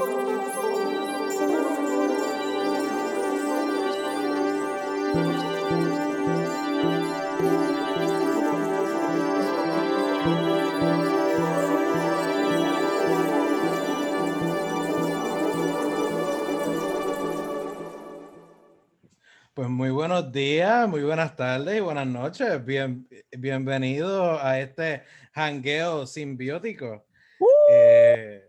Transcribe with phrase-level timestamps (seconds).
[0.00, 0.29] Pues
[20.30, 22.64] buenos días, muy buenas tardes y buenas noches.
[22.64, 27.04] Bien, bienvenido a este hangueo simbiótico.
[27.68, 28.48] Eh,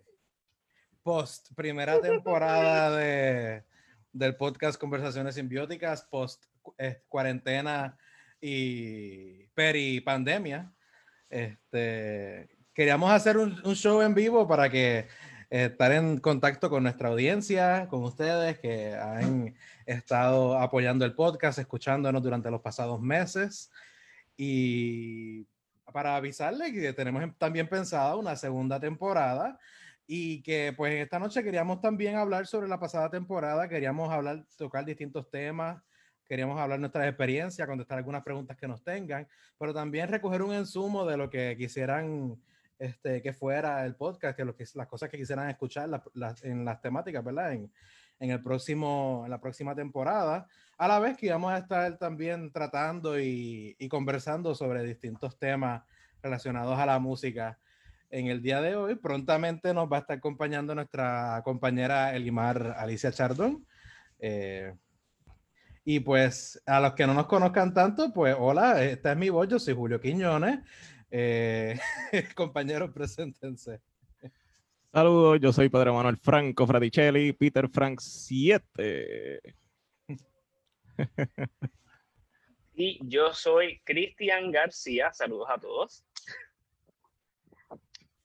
[1.01, 3.63] post primera temporada de,
[4.13, 6.45] del podcast Conversaciones Simbióticas, post
[6.77, 7.97] eh, cuarentena
[8.39, 10.71] y peri pandemia.
[11.31, 15.07] Este, queríamos hacer un, un show en vivo para que
[15.51, 19.53] estar en contacto con nuestra audiencia, con ustedes que han
[19.85, 23.69] estado apoyando el podcast, escuchándonos durante los pasados meses.
[24.37, 25.45] Y
[25.91, 29.59] para avisarles que tenemos también pensado una segunda temporada
[30.07, 34.85] y que pues esta noche queríamos también hablar sobre la pasada temporada, queríamos hablar, tocar
[34.85, 35.83] distintos temas,
[36.25, 39.27] queríamos hablar nuestras experiencias, contestar algunas preguntas que nos tengan,
[39.59, 42.37] pero también recoger un ensumo de lo que quisieran
[42.81, 45.87] este, que fuera el podcast, que, lo que las cosas que quisieran escuchar
[46.41, 47.53] en las temáticas, ¿verdad?
[47.53, 47.71] En,
[48.19, 50.47] en, el próximo, en la próxima temporada,
[50.79, 55.83] a la vez que íbamos a estar también tratando y, y, conversando sobre distintos temas
[56.23, 57.59] relacionados a la música
[58.09, 58.95] en el día de hoy.
[58.95, 63.63] Prontamente nos va a estar acompañando nuestra compañera Elimar Alicia Chardón.
[64.17, 64.73] Eh,
[65.85, 69.47] y pues a los que no nos conozcan tanto, pues hola, esta es mi voz,
[69.47, 70.61] yo soy Julio Quiñones
[71.11, 71.79] eh,
[72.35, 73.81] compañeros, preséntense.
[74.91, 79.41] Saludos, yo soy Padre Manuel Franco Fradicelli, Peter Frank 7.
[82.73, 86.03] y yo soy Cristian García, saludos a todos.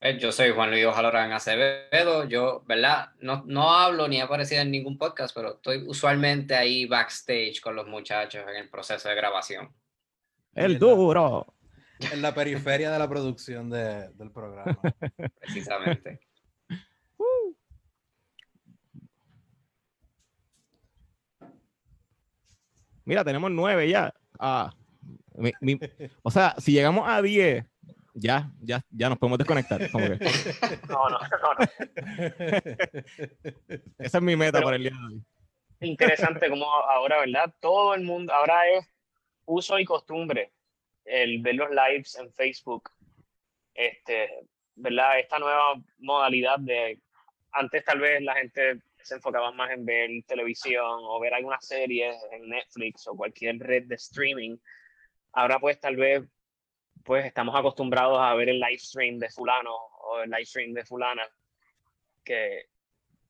[0.01, 3.11] Eh, yo soy Juan Luis Ojalorán Acevedo, yo, ¿verdad?
[3.21, 7.75] No, no hablo ni he aparecido en ningún podcast, pero estoy usualmente ahí backstage con
[7.75, 9.75] los muchachos en el proceso de grabación.
[10.53, 11.56] El duro
[11.99, 14.79] en la periferia de la producción de, del programa.
[15.41, 16.21] Precisamente.
[23.05, 24.13] Mira, tenemos nueve ya.
[24.39, 24.73] Ah,
[26.23, 27.65] o sea, si llegamos a diez,
[28.15, 29.81] ya, ya, ya nos podemos desconectar.
[30.89, 31.19] No, no, no,
[33.99, 35.23] Esa es mi meta para el día de hoy.
[35.81, 37.55] Interesante como ahora, ¿verdad?
[37.61, 38.87] Todo el mundo, ahora es
[39.45, 40.56] uso y costumbre
[41.07, 42.91] el ver los lives en Facebook,
[43.75, 44.29] este,
[44.75, 45.19] ¿verdad?
[45.19, 47.01] Esta nueva modalidad de,
[47.53, 52.17] antes tal vez la gente se enfocaba más en ver televisión o ver algunas series
[52.33, 54.57] en Netflix o cualquier red de streaming.
[55.33, 56.25] Ahora pues tal vez
[57.05, 60.85] pues estamos acostumbrados a ver el live stream de fulano o el live stream de
[60.85, 61.23] fulana,
[62.25, 62.67] que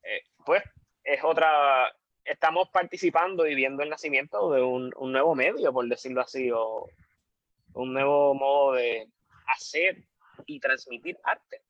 [0.03, 0.63] eh, pues
[1.05, 1.95] es otra,
[2.25, 6.89] estamos participando y viendo el nacimiento de un, un nuevo medio, por decirlo así, o,
[7.77, 9.09] un nuevo modo de
[9.55, 10.05] hacer
[10.47, 11.63] y transmitir arte.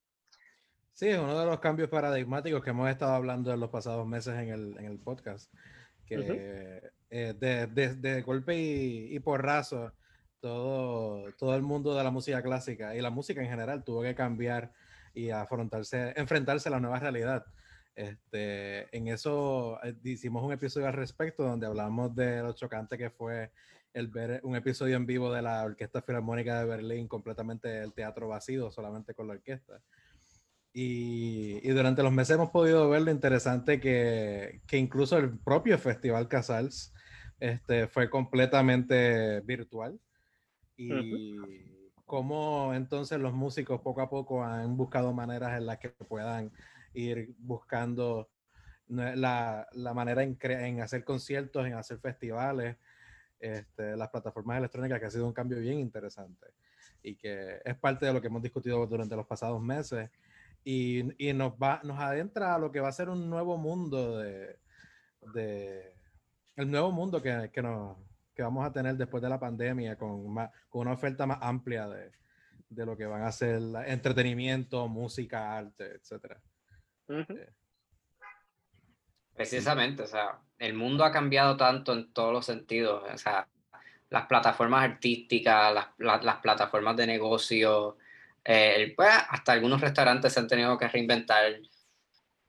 [0.92, 4.34] Sí, es uno de los cambios paradigmáticos que hemos estado hablando en los pasados meses
[4.34, 5.52] en el, en el podcast,
[6.06, 6.80] que
[7.10, 9.92] eh, de, de, golpe y, y porrazo,
[10.40, 14.14] todo, todo el mundo de la música clásica y la música en general tuvo que
[14.14, 14.72] cambiar
[15.12, 17.44] y afrontarse, enfrentarse a la nueva realidad.
[17.94, 23.10] Este, en eso eh, hicimos un episodio al respecto donde hablamos de lo chocante que
[23.10, 23.50] fue
[23.96, 28.28] el ver un episodio en vivo de la Orquesta Filarmónica de Berlín, completamente el teatro
[28.28, 29.80] vacío, solamente con la orquesta.
[30.74, 35.78] Y, y, durante los meses hemos podido ver lo interesante que, que incluso el propio
[35.78, 36.92] Festival Casals
[37.40, 39.98] este, fue completamente virtual.
[40.76, 41.36] Y
[42.04, 46.52] cómo entonces los músicos poco a poco han buscado maneras en las que puedan
[46.92, 48.28] ir buscando
[48.88, 52.76] la, la manera en, en hacer conciertos, en hacer festivales,
[53.40, 56.46] este, las plataformas electrónicas, que ha sido un cambio bien interesante
[57.02, 60.10] y que es parte de lo que hemos discutido durante los pasados meses
[60.64, 64.18] y, y nos, va, nos adentra a lo que va a ser un nuevo mundo
[64.18, 64.58] de,
[65.34, 65.94] de
[66.56, 67.96] el nuevo mundo que, que, nos,
[68.34, 71.86] que vamos a tener después de la pandemia con, más, con una oferta más amplia
[71.88, 72.10] de,
[72.68, 76.40] de lo que van a ser entretenimiento, música, arte, etcétera.
[79.34, 83.48] Precisamente, o sea, el mundo ha cambiado tanto en todos los sentidos, o sea,
[84.10, 87.96] las plataformas artísticas, las, plataformas de negocio,
[88.44, 91.60] eh, pues hasta algunos restaurantes se han tenido que reinventar.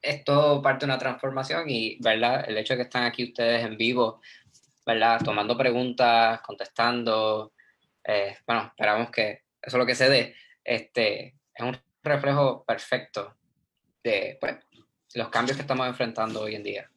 [0.01, 2.45] Es todo parte de una transformación y, ¿verdad?
[2.47, 4.21] El hecho de que están aquí ustedes en vivo,
[4.85, 5.19] ¿verdad?
[5.23, 7.53] Tomando preguntas, contestando,
[8.03, 13.35] eh, bueno, esperamos que eso es lo que se dé, este, es un reflejo perfecto
[14.03, 14.55] de pues,
[15.15, 16.89] los cambios que estamos enfrentando hoy en día.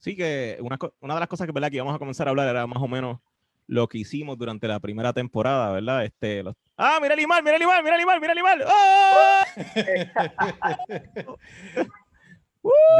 [0.00, 1.68] Sí, que una, una de las cosas que, ¿verdad?
[1.68, 3.20] que íbamos a comenzar a hablar era más o menos
[3.66, 6.04] lo que hicimos durante la primera temporada, ¿verdad?
[6.06, 6.56] Este, los...
[6.76, 8.64] ¡Ah, mira el animal, mira el animal, mira el animal, mira el animal!
[8.66, 9.46] ¡Ah!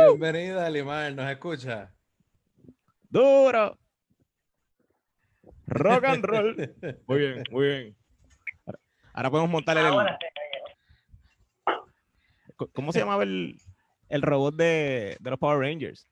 [0.07, 1.91] Bienvenida, Limar, ¿nos escucha?
[3.09, 3.79] ¡Duro!
[5.69, 6.77] Rock and roll.
[7.07, 7.97] Muy bien, muy bien.
[9.15, 9.87] Ahora, podemos montar el...
[12.75, 13.57] ¿Cómo se llamaba el,
[14.11, 16.10] el robot de, de los Power Rangers?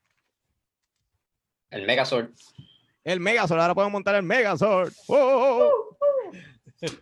[1.70, 2.30] El Megazord.
[3.04, 4.92] El Megazord, ahora podemos montar el Megazord.
[5.06, 6.32] ¡Oh, oh, oh!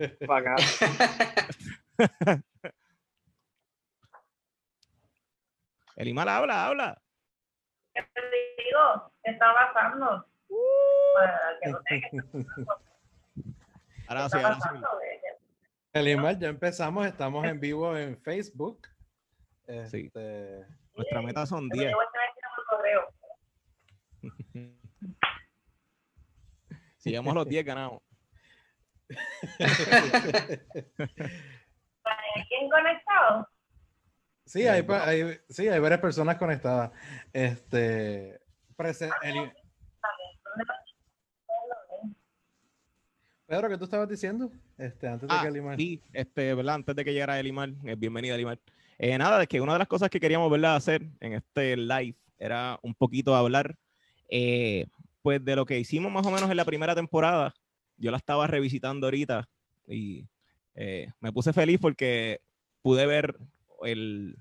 [5.97, 7.01] el Imal habla, habla.
[7.95, 8.21] ¿Qué te
[8.59, 9.13] digo?
[9.23, 10.27] ¿Qué está pasando?
[14.09, 14.69] ahora sí, ahora sí.
[15.93, 18.89] El Imal, ya empezamos, estamos en vivo en Facebook.
[19.67, 20.11] Sí.
[20.15, 20.67] Este...
[20.95, 21.93] Nuestra meta son 10.
[27.07, 28.03] Si llegamos a los 10, ganamos.
[29.09, 29.17] ¿Hay
[32.49, 33.49] quién conectado?
[34.45, 36.91] Sí, hay, hay, sí, hay varias personas conectadas.
[37.33, 38.41] Este,
[39.23, 39.53] el...
[43.47, 44.51] Pedro, ¿qué tú estabas diciendo?
[44.77, 45.77] Este, antes de ah, que Elimar.
[45.77, 46.75] Sí, este, ¿verdad?
[46.75, 48.59] Antes de que llegara Elimar, eh, bienvenida Elimar.
[48.99, 50.75] Eh, nada, es que una de las cosas que queríamos ¿verdad?
[50.75, 53.79] hacer en este live era un poquito hablar
[54.29, 54.89] eh,
[55.27, 57.53] pues de lo que hicimos más o menos en la primera temporada,
[57.97, 59.49] yo la estaba revisitando ahorita
[59.89, 60.29] y
[60.77, 62.41] eh, me puse feliz porque
[62.81, 63.37] pude ver
[63.83, 64.39] el,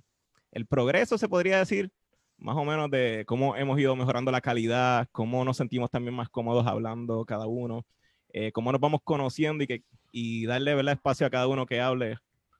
[0.69, 1.91] progreso, se podría decir,
[2.37, 6.29] más o menos de cómo hemos ido mejorando la calidad, cómo nos sentimos también más
[6.29, 7.83] cómodos hablando cada uno,
[8.31, 10.93] eh, cómo nos vamos conociendo y, que, y darle ¿verdad?
[10.93, 12.17] espacio a cada uno que hable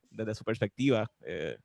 [0.10, 1.12] desde su perspectiva.
[1.22, 1.60] Eh,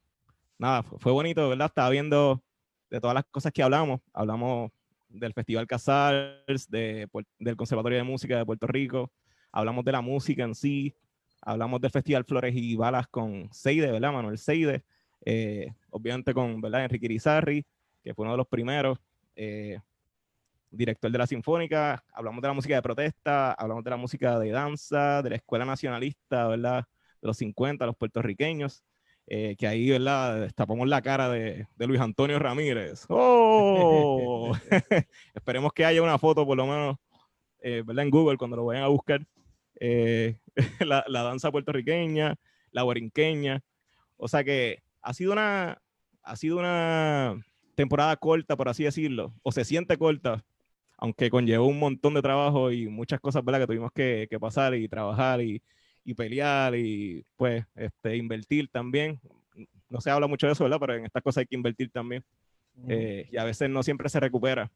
[0.58, 1.68] nada, fue bonito, ¿verdad?
[1.68, 2.42] Estaba viendo
[2.90, 4.70] de todas las cosas que hablamos, hablamos
[5.10, 7.08] del Festival Casals, de,
[7.38, 9.12] del Conservatorio de Música de Puerto Rico,
[9.52, 10.94] hablamos de la música en sí,
[11.42, 14.12] hablamos del Festival Flores y Balas con Seide, ¿verdad?
[14.12, 14.84] Manuel Seide,
[15.24, 16.84] eh, obviamente con, ¿verdad?
[16.84, 17.66] Enrique Irizarri,
[18.02, 18.98] que fue uno de los primeros,
[19.36, 19.78] eh,
[20.70, 24.50] director de la Sinfónica, hablamos de la música de protesta, hablamos de la música de
[24.50, 26.84] danza, de la Escuela Nacionalista, ¿verdad?
[27.20, 28.82] De los 50, los puertorriqueños.
[29.32, 30.40] Eh, que ahí, ¿verdad?
[30.40, 33.06] Destapamos la cara de, de Luis Antonio Ramírez.
[33.08, 34.50] ¡Oh!
[35.34, 36.96] Esperemos que haya una foto, por lo menos,
[37.60, 38.06] eh, ¿verdad?
[38.06, 39.24] En Google, cuando lo vayan a buscar.
[39.78, 40.36] Eh,
[40.80, 42.34] la, la, danza puertorriqueña,
[42.72, 43.62] la borinqueña.
[44.16, 45.80] O sea que ha sido una,
[46.24, 47.40] ha sido una
[47.76, 50.44] temporada corta, por así decirlo, o se siente corta,
[50.98, 53.60] aunque conllevó un montón de trabajo y muchas cosas, ¿verdad?
[53.60, 55.62] Que tuvimos que, que pasar y trabajar y,
[56.04, 59.20] y pelear y pues este, invertir también.
[59.88, 60.78] No se habla mucho de eso, ¿verdad?
[60.80, 62.24] Pero en estas cosas hay que invertir también.
[62.88, 64.70] Eh, y a veces no siempre se recupera.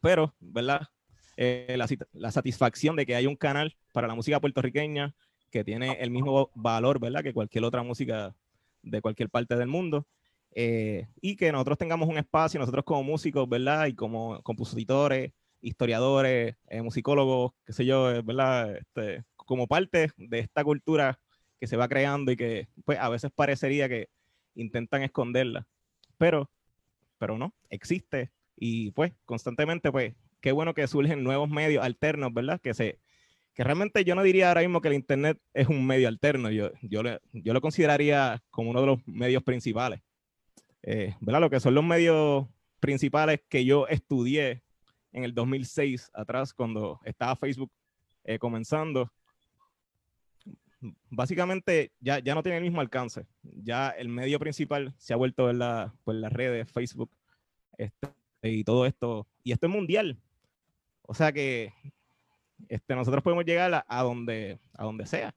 [0.00, 0.88] Pero, ¿verdad?
[1.36, 5.14] Eh, la, la, satisfacción de que hay un canal para la música puertorriqueña
[5.50, 7.22] que tiene el mismo valor, ¿verdad?
[7.22, 8.34] Que cualquier otra música
[8.82, 10.06] de cualquier parte del mundo.
[10.54, 13.86] Eh, y que nosotros tengamos un espacio, nosotros como músicos, ¿verdad?
[13.86, 18.76] Y como compositores, historiadores, musicólogos, qué sé yo, ¿verdad?
[18.76, 21.20] Este, como parte de esta cultura
[21.60, 24.08] que se va creando y que pues a veces parecería que
[24.54, 25.66] intentan esconderla,
[26.16, 26.50] pero,
[27.18, 32.62] pero no, existe y pues constantemente pues qué bueno que surgen nuevos medios alternos, ¿verdad?
[32.62, 32.98] Que se
[33.52, 36.70] que realmente yo no diría ahora mismo que el internet es un medio alterno, yo,
[36.80, 37.02] yo,
[37.34, 40.00] yo lo consideraría como uno de los medios principales.
[40.82, 41.42] Eh, ¿verdad?
[41.42, 42.46] Lo que son los medios
[42.80, 44.62] principales que yo estudié
[45.12, 47.70] en el 2006 atrás cuando estaba Facebook
[48.24, 49.12] eh, comenzando
[51.10, 53.26] básicamente ya, ya no tiene el mismo alcance.
[53.42, 57.10] Ya el medio principal se ha vuelto en la, pues, las redes, Facebook
[57.78, 58.08] este,
[58.42, 59.26] y todo esto.
[59.42, 60.18] Y esto es mundial.
[61.02, 61.72] O sea que
[62.68, 65.34] este, nosotros podemos llegar a, donde, a donde sea.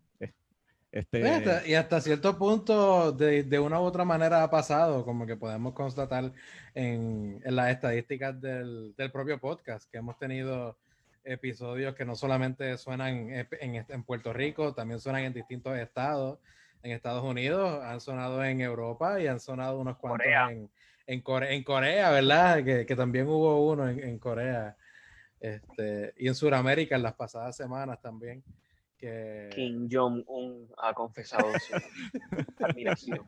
[0.92, 1.22] Este...
[1.66, 5.74] Y hasta cierto punto, de, de, una u otra manera ha pasado, como que podemos
[5.74, 6.32] constatar
[6.74, 10.78] en, en las estadísticas del, del, propio podcast, que hemos tenido
[11.25, 16.39] episodios que no solamente suenan en, en, Puerto Rico, también suenan en distintos estados.
[16.84, 20.70] En Estados Unidos, han sonado en Europa y han sonado unos cuantos en,
[21.08, 22.63] en, Corea, en Corea, ¿verdad?
[22.63, 24.77] Que, que también hubo uno en, Corea.
[25.39, 28.44] Este, y en Sudamérica en las pasadas semanas también.
[28.98, 29.50] Que...
[29.53, 31.75] Kim Jong-un ha confesado su
[32.63, 33.25] admiración.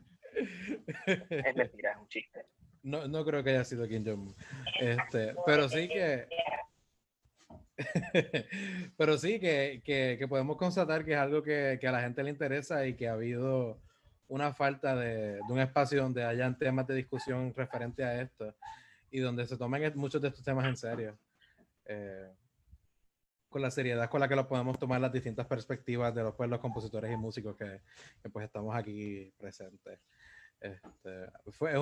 [1.06, 2.46] Es mentira, es un chiste.
[2.84, 4.36] No, no creo que haya sido Kim Jong-un.
[4.80, 6.28] Este, pero sí que
[8.98, 12.24] Pero sí, que, que, que, podemos constatar que es algo que, que, a la gente
[12.24, 13.80] le interesa y que ha habido
[14.28, 18.56] una falta de, de, un espacio donde hayan temas de discusión referente a esto
[19.12, 21.18] y donde se tomen muchos de estos temas en serio.
[21.86, 22.30] Eh,
[23.50, 26.50] con la seriedad con la que lo podemos tomar las distintas perspectivas de los, pues,
[26.50, 27.82] los compositores y músicos que,
[28.32, 30.00] pues estamos aquí presentes.
[30.60, 31.74] Este, fue,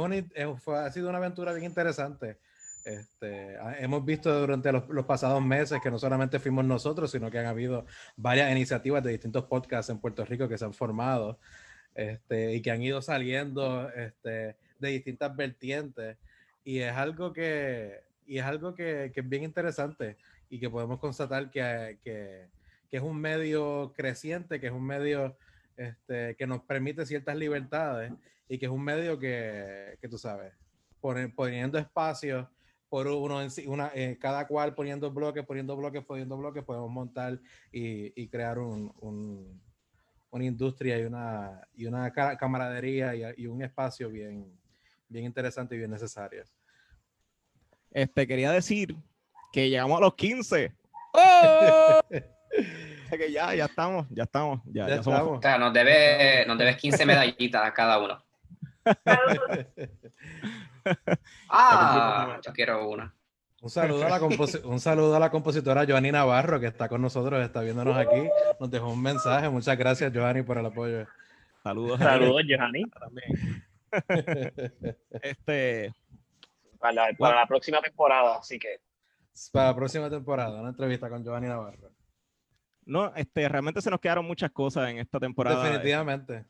[0.58, 2.40] fue, ha sido una aventura bien interesante.
[2.86, 7.40] Este, hemos visto durante los, los, pasados meses que no solamente fuimos nosotros, sino que
[7.40, 11.40] han habido varias iniciativas de distintos podcasts en Puerto Rico que se han formado
[11.96, 16.18] este, y que han ido saliendo este, de distintas vertientes.
[16.64, 21.00] Y es algo que, y es algo que, que, es bien interesante y que podemos
[21.00, 22.50] constatar que, que,
[22.92, 25.36] que, es un medio creciente, que es un medio
[25.76, 28.14] este, que nos permite ciertas libertades
[28.48, 30.54] y que es un medio que tú sabes,
[31.36, 32.48] poniendo espacios
[32.96, 37.38] por uno en una, eh, cada cual poniendo bloques, poniendo bloques, poniendo bloques, podemos montar
[37.70, 39.62] y, y crear un, un,
[40.30, 44.50] una industria y una, y una camaradería y, y, un espacio bien,
[45.10, 46.46] bien interesante y bien necesario.
[47.92, 48.96] Este, quería decir
[49.52, 50.74] que llegamos a los 15.
[51.16, 52.00] ¡Oh!
[52.10, 54.62] que ya, ya estamos, ya estamos.
[54.68, 55.40] Ya, ya, ya somos...
[55.40, 58.24] o sea, nos, debe, nos debes 15 medallitas a cada uno.
[61.50, 63.14] ah, yo quiero una.
[63.62, 64.22] Un saludo, a la
[64.66, 68.30] un saludo a la compositora Joanny Navarro, que está con nosotros, está viéndonos aquí.
[68.60, 69.50] Nos dejó un mensaje.
[69.50, 71.08] Muchas gracias, Joanny, por el apoyo.
[71.64, 71.98] Saludos.
[72.00, 72.84] Saludos, Joanny.
[75.24, 75.94] este...
[76.78, 78.82] Para la, para la próxima temporada, así que.
[79.52, 81.92] Para la próxima temporada, una entrevista con Joanny Navarro.
[82.86, 85.64] No, este, realmente se nos quedaron muchas cosas en esta temporada.
[85.64, 86.46] Definitivamente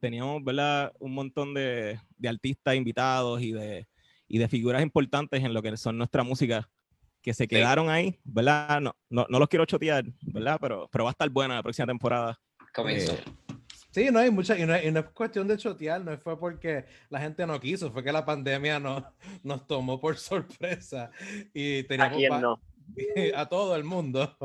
[0.00, 0.92] teníamos ¿verdad?
[0.98, 3.86] un montón de, de, artistas invitados y de,
[4.26, 6.68] y de figuras importantes en lo que son nuestra música
[7.22, 7.92] que se quedaron sí.
[7.92, 8.80] ahí, ¿verdad?
[8.80, 10.58] No, no, no, los quiero chotear, ¿verdad?
[10.60, 12.38] Pero, pero va a estar buena la próxima temporada.
[12.74, 13.12] Comienzo.
[13.12, 13.24] Eh,
[13.90, 16.86] sí, no hay mucha, y no, y no, es cuestión de chotear, no fue porque
[17.10, 19.04] la gente no quiso, fue que la pandemia no,
[19.42, 21.10] nos tomó por sorpresa.
[21.52, 22.60] Y teníamos ¿A quién no?
[23.34, 24.36] a todo el mundo.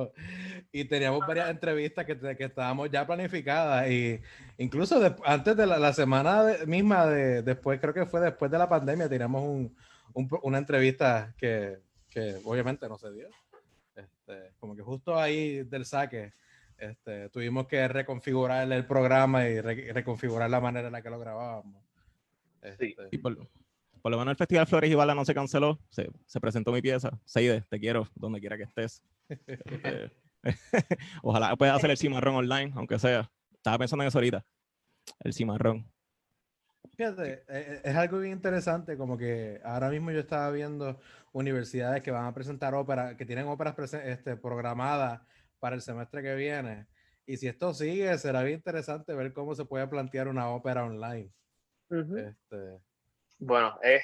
[0.71, 3.89] Y teníamos varias entrevistas que, que estábamos ya planificadas.
[3.89, 4.19] Y
[4.57, 8.51] incluso de, antes de la, la semana de, misma, de, después, creo que fue después
[8.51, 9.75] de la pandemia, teníamos un,
[10.13, 13.27] un, una entrevista que, que, obviamente no se dio.
[13.95, 16.33] Este, como que justo ahí del saque,
[16.77, 21.19] este, tuvimos que reconfigurar el programa y re, reconfigurar la manera en la que lo
[21.19, 21.83] grabábamos.
[22.61, 22.95] Este, sí.
[23.11, 23.37] Y por,
[24.05, 26.79] por lo menos el Festival Flores y Bala no se canceló, se, se presentó mi
[26.79, 27.19] pieza.
[27.25, 29.01] Seide, te quiero, donde quiera que estés.
[29.29, 30.11] eh,
[31.23, 33.31] ojalá puedas hacer el cimarrón online, aunque sea.
[33.51, 34.45] Estaba pensando en eso ahorita,
[35.21, 35.91] el cimarrón.
[36.95, 37.45] Fíjate,
[37.83, 40.99] es algo bien interesante, como que ahora mismo yo estaba viendo
[41.31, 45.19] universidades que van a presentar óperas, que tienen óperas este, programadas
[45.57, 46.85] para el semestre que viene.
[47.25, 51.33] Y si esto sigue, será bien interesante ver cómo se puede plantear una ópera online.
[51.89, 52.29] Uh -huh.
[52.29, 52.84] este,
[53.37, 54.03] bueno, es,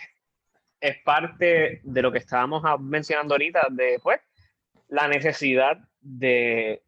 [0.80, 4.20] es parte de lo que estábamos mencionando ahorita, de pues,
[4.88, 6.84] la necesidad de,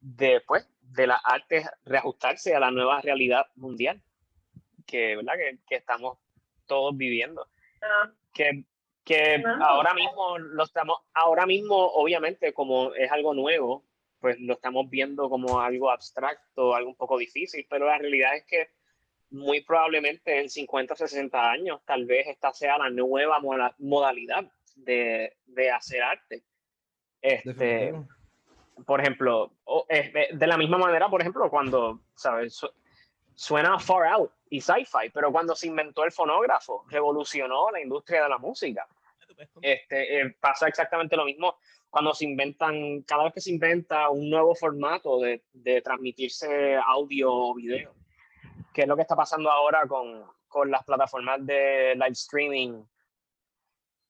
[0.00, 4.02] de, pues, de las artes reajustarse a la nueva realidad mundial
[4.86, 5.34] que, ¿verdad?
[5.36, 6.18] que, que estamos
[6.66, 7.46] todos viviendo.
[8.32, 8.64] Que
[9.08, 13.86] que uh, ahora mismo lo estamos, ahora mismo, obviamente, como es algo nuevo,
[14.20, 18.44] pues lo estamos viendo como algo abstracto, algo un poco difícil, pero la realidad es
[18.44, 18.68] que
[19.30, 23.40] muy probablemente en 50 o 60 años, tal vez esta sea la nueva
[23.78, 26.42] modalidad de, de hacer arte.
[27.20, 27.94] Este,
[28.86, 29.52] por ejemplo,
[29.88, 32.60] de la misma manera, por ejemplo, cuando, ¿sabes?
[33.34, 38.28] Suena far out y sci-fi, pero cuando se inventó el fonógrafo, revolucionó la industria de
[38.28, 38.86] la música.
[39.62, 41.58] Este, eh, pasa exactamente lo mismo
[41.90, 47.32] cuando se inventan, cada vez que se inventa un nuevo formato de, de transmitirse audio
[47.32, 47.97] o video
[48.78, 52.84] qué es lo que está pasando ahora con, con las plataformas de live streaming,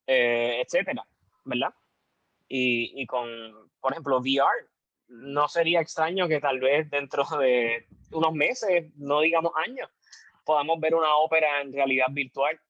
[0.07, 1.03] eh, etcétera,
[1.47, 1.73] ¿verdad?
[2.47, 3.27] Y, y, con,
[3.81, 4.69] por ejemplo, VR.
[5.09, 9.89] No sería extraño que tal vez dentro de unos meses, no digamos años,
[10.45, 12.61] podamos ver una ópera en realidad virtual.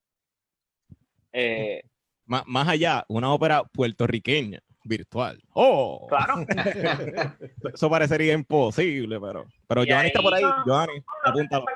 [1.33, 1.83] Eh,
[2.27, 5.43] más, más allá, una ópera puertorriqueña virtual.
[5.53, 6.07] ¡Oh!
[6.09, 6.47] Claro.
[7.75, 10.45] Eso parecería imposible, pero, pero Johnny está por ahí.
[10.65, 11.67] Johnny, apúntalo.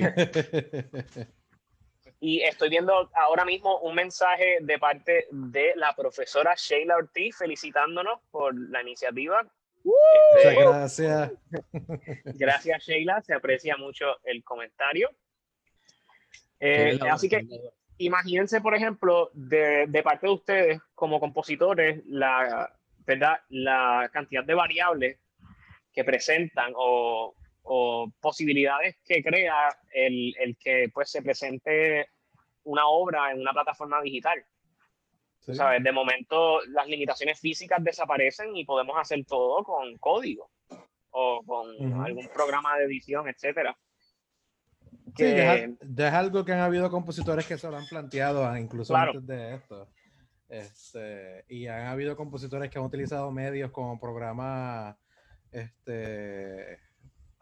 [2.20, 8.18] Y estoy viendo ahora mismo un mensaje de parte de la profesora Sheila Ortiz felicitándonos
[8.30, 9.42] por la iniciativa.
[10.34, 11.32] Este, Muchas gracias.
[12.38, 13.20] Gracias, Sheila.
[13.20, 15.10] Se aprecia mucho el comentario.
[16.58, 17.46] Eh, así que
[17.98, 22.74] imagínense, por ejemplo, de, de, parte de ustedes como compositores, la,
[23.06, 23.40] ¿verdad?
[23.50, 25.18] La cantidad de variables
[25.92, 32.08] que presentan o, o posibilidades que crea el, el, que pues se presente
[32.64, 34.44] una obra en una plataforma digital.
[35.40, 35.54] Sí.
[35.54, 35.82] ¿Sabes?
[35.82, 40.50] De momento las limitaciones físicas desaparecen y podemos hacer todo con código
[41.10, 43.76] o con algún programa de edición, etcétera.
[45.16, 47.86] Sí, ya, Que- es ya es algo que han habido compositores que se lo han
[47.86, 49.12] planteado ah, incluso Claro.
[49.12, 49.88] antes de esto.
[50.48, 54.96] Este, y han habido compositores que han utilizado medios como programas,
[55.50, 56.78] este,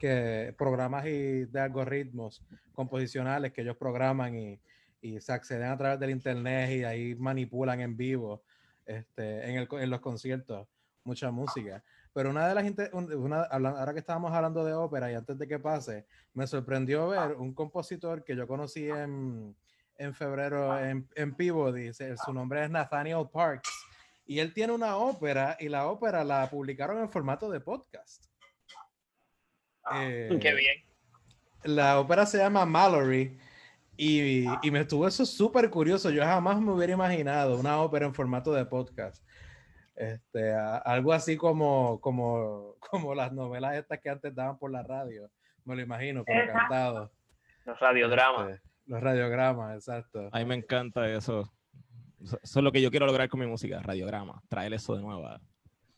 [0.03, 2.43] que, programas y de algoritmos
[2.73, 4.61] composicionales que ellos programan y,
[5.01, 8.43] y se acceden a través del internet y ahí manipulan en vivo
[8.85, 10.67] este, en, el, en los conciertos
[11.05, 11.85] mucha música.
[12.13, 15.61] Pero una de las, una, ahora que estábamos hablando de ópera y antes de que
[15.61, 16.05] pase,
[16.35, 19.55] me sorprendió ver un compositor que yo conocí en,
[19.99, 23.71] en febrero en, en Peabody, su nombre es Nathaniel Parks,
[24.27, 28.32] y él tiene una ópera y la ópera la publicaron en formato de podcast.
[29.95, 30.77] Eh, Qué bien.
[31.65, 33.37] la ópera se llama Mallory
[33.97, 36.11] y, y me estuvo eso súper curioso.
[36.11, 39.23] Yo jamás me hubiera imaginado una ópera en formato de podcast.
[39.95, 44.83] Este, a- algo así como, como, como las novelas estas que antes daban por la
[44.83, 45.31] radio.
[45.65, 46.59] Me lo imagino, pero Exacto.
[46.61, 47.12] cantado.
[47.65, 48.51] Los radiodramas.
[48.55, 50.29] Este, los radiogramas, exacto.
[50.33, 51.53] A mí me encanta eso.
[52.23, 54.43] Eso eso es lo que yo quiero lograr con mi música, radiograma.
[54.49, 55.29] Traer eso de nuevo.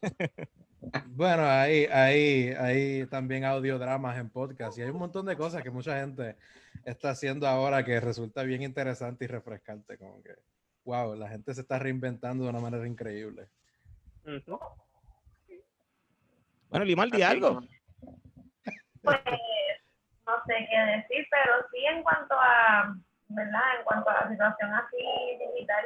[1.06, 5.70] Bueno, ahí, ahí, ahí también audiodramas en podcast y hay un montón de cosas que
[5.70, 6.36] mucha gente
[6.84, 10.34] está haciendo ahora que resulta bien interesante y refrescante, como que,
[10.84, 13.48] wow, la gente se está reinventando de una manera increíble.
[16.70, 17.60] Bueno, Limar, di algo.
[19.02, 19.20] Pues
[20.26, 22.96] no sé qué decir, pero sí en cuanto a,
[23.28, 23.78] ¿verdad?
[23.78, 24.96] En cuanto a la situación así
[25.38, 25.84] digital,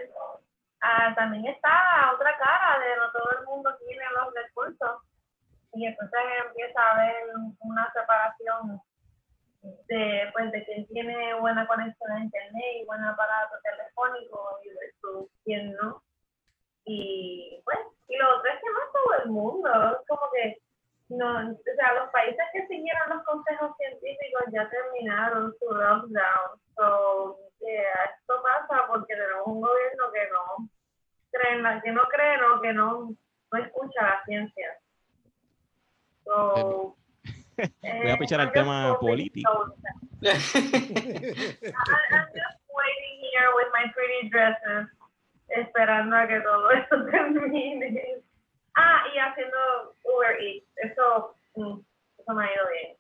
[0.80, 5.02] ah, también está otra cara de no todo el mundo tiene los recursos.
[5.74, 7.14] Y entonces empieza a haber
[7.60, 8.80] una separación
[9.62, 15.30] de pues de quien tiene buena conexión a internet y buen aparato telefónico y versus
[15.44, 16.02] quien no.
[16.84, 20.58] Y pues y lo otro es que no todo el mundo es como que
[21.08, 26.60] no, o sea, los países que siguieron los consejos científicos ya terminaron su lockdown.
[26.76, 30.68] So, eh, esto pasa porque tenemos un gobierno que no
[31.30, 33.14] cree, que no cree, no, que no,
[33.52, 34.78] no escucha la ciencia.
[36.24, 36.98] So,
[37.58, 39.50] Voy a eh, pichar al tema político.
[40.22, 40.54] I'm just
[42.70, 44.86] waiting here with my pretty dresses,
[45.48, 48.22] esperando a que todo esto termine.
[48.74, 49.56] Ah, y haciendo
[50.04, 50.66] Uber Eats.
[50.76, 51.80] Eso, mm,
[52.18, 52.96] eso me ha ido bien.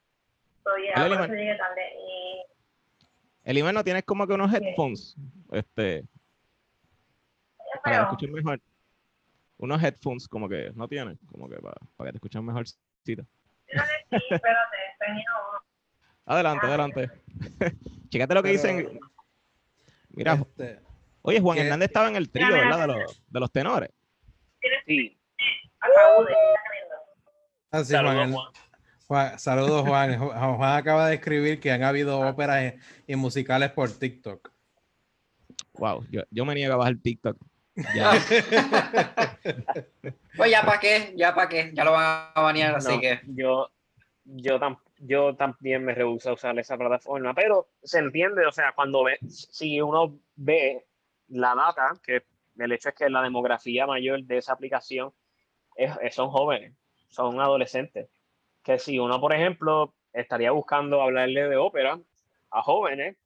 [0.64, 1.24] So, yeah, por Limar.
[1.24, 1.82] eso llegué tarde.
[1.96, 2.42] Y
[3.44, 5.16] Elimar, ¿no tienes como que unos headphones?
[5.52, 6.04] Este,
[7.82, 8.60] para escuchar mejor.
[9.58, 12.64] Unos headphones como que no tienes, como que para, para que te escuchen mejor.
[12.64, 12.72] yo
[13.16, 13.24] le sí,
[14.30, 15.60] espérate, tenía uno.
[16.26, 16.68] Adelante, Ah.
[16.68, 17.10] adelante.
[18.10, 19.00] Chécate lo que Pero- dicen.
[20.10, 20.80] Mira, Este,
[21.22, 21.62] oye, Juan ¿qué?
[21.64, 22.80] Hernández estaba en el trío, ¿verdad?
[22.80, 23.90] De los, de los tenores.
[24.86, 25.18] Sí,
[25.80, 26.36] Ataúdes,
[27.70, 28.52] así, saludos, Juan, Juan.
[29.06, 30.18] Juan- saludos, Juan.
[30.18, 30.56] Juan.
[30.56, 32.74] Juan acaba de escribir que han habido óperas
[33.06, 34.50] y, musicales por TikTok.
[35.74, 37.36] Wow, yo, yo me niego a bajar TikTok.
[37.94, 38.12] Ya.
[40.36, 43.20] Pues ya para qué, ya para qué, ya lo van a banear, así que.
[43.26, 43.70] yo,
[44.24, 48.72] yo, tam- yo también me rehúso a usar esa plataforma, pero se entiende, o sea,
[48.72, 50.86] cuando ve, si uno ve
[51.28, 52.22] la data, que
[52.56, 55.12] el hecho es que la demografía mayor de esa aplicación
[55.78, 56.74] es, es- son jóvenes,
[57.08, 58.10] son adolescentes,
[58.62, 61.98] que si uno, por ejemplo, estaría buscando hablarle de ópera
[62.50, 63.16] a jóvenes,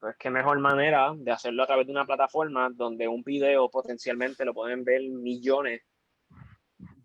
[0.00, 4.44] pues qué mejor manera de hacerlo a través de una plataforma donde un video potencialmente
[4.44, 5.82] lo pueden ver millones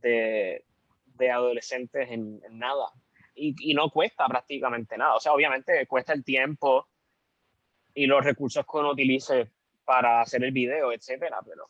[0.02, 0.66] de,
[1.06, 2.88] de adolescentes en, en nada.
[3.36, 5.16] Y, y no cuesta prácticamente nada.
[5.16, 6.88] O sea, obviamente cuesta el tiempo
[7.96, 9.50] y los recursos que uno utilice
[9.86, 11.70] para hacer el video, etcétera, pero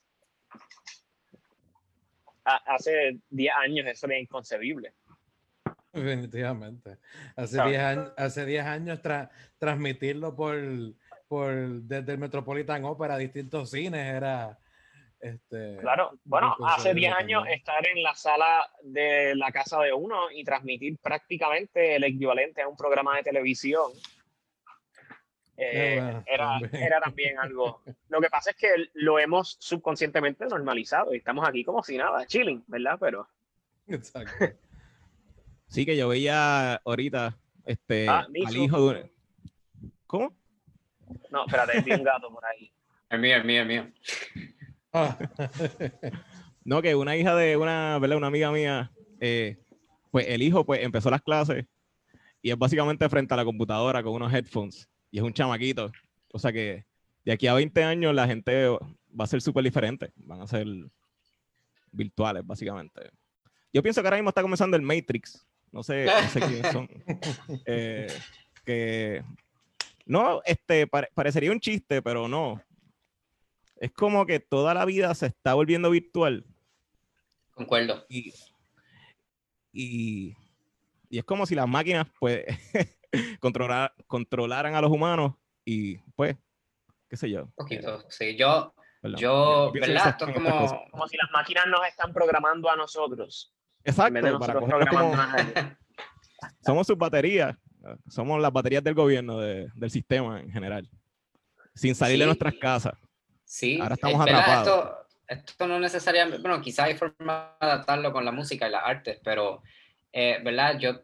[2.44, 4.94] hace 10 años eso era inconcebible.
[5.92, 6.98] Definitivamente.
[7.36, 7.70] Hace Claro.
[7.70, 9.30] 10 años, hace 10 años tra-
[9.60, 10.56] transmitirlo por,
[11.28, 11.54] por
[11.84, 14.58] desde el Metropolitan Opera a distintos cines era
[15.20, 17.58] este Claro, bueno, hace inconcebible 10 años también.
[17.60, 22.68] estar en la sala de la casa de uno y transmitir prácticamente el equivalente a
[22.68, 23.92] un programa de televisión.
[25.58, 26.84] Eh, bueno, era, también.
[26.84, 27.82] era también algo.
[28.10, 32.26] Lo que pasa es que lo hemos subconscientemente normalizado y estamos aquí como si nada,
[32.26, 32.98] chilling, ¿verdad?
[33.00, 33.28] Pero
[33.88, 34.32] Exacto.
[35.68, 37.36] Sí, que yo veía ahorita
[37.66, 40.36] este, Ah, al hijo de un- ¿Cómo?
[41.32, 42.72] no, espérate, vi un gato por ahí.
[43.10, 43.92] El mío, el mío, el mío.
[44.92, 45.18] Ah,
[46.66, 48.18] No, que una hija de una, ¿verdad?
[48.18, 49.58] Una amiga mía, eh,
[50.12, 51.66] pues el hijo pues empezó las clases
[52.42, 55.92] y es básicamente frente a la computadora con unos headphones y es un chamaquito.
[56.32, 56.86] O sea que
[57.24, 60.12] de aquí a 20 años la gente va a ser súper diferente.
[60.16, 60.66] Van a ser
[61.92, 63.12] virtuales, básicamente.
[63.72, 65.46] Yo pienso que ahora mismo está comenzando el Matrix.
[65.72, 66.90] No sé, no sé quiénes son.
[67.68, 68.08] Eh,
[68.66, 69.24] que
[70.08, 72.60] no, este, pare- parecería un chiste, pero no.
[73.78, 76.44] Es como que toda la vida se está volviendo virtual
[77.52, 78.04] Concuerdo.
[78.10, 78.34] y,
[79.72, 80.36] y,
[81.10, 82.46] y es como si las máquinas pues
[83.40, 85.34] controlar, controlaran a los humanos
[85.66, 86.36] y pues,
[87.10, 87.44] qué sé yo.
[87.44, 88.04] Un poquito.
[88.10, 88.74] Sí, yo,
[89.18, 90.10] yo, ¿verdad?
[90.10, 90.90] Esto es como.
[90.92, 93.54] Como si las máquinas nos están programando a nosotros.
[93.84, 95.78] Exacto, para nosotros como- a
[96.66, 97.56] somos sus baterías,
[98.10, 100.90] somos las baterías del gobierno, de- del sistema en general,
[101.76, 102.94] sin salir de nuestras casas.
[103.44, 104.98] Sí, Ahora estamos es verdad, atrapados.
[105.28, 108.84] Esto, esto no necesariamente, bueno, quizás hay forma de adaptarlo con la música y las
[108.86, 109.62] artes, pero,
[110.12, 110.80] eh, ¿verdad?
[110.80, 111.02] Yo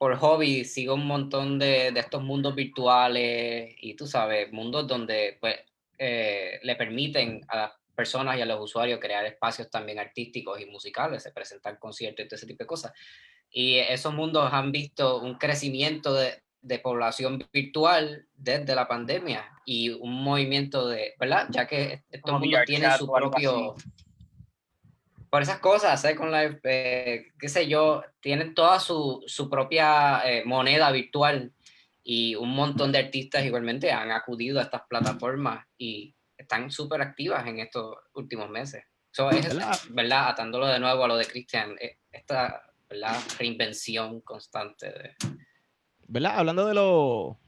[0.00, 5.36] por hobby sigo un montón de, de estos mundos virtuales y tú sabes, mundos donde
[5.38, 5.56] pues
[5.98, 10.64] eh, le permiten a las personas y a los usuarios crear espacios también artísticos y
[10.64, 12.92] musicales, se presentar conciertos y todo ese tipo de cosas.
[13.50, 19.90] Y esos mundos han visto un crecimiento de, de población virtual desde la pandemia y
[19.90, 21.48] un movimiento de, ¿verdad?
[21.50, 23.74] Ya que estos Como mundos tienen su propio...
[25.30, 30.44] Por esas cosas, Second Life, eh, qué sé yo, tienen toda su, su propia eh,
[30.44, 31.52] moneda virtual
[32.02, 37.46] y un montón de artistas igualmente han acudido a estas plataformas y están súper activas
[37.46, 38.84] en estos últimos meses.
[39.12, 39.78] Eso es, ¿Verdad?
[39.90, 40.28] ¿verdad?
[40.30, 43.16] Atándolo de nuevo a lo de Christian, eh, esta ¿verdad?
[43.38, 45.14] reinvención constante de...
[46.08, 46.38] ¿Verdad?
[46.38, 47.38] Hablando de lo,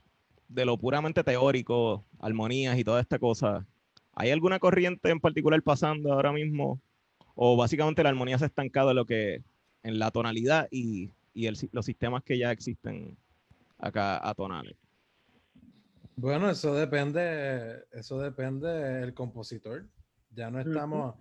[0.46, 3.66] de lo puramente teórico, armonías y toda esta cosa,
[4.14, 6.80] ¿hay alguna corriente en particular pasando ahora mismo?
[7.34, 9.42] ¿O básicamente la armonía se ha estancado en lo que,
[9.82, 13.16] en la tonalidad y, los sistemas que ya existen
[13.78, 14.76] acá atonales?
[16.14, 19.86] Bueno, eso depende, eso depende del compositor.
[20.30, 21.14] Ya no estamos,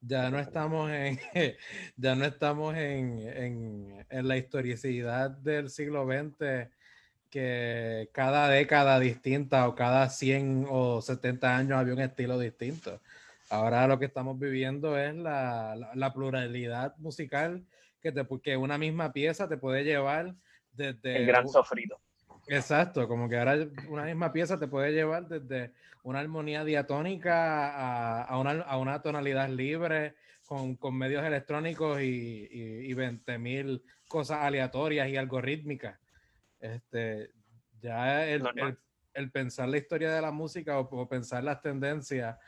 [0.00, 1.18] ya no estamos en,
[1.96, 6.70] ya no estamos en, en, en la historicidad del siglo XX
[7.30, 13.00] que cada década distinta o cada 100 o 70 años había un estilo distinto.
[13.50, 17.64] Ahora lo que estamos viviendo es la, la- la pluralidad musical
[18.00, 20.34] que, te, que una misma pieza te puede llevar
[20.72, 22.00] desde El gran sofrito.
[22.46, 23.56] Exacto, como que ahora
[23.88, 29.02] una misma pieza te puede llevar desde una armonía diatónica a, a una, a una
[29.02, 30.14] tonalidad libre
[30.46, 35.98] con, con medios electrónicos y, y, y 20.000 cosas aleatorias y algorítmicas.
[36.60, 37.30] Este,
[37.80, 38.78] ya el, el-
[39.14, 42.38] el pensar la historia de la música o, o pensar las tendencias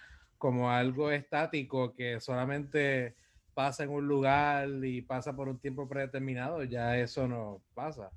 [0.40, 3.14] como algo estático que solamente
[3.53, 8.11] pasa en un lugar y pasa por un tiempo predeterminado, ya eso no pasa.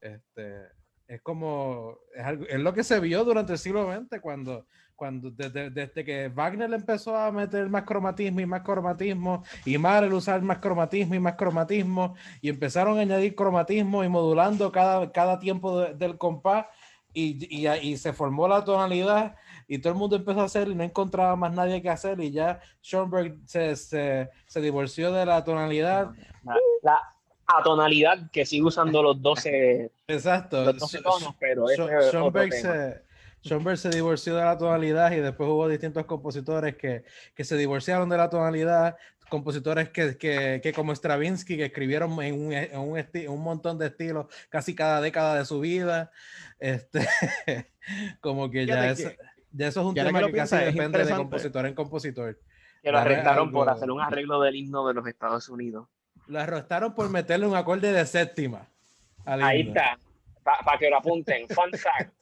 [0.00, 0.62] Este,
[1.06, 5.30] es como, es, algo- es lo que se vio durante el siglo XX, cuando, cuando
[5.30, 10.40] desde, desde que Wagner empezó a meter más cromatismo y más cromatismo, y Mahler usar
[10.40, 15.80] más cromatismo y más cromatismo, y empezaron a añadir cromatismo y modulando cada, cada tiempo
[15.80, 16.64] de- del compás,
[17.12, 19.36] y, y, y se formó la tonalidad,
[19.68, 22.30] y todo el mundo empezó a hacer, y no encontraba más nadie que hacer, y
[22.30, 26.10] ya Schoenberg se, se, se divorció de la tonalidad.
[26.44, 27.00] La, la
[27.46, 30.64] atonalidad que sigue usando los 12, Exacto.
[30.64, 33.02] los 12 tonos, pero ese es Schoenberg se,
[33.44, 38.08] Schoenberg se divorció de la tonalidad y después hubo distintos compositores que, que se divorciaron
[38.08, 38.96] de la tonalidad,
[39.28, 43.78] compositores que, que, que como Stravinsky, que escribieron en un, en un, esti- un montón
[43.78, 46.10] de estilos casi cada década de su vida.
[46.58, 47.00] Este,
[48.20, 49.16] como que ya, es,
[49.52, 52.38] ya eso es un tema que que, casi depende de compositor en compositor.
[52.82, 55.88] Que lo arrestaron por hacer un arreglo del himno de los Estados Unidos.
[56.26, 58.68] Lo arrestaron por meterle un acorde de séptima.
[59.24, 59.98] al Ahí está,
[60.42, 61.48] para que lo apunten.
[61.48, 62.12] Fun fact.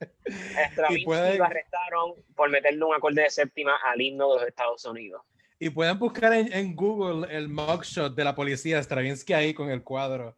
[0.73, 4.85] Stravinsky pueden- lo arrestaron por meterle un acorde de séptima al himno de los Estados
[4.85, 5.23] Unidos.
[5.59, 9.83] Y pueden buscar en, en Google el mugshot de la policía Stravinsky ahí con el
[9.83, 10.37] cuadro.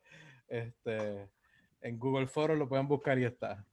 [0.49, 1.29] Este,
[1.81, 3.65] en Google Foros lo pueden buscar y está.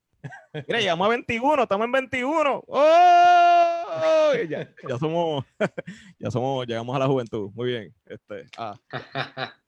[0.67, 2.63] Mira, llegamos a 21, estamos en 21.
[2.67, 4.33] ¡Oh!
[4.47, 5.45] Ya, ya somos,
[6.19, 7.51] ya somos, llegamos a la juventud.
[7.53, 7.93] Muy bien.
[8.05, 8.77] Este, ah,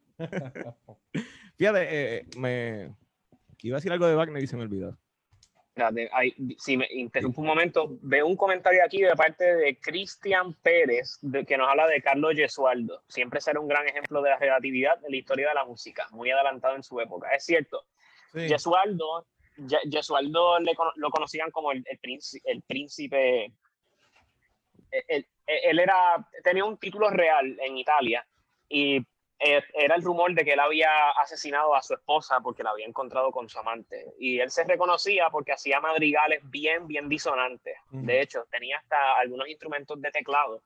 [1.57, 2.93] fíjate, eh, me
[3.61, 4.97] iba a decir algo de Wagner y se me olvidó.
[6.11, 11.17] Ahí, si me interrumpo un momento, veo un comentario aquí de parte de Cristian Pérez,
[11.21, 13.01] de, que nos habla de Carlos Gesualdo.
[13.07, 16.29] Siempre será un gran ejemplo de la relatividad en la historia de la música, muy
[16.29, 17.33] adelantado en su época.
[17.33, 17.85] Es cierto,
[18.33, 18.47] Sí.
[18.47, 19.27] Gesualdo,
[19.67, 23.45] Ye- Gesualdo le lo conocían como el, el, príncipe, el príncipe.
[24.91, 28.25] Él, él- él era, tenía un título real en Italia,
[28.69, 28.97] y
[29.39, 32.85] eh, era el rumor de que él había asesinado a su esposa porque la había
[32.85, 34.13] encontrado con su amante.
[34.19, 37.75] Y él se reconocía porque hacía madrigales bien, bien disonantes.
[37.89, 40.61] De hecho, tenía hasta algunos instrumentos de teclado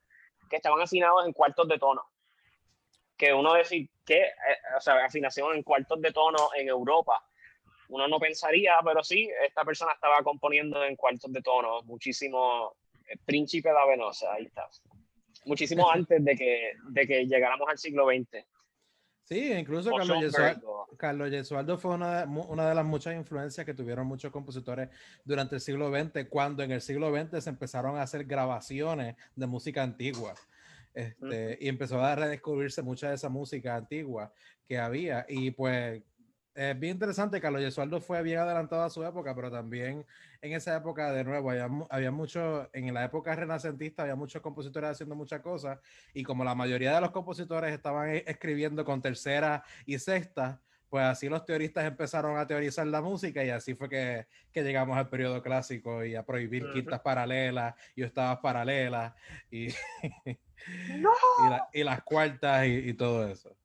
[0.49, 2.03] que estaban afinados en cuartos de tono.
[3.17, 4.31] Que uno decir que, eh,
[4.77, 7.23] o sea, afinación en cuartos de tono en Europa,
[7.89, 12.75] uno no pensaría, pero sí, esta persona estaba componiendo en cuartos de tono, muchísimo,
[13.07, 14.67] eh, Príncipe de Venosa, ahí está.
[15.45, 18.45] Muchísimo antes de que, de que llegáramos al siglo XX.
[19.25, 23.73] Sí, incluso Carlos Gesualdo, Carlos Gesualdo, fue una de, una de las muchas influencias que
[23.73, 24.89] tuvieron muchos compositores
[25.23, 29.47] durante el siglo XX, cuando en el siglo XX se empezaron a hacer grabaciones de
[29.47, 30.35] música antigua.
[30.93, 34.31] Este, Y empezó a redescubrirse mucha de esa música antigua
[34.67, 35.25] que había.
[35.27, 36.03] Y pues
[36.55, 40.05] es bien interesante, Carlos Gesualdo fue bien adelantado a su época, pero también
[40.41, 44.91] en esa época, de nuevo, había, había mucho, en la época renacentista, había muchos compositores
[44.91, 45.79] haciendo muchas cosas,
[46.13, 51.03] y como la mayoría de los compositores estaban e, escribiendo con tercera y sexta, pues
[51.03, 55.09] así los teoristas empezaron a teorizar la música y así fue que, que llegamos al
[55.09, 59.13] periodo clásico y a prohibir quintas paralelas y octavas paralelas
[59.51, 59.67] y,
[61.73, 63.57] y, las cuartas y todo eso.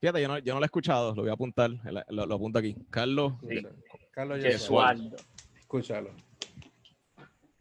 [0.00, 1.70] Fíjate, yo no, yo no lo he escuchado, lo voy a apuntar,
[2.08, 2.76] lo, apunto aquí.
[2.90, 3.32] Carlos.
[4.10, 5.16] Carlos Gesualdo.
[5.58, 6.10] Escúchalo.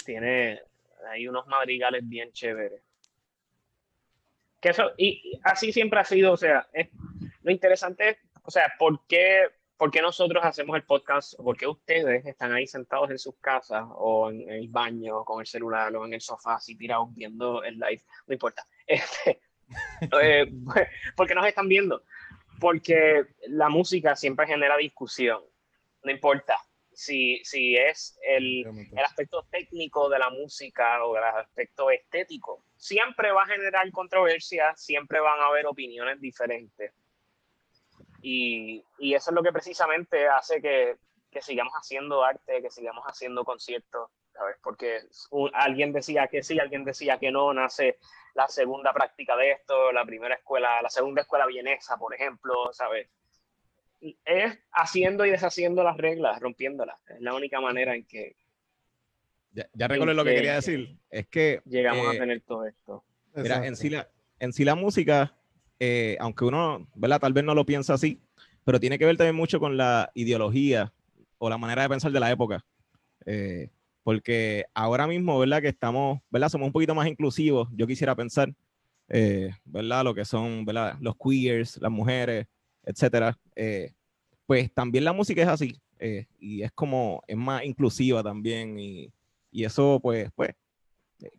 [0.05, 0.61] Tiene
[1.09, 2.81] ahí unos madrigales bien chéveres.
[4.61, 6.67] Que eso, y, así siempre ha sido, o sea,
[7.41, 11.35] lo interesante es, o sea, ¿por qué, ¿por qué nosotros hacemos el podcast?
[11.35, 15.47] ¿Por qué ustedes están ahí sentados en sus casas o en, el baño con el
[15.47, 18.03] celular o en el sofá así tirados viendo el live?
[18.27, 18.67] No importa.
[18.87, 19.41] Este,
[20.21, 20.45] eh,
[21.15, 22.03] porque nos están viendo
[22.59, 25.41] porque la música siempre genera discusión,
[26.03, 26.57] no importa
[26.95, 33.31] si, si es el, el, aspecto técnico de la música o el aspecto estético, siempre
[33.31, 36.93] va a generar controversia, siempre van a haber opiniones diferentes.
[38.21, 40.95] Y, y eso es lo que precisamente hace que,
[41.29, 44.55] que sigamos haciendo arte, que sigamos haciendo conciertos, ¿sabes?
[44.61, 44.99] Porque
[45.53, 47.97] alguien decía que sí, alguien decía que no, nace
[48.33, 53.07] la segunda práctica de esto, la primera escuela, la segunda escuela vienesa, por ejemplo, ¿sabes?
[54.25, 56.97] Es haciendo y deshaciendo las reglas, rompiéndolas.
[57.07, 58.35] Es la única manera en que...
[59.53, 60.97] Ya, ya recuerdo lo que quería decir.
[61.09, 61.61] Es que...
[61.65, 63.05] Llegamos a eh, tener todo esto.
[63.35, 65.33] Mira, en sí la, en sí la música,
[65.79, 67.21] eh, aunque uno, ¿verdad?
[67.21, 68.21] Tal vez no lo piensa así,
[68.65, 70.91] pero tiene que ver también mucho con la ideología
[71.37, 72.65] o la manera de pensar de la época.
[73.25, 73.69] Eh,
[74.05, 75.63] porque ahora mismo, ¿verdad?
[75.63, 76.49] Que estamos, ¿verdad?
[76.49, 78.53] Somos un poquito más inclusivos, yo quisiera pensar,
[79.09, 80.03] eh, ¿verdad?
[80.03, 80.95] Lo que son, ¿verdad?
[81.01, 82.45] Los queers, las mujeres,
[82.83, 83.35] etcétera.
[83.55, 83.93] Eh,
[84.45, 89.11] pues también la música es así, eh, y es como, es más inclusiva también, y,
[89.49, 90.51] y eso, pues, pues,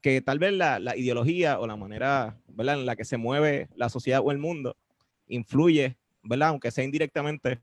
[0.03, 2.81] que tal vez la, la, ideología o la manera, ¿verdad?
[2.81, 4.77] En la que se mueve la sociedad o el mundo
[5.29, 6.49] influye, ¿verdad?
[6.49, 7.61] Aunque sea indirectamente,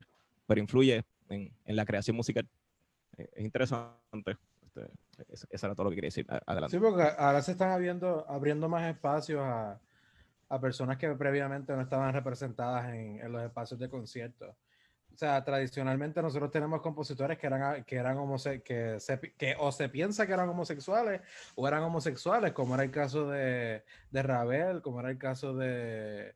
[0.48, 2.48] pero influye en, en la creación musical.
[3.18, 4.38] Es interesante.
[4.76, 4.92] Este,
[5.50, 6.26] eso, era todo lo que quería decir.
[6.46, 6.76] Adelante.
[6.76, 9.80] Sí, porque ahora se están abriendo, abriendo más espacios a,
[10.50, 14.56] a personas que previamente no estaban representadas en, en los espacios de conciertos.
[15.14, 18.18] O sea, tradicionalmente nosotros tenemos compositores que eran, que eran
[18.66, 21.22] que, se, que o se piensa que eran homosexuales
[21.54, 26.34] o eran homosexuales, como era el caso de, de Ravel, como era el caso de,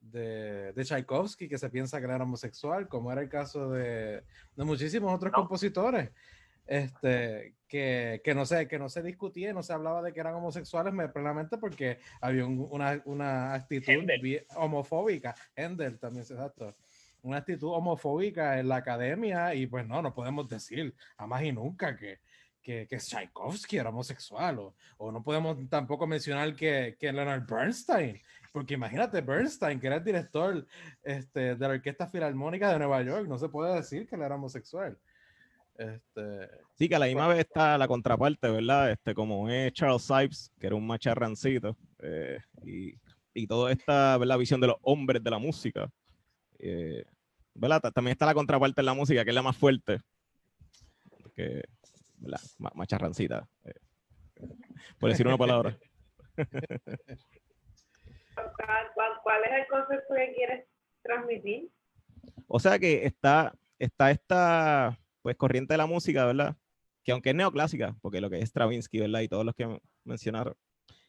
[0.00, 4.24] de, de, Tchaikovsky, que se piensa que era homosexual, como era el caso de,
[4.56, 6.08] de muchísimos otros compositores
[6.66, 10.34] este, que, que, no sé, que no se discutía, no se hablaba de que eran
[10.34, 13.92] homosexuales, plenamente porque había una, una, actitud
[14.56, 15.34] homofóbica.
[15.56, 16.74] Ender también, exacto.
[17.22, 21.96] Una actitud homofóbica en la academia y pues no, no podemos decir jamás y nunca
[21.96, 22.18] que,
[22.62, 28.20] que, que Tchaikovsky era homosexual o, o, no podemos tampoco mencionar que, que Leonard Bernstein,
[28.52, 30.66] porque imagínate Bernstein, que era el director
[31.02, 34.36] este, de la Orquesta Filarmónica de Nueva York, no se puede decir que él era
[34.36, 34.96] homosexual.
[35.76, 38.92] Este, sí, que a la misma pues vez está la contraparte, ¿verdad?
[38.92, 42.94] Este, como es Charles Sipes, que era un macharrancito, eh, y,
[43.34, 44.38] y toda esta ¿verdad?
[44.38, 45.90] visión de los hombres de la música.
[46.58, 47.04] Eh,
[47.54, 47.80] ¿verdad?
[47.92, 50.00] También está la contraparte en la música, que es la más fuerte.
[51.34, 51.64] Que,
[52.18, 52.40] ¿verdad?
[52.74, 53.48] Macharrancita.
[53.64, 53.74] Eh,
[54.98, 55.76] por decir una palabra.
[59.22, 60.66] ¿Cuál, es el concepto que quieres
[61.02, 61.70] transmitir?
[62.46, 66.54] O sea que está, está esta pues corriente de la música, ¿verdad?
[67.02, 69.20] Que aunque es neoclásica, porque lo que es Stravinsky, ¿verdad?
[69.20, 70.54] Y todos los que mencionaron,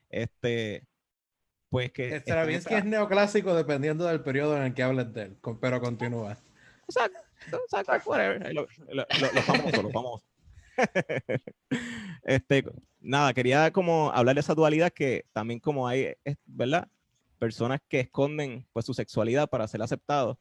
[0.09, 0.87] este,
[1.69, 2.15] pues que...
[2.21, 6.37] Stravinsky es neoclásico dependiendo del periodo en el que hables de él, pero continúa.
[6.87, 7.11] O sea,
[8.05, 8.53] whatever.
[8.53, 10.23] Lo, lo, lo, famoso, lo famoso.
[12.23, 12.63] este,
[13.01, 16.13] nada, quería como hablar de esa dualidad que también como hay,
[16.45, 16.87] ¿verdad?
[17.37, 20.37] personas que esconden pues su sexualidad para ser aceptados.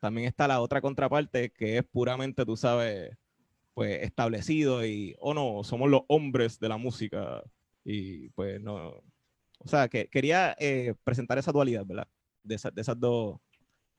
[0.00, 3.16] También está la otra contraparte que es puramente, tú sabes,
[3.74, 7.42] pues establecido y, o no, somos los hombres de la música
[7.84, 9.02] y pues no.
[9.60, 12.08] O sea, que quería eh, presentar esa dualidad, ¿verdad?
[12.42, 13.40] De, de esas dos,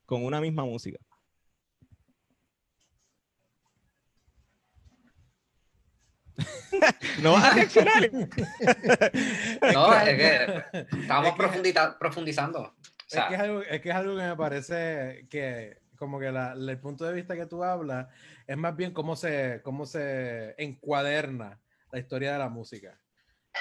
[0.05, 0.99] con una misma música.
[7.21, 8.11] no vas a reaccionar.
[9.73, 10.63] no, es que
[11.01, 11.33] estamos
[11.99, 12.75] profundizando.
[13.09, 16.53] es, que es, algo, es, que es, algo, que me parece que, como que la,
[16.53, 18.07] el punto de vista que tú hablas,
[18.47, 21.59] es más bien cómo se, cómo se encuaderna
[21.91, 22.99] la historia de la música.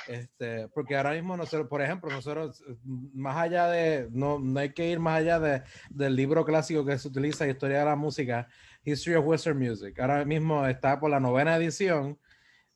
[0.06, 4.88] Este, porque ahora mismo nosotros, por ejemplo, nosotros, más allá de, no, no hay que
[4.88, 8.48] ir más allá de, del libro clásico que se utiliza, Historia de la Música,
[8.84, 9.98] History of Western Music.
[9.98, 12.18] Ahora mismo está por la novena edición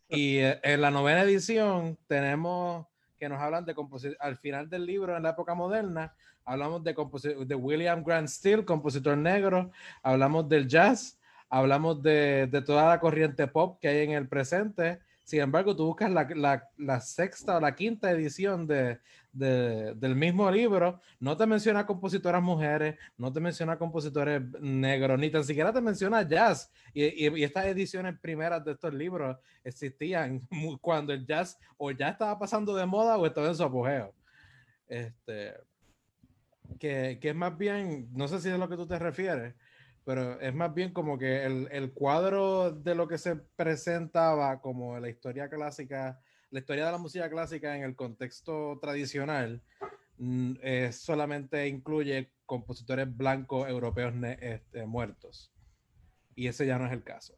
[0.09, 2.87] y eh, en la novena edición tenemos
[3.22, 6.12] que nos hablan de composición, al final del libro, en la época moderna,
[6.44, 6.92] hablamos de,
[7.46, 9.70] de William Grant Steele, compositor negro,
[10.02, 14.98] hablamos del jazz, hablamos de, de, toda la corriente pop que hay en el presente.
[15.24, 18.98] Sin embargo, tú buscas la, la, la sexta o la quinta edición de,
[19.32, 25.44] del mismo libro, no te menciona compositoras mujeres, no te menciona compositores negros, ni tan
[25.44, 26.70] siquiera te menciona jazz.
[26.92, 30.40] Y, y, estas ediciones primeras de estos libros existían
[30.80, 34.14] cuando el jazz o ya estaba pasando de moda o estaba en su apogeo.
[34.87, 35.54] Este,
[36.78, 39.54] que, que es más bien, no sé si es lo que tú te refieres,
[40.04, 44.98] pero es más bien como que el, el, cuadro de lo que se presentaba como
[44.98, 46.20] la historia clásica
[46.52, 49.62] la historia de la música clásica en el contexto tradicional
[50.18, 50.54] mm,
[50.92, 55.50] solamente incluye compositores blancos europeos este, muertos.
[56.34, 57.34] Y ese ya no es el caso.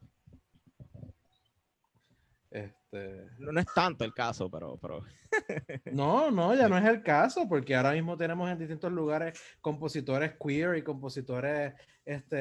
[2.51, 3.27] Este...
[3.39, 4.77] No, es tanto el caso, pero...
[4.79, 5.05] pero...
[5.93, 10.35] no, no, ya no es el caso, porque ahora mismo tenemos en distintos lugares compositores
[10.45, 11.73] queer y compositores
[12.05, 12.37] este,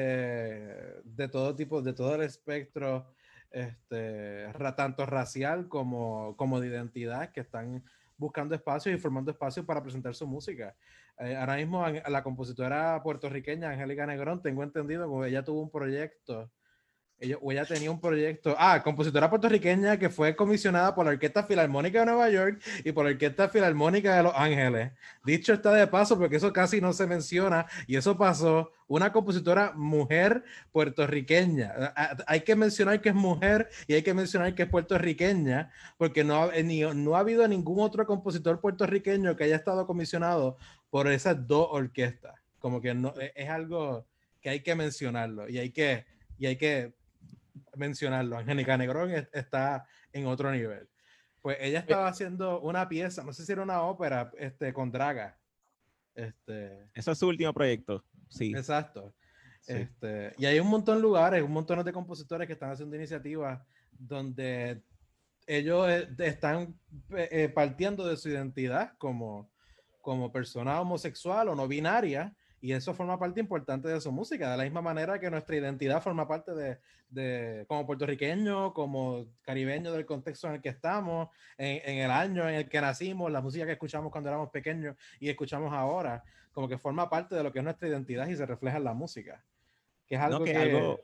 [1.04, 3.06] de todo tipo, de todo el espectro
[3.50, 7.84] este, tanto racial como, como de identidad, que están
[8.16, 10.74] buscando espacios y formando espacios para presentar su música.
[11.18, 16.50] Eh, ahora mismo la compositora puertorriqueña Angélica Negrón, tengo entendido que ella tuvo un proyecto
[17.18, 21.44] ella, o ella tenía un proyecto, ah, compositora puertorriqueña que fue comisionada por la Orquesta
[21.44, 24.92] Filarmónica de Nueva York y por la Orquesta Filarmónica de Los Ángeles.
[25.24, 29.72] Dicho está de paso, porque eso casi no se menciona, y eso pasó, una compositora
[29.74, 31.94] mujer puertorriqueña.
[32.26, 36.50] Hay que mencionar que es mujer y hay que mencionar que es puertorriqueña, porque no,
[36.52, 40.58] ni, no ha habido ningún otro compositor puertorriqueño que haya estado comisionado
[40.90, 42.34] por esas dos orquestas.
[42.58, 44.06] Como que no, e, es algo
[44.40, 46.04] que hay que mencionarlo y hay que,
[46.38, 46.92] y hay que
[47.76, 48.36] mencionarlo.
[48.36, 50.88] Angélica Negrón está en otro nivel.
[51.40, 55.38] Pues ella estaba haciendo una pieza, no sé si era una ópera, este, con Draga.
[56.14, 58.52] Este, Ese es su último proyecto, sí.
[58.56, 59.14] Exacto.
[59.66, 63.62] Este, y hay un montón de lugares, un montón de compositores que están haciendo iniciativas
[63.92, 64.82] donde
[65.46, 66.78] ellos eh, están
[67.10, 69.50] eh, partiendo de su identidad como,
[70.00, 72.34] como persona homosexual o no binaria
[72.64, 76.02] y eso forma parte importante de su música, de la misma manera que nuestra identidad
[76.02, 76.78] forma parte de,
[77.10, 82.48] de como puertorriqueño, como caribeño del contexto en el que estamos, en, en, el año
[82.48, 86.66] en el que nacimos, la música que escuchamos cuando éramos pequeños y escuchamos ahora, como
[86.66, 89.44] que forma parte de lo que es nuestra identidad y se refleja en la música.
[90.06, 91.00] Que es algo que, Algo,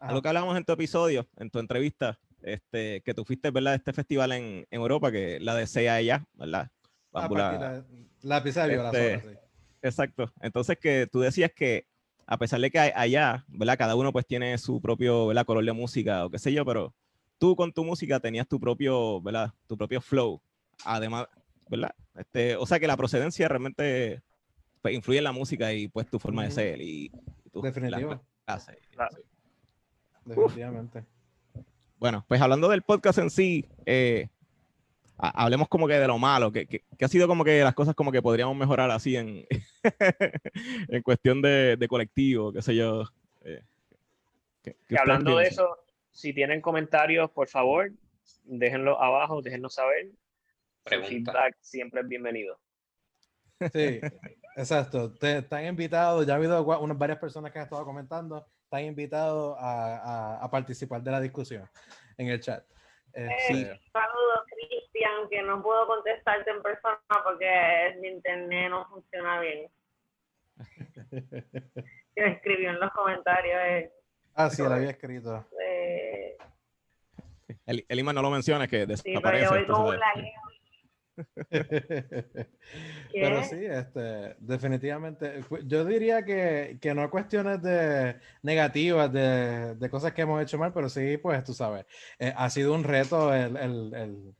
[0.00, 3.74] algo, que hablamos en tu episodio, en tu entrevista, este, que tú fuiste, ¿verdad?
[3.74, 6.70] Este festival en, en Europa, que la desea ella, ¿verdad?
[7.12, 7.84] Ah, la,
[8.22, 9.38] la, pieza de este, sí.
[9.82, 10.32] Exacto.
[10.40, 11.86] Entonces que tú decías que
[12.26, 13.76] a pesar de que allá, ¿verdad?
[13.76, 15.44] Cada uno pues tiene su propio, ¿verdad?
[15.44, 16.94] Color de música o qué sé yo, pero
[17.38, 19.52] tú con tu música tenías tu propio, ¿verdad?
[19.66, 20.40] Tu propio flow.
[20.84, 21.26] Además,
[21.68, 21.94] ¿verdad?
[22.14, 24.22] Este, o sea que la procedencia realmente
[24.80, 27.10] pues, influye en la música y pues tu forma de ser y,
[27.52, 28.20] tu Definitivo.
[30.24, 31.04] Definitivamente.
[31.98, 34.28] Bueno, pues hablando del podcast en sí, eh,
[35.22, 38.10] hablemos como que de lo malo, que, que, ha sido como que las cosas como
[38.10, 39.46] que podríamos mejorar así en,
[40.88, 43.04] en cuestión de, de, colectivo, qué sé yo.
[43.42, 43.62] Eh,
[44.98, 45.78] hablando de eso,
[46.10, 47.92] si tienen comentarios, por favor,
[48.42, 50.10] déjenlo abajo, déjenlos saber.
[50.86, 52.58] El feedback siempre es bienvenido.
[53.72, 54.00] Sí,
[54.56, 55.12] exacto.
[55.14, 59.56] Te, están invitados, ya ha habido unas varias personas que han estado comentando, están invitados
[59.60, 61.68] a, a, a participar de la discusión
[62.18, 62.64] en el chat.
[63.12, 64.40] Este, saludos,
[64.92, 69.70] Cristian, que no puedo contestarte en persona porque mi internet no funciona bien.
[72.14, 73.60] que escribió en los comentarios.
[73.64, 73.92] Eh,
[74.34, 75.46] ah, sí, lo había escrito.
[77.66, 79.16] el, el no lo menciona, que desaparece.
[79.16, 80.00] Sí, pero yo voy con un
[83.12, 90.12] Pero sí, este, definitivamente, yo diría que, que no cuestiones de negativas, de, de, cosas
[90.12, 91.84] que hemos hecho mal, pero sí, pues tú sabes,
[92.18, 94.34] eh, ha sido un reto el, el, el,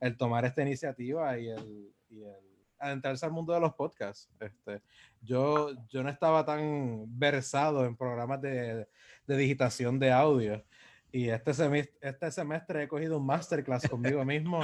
[0.00, 2.44] el tomar esta iniciativa y el, y el
[2.78, 4.28] adentrarse al mundo de los podcasts.
[4.40, 4.82] Este,
[5.22, 8.86] yo, yo no estaba tan versado en programas de,
[9.26, 10.62] de digitación de audio.
[11.14, 14.60] Y este semestre, este semestre he cogido un masterclass conmigo mismo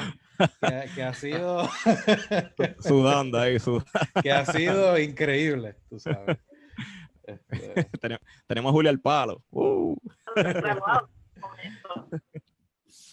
[0.97, 1.69] que, ha sido...
[2.81, 3.87] sudando ahí, sudando.
[4.23, 6.39] que ha sido increíble, tú sabes.
[7.23, 7.87] Este...
[8.49, 9.45] tenemos, a Julia al palo.
[9.51, 9.97] Uh.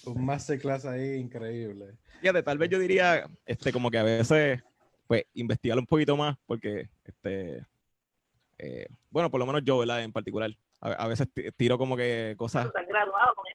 [0.07, 1.97] Un masterclass ahí increíble.
[2.21, 4.63] Fíjate, tal vez yo diría, este, como que a veces,
[5.05, 7.65] pues, investigar un poquito más, porque, este,
[8.57, 10.03] eh, bueno, por lo menos yo, ¿verdad?
[10.03, 12.71] En particular, a, veces tiro como que cosas.
[12.87, 13.45] graduado con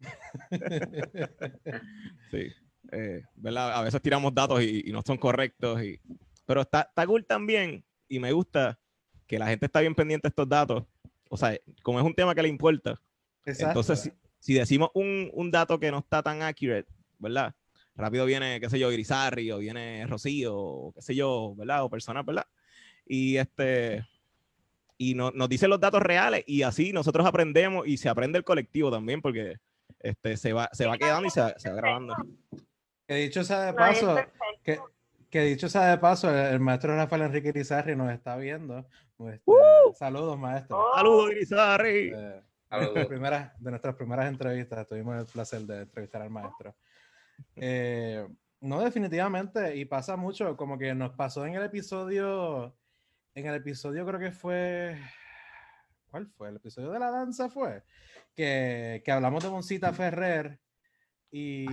[2.30, 2.52] sí.
[2.90, 3.74] Eh, ¿verdad?
[3.74, 5.82] A veces tiramos datos y, no son correctos.
[5.82, 6.00] Y,
[6.46, 8.78] pero está, está cool también y me gusta
[9.26, 10.84] que la gente está bien pendiente de estos datos.
[11.30, 13.00] O sea, como es un tema que le importa.
[13.44, 14.12] Entonces,
[14.42, 16.88] si, decimos un, un, dato que no está tan accurate,
[17.20, 17.54] ¿verdad?
[17.94, 21.84] Rápido viene, qué sé yo, Irizarry o viene Rocío o qué sé yo, ¿verdad?
[21.84, 22.46] O personas, ¿verdad?
[23.06, 24.04] Y este,
[24.98, 28.44] y no, nos dicen los datos reales y así nosotros aprendemos y se aprende el
[28.44, 29.58] colectivo también porque
[30.00, 32.14] este, se, va, se va quedando y se va, grabando.
[33.06, 34.16] Que dicho sea de paso,
[34.64, 34.80] que,
[35.30, 38.86] que, dicho sea de paso, el, maestro Rafael Enrique Irizarri nos está viendo.
[39.20, 39.42] Este,
[39.94, 40.78] saludos, maestro.
[40.78, 40.96] Oh.
[40.96, 42.12] Saludos, Irizarri.
[42.12, 42.40] Eh,
[42.78, 46.74] de, de nuestras primeras entrevistas, tuvimos el placer de entrevistar al maestro.
[47.56, 48.26] Eh,
[48.60, 52.76] no, definitivamente, y pasa mucho, como que nos pasó en el episodio
[53.34, 54.98] en el episodio creo que fue,
[56.10, 56.50] ¿cuál fue?
[56.50, 57.82] El episodio de la danza fue,
[58.34, 60.60] que, que hablamos de Moncita Ferrer
[61.30, 61.64] y,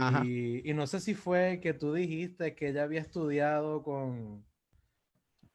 [0.63, 4.45] y, no sé si fue que tú dijiste que ella había estudiado con...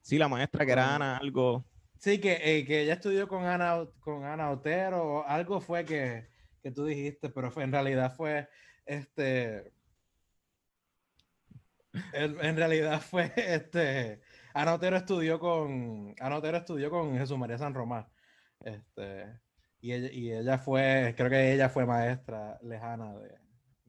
[0.03, 1.65] Sí, la maestra que era Ana, algo.
[2.05, 6.29] Sí, que, eh, que ella estudió con Ana, con Ana Otero, algo fue que,
[6.63, 8.47] que tú dijiste, pero fue, en realidad fue
[8.85, 9.73] este...
[12.13, 14.21] En, en realidad fue este
[14.53, 18.07] Anotero estudió con Anotero estudió con Jesús María San Román.
[18.61, 19.41] Este,
[19.81, 23.29] y, ella, y ella fue, creo que ella fue maestra lejana de,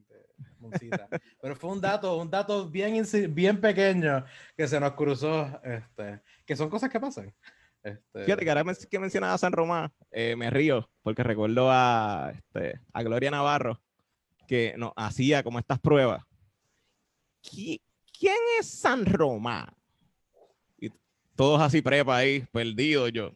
[0.08, 4.24] de Pero fue un dato, un dato bien, bien pequeño
[4.56, 7.34] que se nos cruzó, este, que son cosas que pasan.
[7.86, 12.34] Este, Fíjate que ahora que mencionaba a San Román, eh, me río porque recuerdo a,
[12.34, 13.80] este, a Gloria Navarro
[14.48, 16.24] que hacía como estas pruebas.
[17.48, 19.68] ¿Quién es San Román?
[21.36, 23.32] todos así prepa ahí, perdidos yo.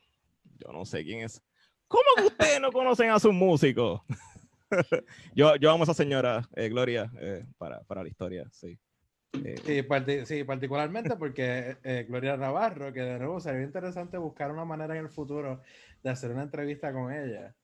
[0.58, 1.41] Yo no sé quién es.
[1.88, 4.02] ¿Cómo que ustedes no conocen a sus músicos?
[5.36, 8.80] yo, yo amo a esa señora, eh, Gloria, eh, para, para, la historia, sí.
[9.34, 11.78] Eh, sí, particularmente porque
[12.08, 15.62] Gloria Navarro, que de nuevo sería interesante buscar una manera en el futuro
[16.04, 17.56] de hacer una entrevista con ella.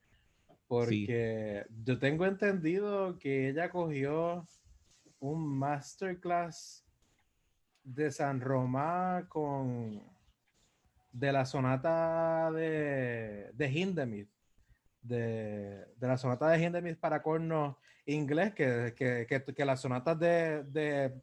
[0.68, 4.46] Porque yo tengo entendido que ella cogió
[5.20, 6.84] un masterclass
[7.84, 10.02] de San Román con
[11.12, 14.28] de la sonata de, de Hindemith,
[15.00, 20.18] de, de, la sonata de Hindemith para corno inglés, que, que, que, que las sonatas
[20.18, 21.14] de, de,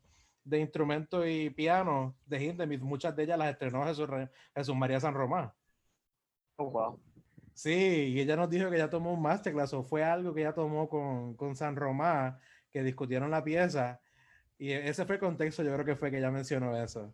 [0.43, 4.07] de, instrumento y piano de Hindemith, muchas de ellas las estrenó Jesús,
[4.55, 5.51] Jesús María San Román.
[6.57, 6.99] Oh, wow.
[7.53, 10.53] Sí, y ella nos dijo que ya tomó un masterclass o fue algo que ella
[10.53, 12.37] tomó con, con San Román,
[12.71, 14.01] que discutieron la pieza.
[14.57, 17.13] Y ese fue el contexto, yo creo que fue que ella mencionó eso.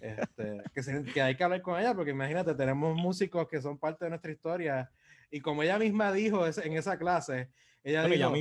[0.00, 4.04] Este, que, que, hay que hablar con ella, porque imagínate, tenemos músicos que son parte
[4.04, 4.90] de nuestra historia.
[5.30, 7.50] Y como ella misma dijo en esa clase,
[7.82, 8.34] ella dijo,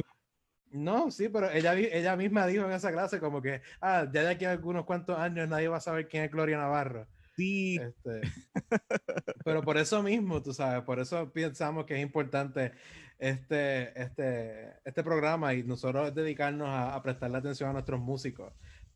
[0.75, 4.29] no, sí, pero ella, ella misma dijo en esa clase como que, ah, ya de
[4.29, 7.07] aquí a algunos cuantos años nadie va a saber quién es Gloria Navarro.
[7.35, 7.77] Sí.
[7.81, 8.21] Este,
[9.45, 12.73] pero por eso mismo, tú sabes, por eso pensamos que es importante
[13.17, 18.53] este, este, este programa y nosotros dedicarnos a, a prestarle atención a nuestros músicos.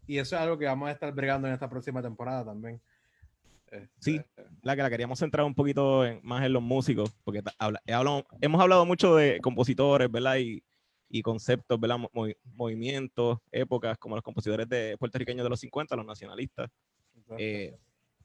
[0.07, 2.81] Y eso es algo que vamos a estar bregando en esta próxima temporada también.
[3.99, 7.43] Sí, este, la que la queríamos centrar un poquito más en los músicos, porque
[8.41, 10.37] hemos hablado mucho de compositores, ¿verdad?
[10.37, 10.63] Y,
[11.09, 11.97] y conceptos, ¿verdad?
[12.55, 16.69] movimientos, épocas, como los compositores de puertorriqueños de los 50, los nacionalistas.
[17.37, 17.77] Eh,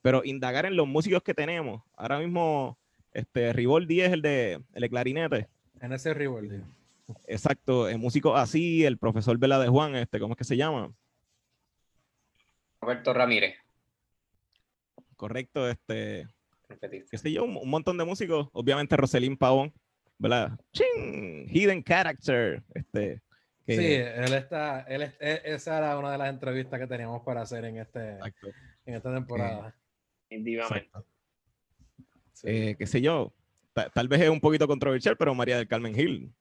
[0.02, 1.82] pero indagar en los músicos que tenemos.
[1.96, 2.78] Ahora mismo,
[3.12, 5.48] este, Rivoldi es el de, el de clarinete.
[5.80, 6.60] En ese Rivoldi.
[7.26, 10.92] Exacto, el músico así, el profesor Vela de Juan, este, ¿cómo es que se llama?
[12.80, 13.56] Roberto Ramírez.
[15.16, 16.28] Correcto, este.
[17.10, 18.48] Qué sé yo, un, montón de músicos.
[18.52, 19.72] Obviamente Roselín Pavón,
[20.18, 20.58] ¿verdad?
[20.72, 22.62] Hidden Character.
[22.74, 23.20] Este,
[23.66, 27.40] Que- Sí, él está, él, e- esa era una de las entrevistas que teníamos para
[27.42, 28.48] hacer en, este, Exacto,
[28.84, 29.74] en esta temporada.
[30.28, 30.86] Definitivamente.
[30.86, 31.06] exacto.
[32.34, 32.46] Sí.
[32.48, 33.32] Eh, qué sé yo,
[33.72, 36.34] ta- tal vez es un poquito controversial, pero María del Carmen Gil.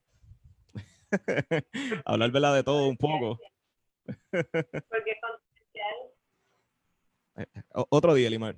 [2.05, 2.55] Hablar ¿verdad?
[2.55, 3.39] de todo un poco.
[4.32, 5.15] Porque.
[7.74, 8.55] O- otro día, Limar.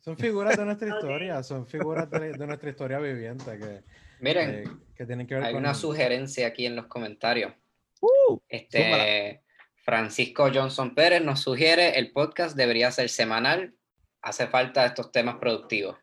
[0.00, 3.82] Son figuras de nuestra historia, son figuras de, de nuestra historia viviente que,
[4.22, 4.64] Miren, eh,
[4.94, 5.62] que tienen que ver hay con...
[5.62, 7.52] una sugerencia aquí en los comentarios.
[8.00, 9.42] Uh, Este.
[9.84, 13.74] Francisco Johnson Pérez nos sugiere el podcast debería ser semanal.
[14.20, 15.98] Hace falta estos temas productivos.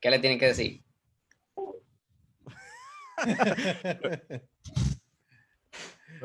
[0.00, 0.82] ¿Qué le tienen que decir?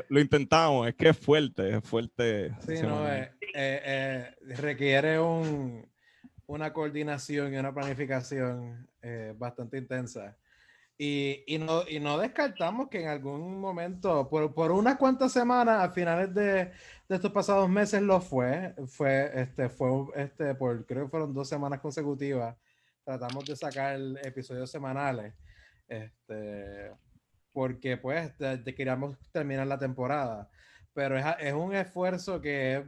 [0.10, 2.56] Lo intentamos, es que es fuerte, es fuerte.
[2.66, 5.88] Sí, no, eh, eh, eh, requiere un,
[6.48, 10.38] una coordinación y una planificación eh, bastante intensa.
[10.98, 15.82] Y, y no, y no descartamos que en algún momento, por, por unas cuantas semanas,
[15.84, 16.66] a finales de,
[17.08, 21.48] de estos pasados meses lo fue, fue, este, fue este, por, creo que fueron dos
[21.48, 22.58] semanas consecutivas,
[23.06, 25.34] tratamos de sacar episodios semanales,
[25.88, 26.92] este,
[27.54, 30.50] porque pues de- de queríamos terminar la temporada
[30.94, 32.84] pero es, es un esfuerzo que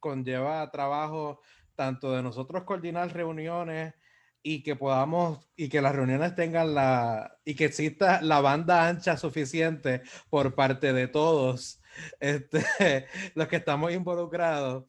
[0.00, 1.40] conlleva trabajo
[1.74, 3.94] tanto de nosotros coordinar reuniones
[4.42, 9.16] y que podamos y que las reuniones tengan la y que exista la banda ancha
[9.16, 11.80] suficiente por parte de todos
[12.20, 12.64] este,
[13.34, 14.84] los que estamos involucrados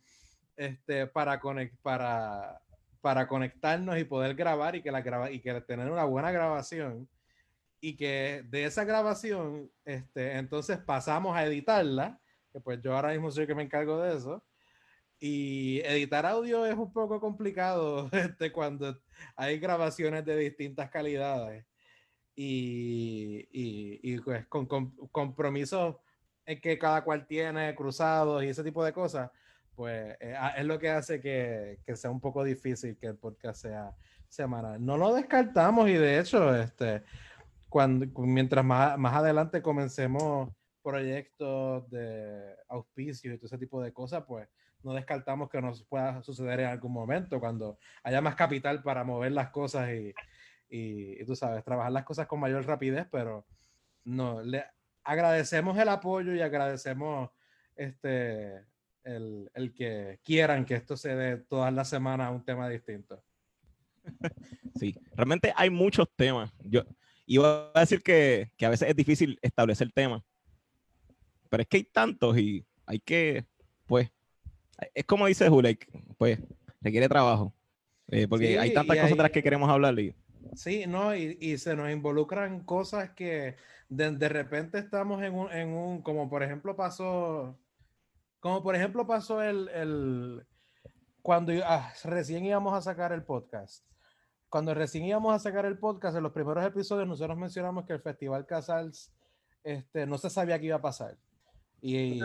[0.55, 2.61] este, para, conec- para,
[3.01, 7.09] para conectarnos y poder grabar y que, la graba y que tener una buena grabación
[7.81, 12.21] y que de esa grabación este, entonces pasamos a editarla
[12.51, 14.43] que pues yo ahora mismo soy el que me encargo de eso.
[15.19, 18.99] Y editar audio es un poco complicado este, cuando
[19.36, 21.65] hay grabaciones de distintas calidades
[22.36, 25.97] y, y, y, pues con, con compromisos
[26.45, 29.30] en que cada cual tiene cruzados y ese tipo de cosas,
[29.76, 33.17] pues eh, a- es lo que hace que, que sea un poco difícil que el
[33.17, 33.95] podcast sea
[34.28, 34.84] semanal.
[34.84, 37.03] No lo descartamos y de hecho, este,
[37.69, 40.49] cuando, mientras más, más adelante comencemos
[40.82, 44.47] proyectos de auspicio y todo ese tipo de cosas, pues
[44.84, 49.32] no descartamos que nos pueda suceder en algún momento cuando haya más capital para mover
[49.32, 50.13] las cosas y,
[50.69, 53.45] y, y tú sabes, trabajar las cosas con mayor rapidez, pero
[54.03, 54.65] no, le
[55.03, 57.29] agradecemos el apoyo y agradecemos
[57.75, 58.65] este,
[59.03, 63.23] el, el que quieran que esto se dé todas las semanas un tema distinto.
[64.75, 66.51] Sí, realmente hay muchos temas.
[66.63, 66.84] Yo
[67.25, 70.23] iba a decir que, que a veces es difícil establecer temas,
[71.49, 73.45] pero es que hay tantos y hay que,
[74.93, 76.39] es como dice Julek, pues,
[76.82, 77.53] requiere trabajo.
[78.07, 80.15] eh, porque Sí, hay tantas cosas hay- de las que queremos hablar y
[80.55, 83.55] Sí, no, y, y se nos involucran cosas que
[83.89, 87.57] de, de repente estamos en un, en un, como por ejemplo pasó,
[88.41, 90.45] como por ejemplo pasó el, el
[91.21, 93.86] cuando ah, recién íbamos a sacar el podcast.
[94.49, 98.01] Cuando recién íbamos a sacar el podcast, en los primeros episodios nosotros mencionamos que el
[98.01, 99.13] Festival Casals
[99.63, 101.15] este, no se sabía qué iba a pasar.
[101.82, 102.21] Y,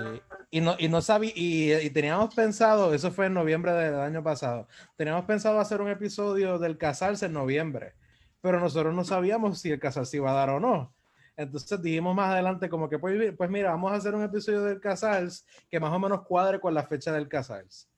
[0.50, 4.22] y no, y no sabía, y, y teníamos pensado, eso fue en noviembre del año
[4.22, 7.94] pasado, teníamos pensado hacer un episodio del Casals en noviembre
[8.42, 10.94] pero nosotros no sabíamos si el Casals se iba a dar o no.
[11.36, 14.78] Entonces dijimos más adelante como que, pues, pues mira, vamos a hacer un episodio del
[14.80, 17.90] Casals que más o menos cuadre con la fecha del Casals.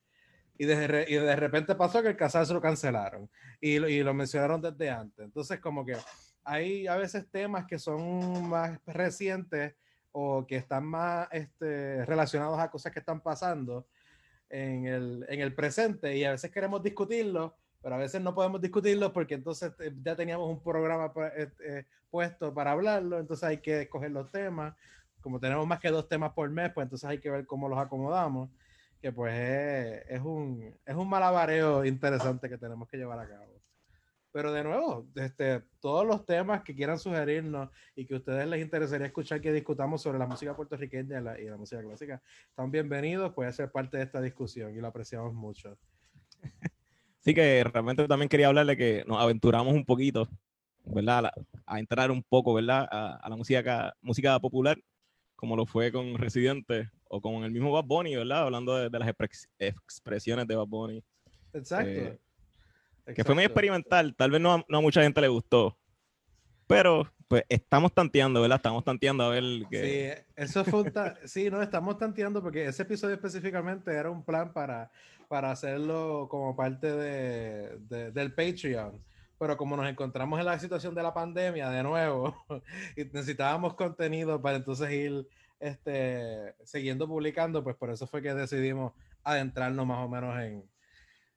[0.57, 3.29] Y de, y de repente pasó que el Casals lo cancelaron
[3.61, 5.23] y, lo- y lo mencionaron desde antes.
[5.23, 5.97] Entonces como que
[6.45, 9.75] hay a veces temas que son más recientes
[10.21, 13.87] o que están más este, relacionados a cosas que están pasando
[14.51, 18.61] en el, en el presente y a veces queremos discutirlo, pero a veces no podemos
[18.61, 23.59] discutirlo porque entonces eh, ya teníamos un programa eh, eh, puesto para hablarlo, entonces hay
[23.59, 24.75] que escoger los temas.
[25.21, 27.79] Como tenemos más que dos temas por mes, pues entonces hay que ver cómo los
[27.79, 28.51] acomodamos,
[29.01, 33.58] que pues es, es un, es un malabareo interesante que tenemos que llevar a cabo.
[34.39, 38.63] Pero de nuevo, este, todos los temas que quieran sugerirnos y que a ustedes les
[38.63, 42.71] interesaría escuchar que discutamos sobre la música puertorriqueña y la, y la música clásica, están
[42.71, 45.77] bienvenidos, puede ser parte de esta discusión y lo apreciamos mucho.
[47.19, 50.29] Sí que realmente también quería hablarle que nos aventuramos un poquito,
[50.85, 51.19] ¿verdad?
[51.19, 51.35] A, la-
[51.67, 52.87] a entrar un poco, ¿verdad?
[52.93, 54.79] A, a la música, música popular,
[55.35, 58.43] como lo fue con Residente o con el mismo Bad Bunny, ¿verdad?
[58.45, 61.03] Hablando de, de las expres- expresiones de Bad Bunny,
[61.53, 61.91] Exacto.
[61.91, 62.19] Eh,
[63.15, 64.15] que fue muy experimental.
[64.17, 65.77] Tal vez no, a- no a mucha gente le gustó,
[66.67, 68.57] pero pues estamos tanteando, ¿verdad?
[68.57, 70.15] Estamos tanteando a ver que...
[70.17, 74.25] Sí, eso fue un ta- sí, no, estamos tanteando porque ese episodio específicamente era un
[74.25, 74.91] plan para,
[75.29, 79.03] para hacerlo como parte de, de- del Patreon.
[79.39, 82.35] Pero como nos encontramos en la situación de la pandemia de nuevo
[82.97, 85.29] y necesitábamos contenido para entonces ir
[85.61, 88.93] este, siguiendo publicando, pues por eso fue que decidimos
[89.23, 90.65] adentrarnos más o menos en,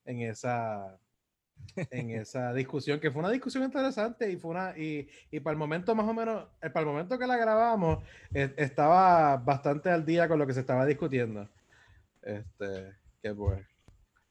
[0.05, 0.97] en esa
[1.75, 5.57] en esa discusión, que fue una discusión interesante y fue una, y, y para el
[5.57, 7.99] momento más o menos, eh, para el momento que la grabamos,
[8.33, 11.47] eh, estaba bastante al día con lo que se estaba discutiendo.
[12.21, 13.65] Este, qué bueno.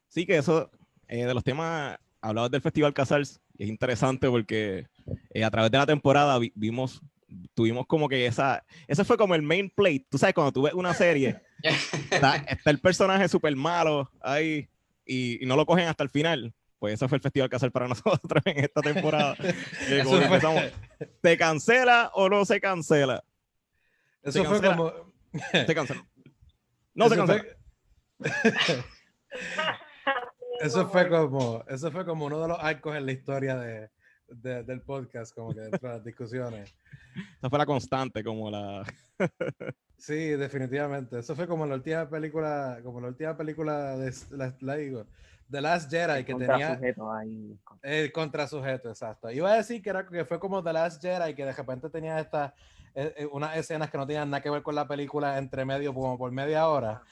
[0.09, 0.71] Sí, que eso,
[1.09, 4.87] eh, de los temas, hablabas del Festival Casals, y es interesante porque
[5.33, 7.01] eh, a través de la temporada vi- vimos,
[7.55, 10.75] tuvimos como que esa, ese fue como el main plate, tú sabes, cuando tú ves
[10.75, 11.41] una serie,
[12.11, 14.69] está, está el personaje súper malo ahí
[15.05, 16.53] y, y no lo cogen hasta el final.
[16.81, 19.37] Pues ese fue el Festival Casal para nosotros en esta temporada.
[19.89, 20.63] Que que fue, empezamos,
[21.23, 23.23] ¿Se cancela o no se cancela?
[24.23, 24.77] eso se fue cancela.
[24.77, 25.13] como...
[25.67, 26.07] Se cancela.
[26.95, 27.45] No se cancela.
[27.45, 27.57] fue-
[30.61, 33.89] Eso fue como, eso fue como uno de los arcos en la historia de,
[34.29, 36.75] de- del podcast, como que dentro de las discusiones.
[37.39, 38.85] Esa fue la constante, como la.
[39.97, 41.19] Sí, definitivamente.
[41.19, 45.07] Eso fue como la última película, como la última película de la, la digo,
[45.51, 47.59] The Last Jedi que Contra tenía sujeto ahí.
[47.83, 49.31] el contrasujeto, exacto.
[49.31, 52.19] Iba a decir que era que fue como The Last Jedi que de repente tenía
[52.21, 52.53] estas
[52.95, 55.93] eh, eh, unas escenas que no tenían nada que ver con la película entre medio
[55.95, 57.03] como por media hora,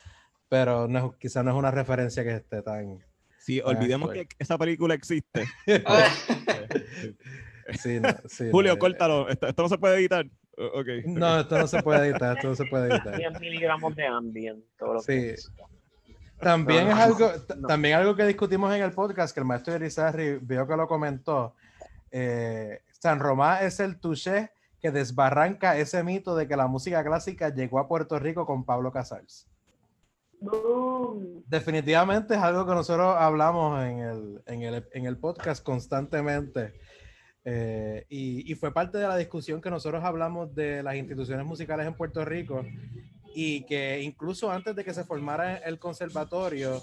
[0.49, 2.99] pero no, es- quizás no es una referencia que esté tan
[3.39, 4.27] Sí, Ah, olvidemos pues.
[4.29, 5.47] que esa película existe.
[7.83, 9.29] sí, no, sí, Julio, no, eh, córtalo.
[9.29, 10.27] Esto, esto no se puede editar.
[10.57, 10.87] Ok.
[11.07, 13.17] No, esto no se puede editar, esto no se puede editar.
[13.17, 15.07] 10 miligramos de ambient, todo lo Sí.
[15.13, 15.37] que
[16.41, 17.67] También No, es no, algo, no.
[17.69, 21.55] también algo que discutimos en el podcast, que el maestro Irizarry vio que lo comentó.
[22.11, 27.49] eh, San Román es el touché que desbarranca ese mito de que la música clásica
[27.53, 29.47] llegó a Puerto Rico con Pablo Casals.
[30.41, 31.43] Boom.
[31.49, 36.75] Definitivamente es algo que nosotros hablamos en el, en el, en el podcast constantemente.
[37.45, 41.87] eh, y, y fue parte de la discusión que nosotros hablamos de las instituciones musicales
[41.87, 42.65] en Puerto Rico
[43.41, 46.83] y que incluso antes de que se formara el conservatorio,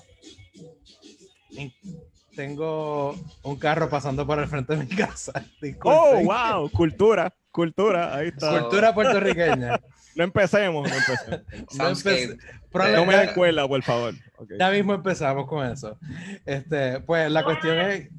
[2.34, 5.34] tengo un carro pasando por el frente de mi casa.
[5.84, 6.72] Oh, wow.
[6.72, 7.34] Cultura.
[7.52, 8.16] Cultura.
[8.16, 8.62] Ahí está.
[8.62, 9.82] Cultura puertorriqueña.
[10.16, 10.90] No empecemos.
[10.90, 12.38] No empecemos.
[12.74, 14.14] No No me den cuerda, por favor.
[14.58, 16.00] Ya mismo empezamos con eso.
[16.46, 18.10] Este, pues la cuestión es,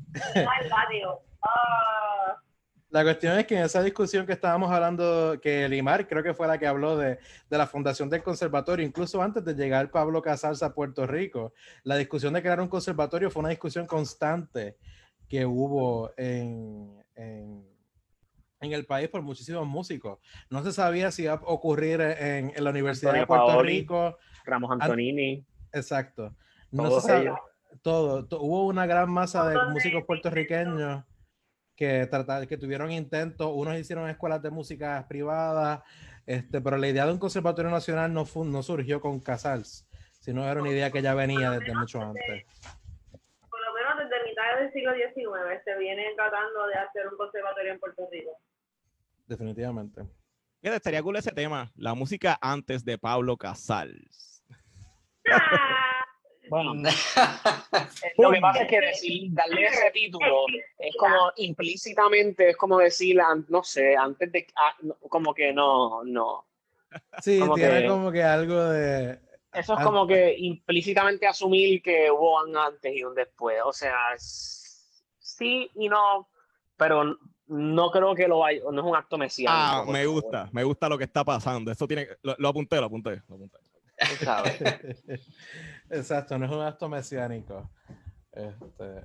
[2.91, 6.47] La cuestión es que en esa discusión que estábamos hablando, que Limar creo que fue
[6.47, 7.19] la que habló de,
[7.51, 11.97] de la fundación del conservatorio, incluso antes de llegar Pablo Casals a Puerto Rico, la
[11.97, 14.77] discusión de crear un conservatorio fue una discusión constante
[15.29, 17.67] que hubo en, en,
[18.61, 20.21] en el país por muchísimos músicos.
[20.49, 23.81] No se sabía si iba a ocurrir en, en la Universidad de Puerto Paoli.
[23.81, 24.17] Rico.
[24.45, 25.45] Ramos Antonini.
[25.73, 26.37] Exacto.
[26.71, 27.37] No se ellos.
[27.83, 31.03] todo, to- Hubo una gran masa de músicos puertorriqueños
[31.77, 35.81] que trata- que tuvieron intentos, unos hicieron escuelas de música privadas,
[36.25, 39.87] este, pero la idea de un conservatorio nacional no, fu- no surgió con Casals,
[40.19, 42.45] sino era una idea que ya venía desde mucho antes.
[43.51, 47.73] por lo menos desde mitad del siglo XIX se viene tratando de hacer un conservatorio
[47.73, 48.31] en Puerto Rico.
[49.27, 50.03] Definitivamente.
[50.63, 51.71] Fíjate, estaría cool ese tema.
[51.77, 54.43] La música antes de Pablo Casals.
[56.49, 56.75] Bueno,
[58.19, 60.47] lo que pasa es que decir, darle ese título
[60.79, 63.19] es como implícitamente, es como decir,
[63.49, 66.47] no sé, antes de, ah, no, como que no, no.
[67.21, 69.19] Sí, Como tiene que- como que algo de...
[69.53, 73.57] Eso es como que implícitamente asumir que hubo un antes y un después.
[73.65, 76.29] O sea, sí y no,
[76.77, 79.59] pero no creo que lo haya, no es un acto mesiánico.
[79.59, 81.71] Ah, me favor, gusta, me gusta lo que está pasando.
[81.71, 83.59] Esto tiene, lo, lo apunté, lo apunté, lo apunté.
[83.99, 84.61] Tú sabes.
[85.91, 87.71] Exacto, no es un acto mesiánico.
[88.33, 89.03] Este,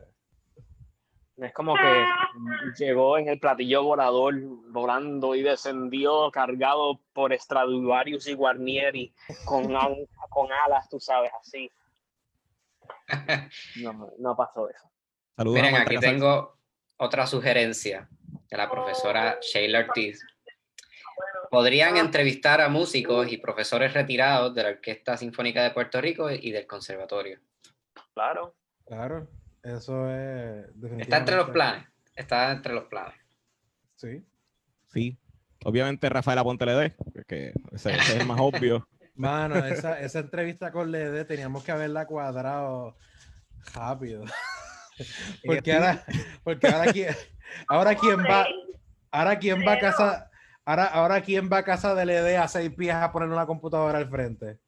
[1.37, 2.05] Es como que
[2.77, 4.35] llegó en el platillo volador,
[4.71, 9.13] volando y descendió cargado por Stradivarius y Guarnieri
[9.45, 11.71] con, al- con alas, tú sabes, así.
[13.81, 14.89] No, no pasó eso.
[15.35, 16.57] Saludos a Miren, aquí tengo
[16.97, 18.07] otra sugerencia
[18.49, 20.21] de la profesora Sheila Ortiz.
[21.49, 26.51] Podrían entrevistar a músicos y profesores retirados de la Orquesta Sinfónica de Puerto Rico y
[26.51, 27.39] del Conservatorio.
[28.13, 28.55] Claro.
[28.85, 29.27] claro,
[29.63, 30.65] eso es...
[30.99, 31.87] Está entre los planes.
[32.15, 33.15] Está entre los planes.
[33.95, 34.23] Sí.
[34.87, 35.17] Sí.
[35.63, 36.95] Obviamente Rafael Aponte Ledé,
[37.27, 38.87] que ese, ese es el más obvio.
[39.15, 42.97] Mano, esa, esa entrevista con Lede teníamos que haberla cuadrado
[43.73, 44.23] rápido.
[45.45, 46.03] porque ahora,
[46.43, 47.15] porque ahora quién,
[47.67, 48.47] ahora quién va,
[49.11, 50.30] ahora quién va a casa,
[50.65, 53.97] ahora, ahora quién va a casa de Lede a seis pies a poner una computadora
[53.97, 54.59] al frente.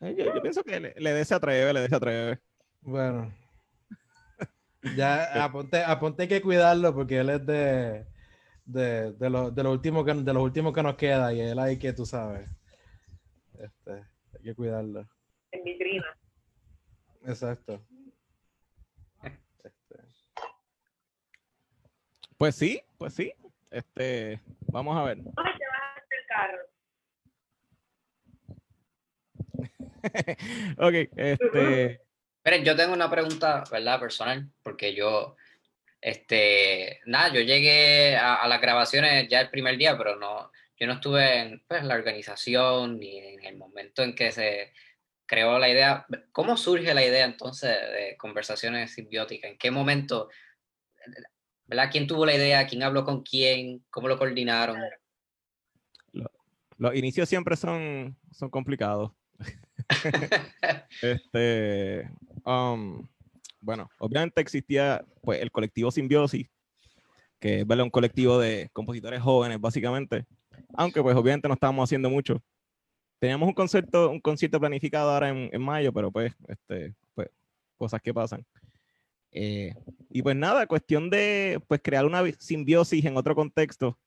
[0.00, 2.40] Eh, Yo, yo pienso que Le- Ledé se atreve, Ledé se atreve.
[2.82, 3.32] Bueno.
[4.96, 8.06] Ya aponte, aponte hay que cuidarlo porque él es de,
[8.64, 11.58] de, de, lo, de, lo último que, de los últimos que nos queda y él
[11.58, 12.48] hay que, tú sabes,
[13.58, 15.08] este, hay que cuidarlo.
[15.50, 16.06] En vitrina.
[17.26, 17.82] Exacto.
[19.22, 19.98] Este,
[22.38, 23.32] Pues sí, pues sí.
[23.76, 24.40] Este,
[24.72, 25.18] vamos a ver.
[25.18, 26.62] ¿Dónde te vas el carro?
[30.78, 32.00] ok, este,
[32.42, 34.00] Miren, yo tengo una pregunta, ¿verdad?
[34.00, 35.36] Personal, porque yo,
[36.00, 40.86] este, nada, yo llegué a, a las grabaciones ya el primer día, pero no, yo
[40.86, 44.72] no estuve en pues, la organización ni en el momento en que se
[45.26, 46.06] creó la idea.
[46.32, 49.50] ¿Cómo surge la idea entonces de conversaciones simbióticas?
[49.50, 50.30] ¿En qué momento,
[51.66, 51.88] ¿verdad?
[51.90, 52.66] ¿Quién tuvo la idea?
[52.66, 53.84] ¿Quién habló con quién?
[53.90, 54.80] ¿Cómo lo coordinaron?
[56.78, 59.12] los inicios siempre son, son complicados.
[61.02, 62.10] Este,
[62.44, 63.06] um,
[63.60, 66.48] bueno, obviamente existía pues, el colectivo Simbiosis,
[67.38, 67.84] que es ¿verdad?
[67.84, 70.24] un colectivo de compositores jóvenes, básicamente.
[70.74, 72.42] Aunque, pues, obviamente no estábamos haciendo mucho.
[73.18, 77.28] Teníamos un concierto, un concierto planificado ahora en, en mayo, pero pues, este, pues,
[77.76, 78.44] cosas que pasan.
[79.32, 79.74] Eh,
[80.10, 83.98] y pues nada, cuestión de pues, crear una simbiosis en otro contexto.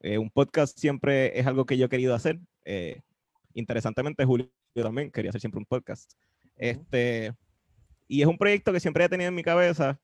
[0.00, 2.38] Eh, un podcast siempre es algo que yo he querido hacer.
[2.64, 3.00] Eh,
[3.54, 6.12] interesantemente, Julio también quería hacer siempre un podcast.
[6.56, 7.34] Este,
[8.08, 9.98] y es un proyecto que siempre he tenido en mi cabeza.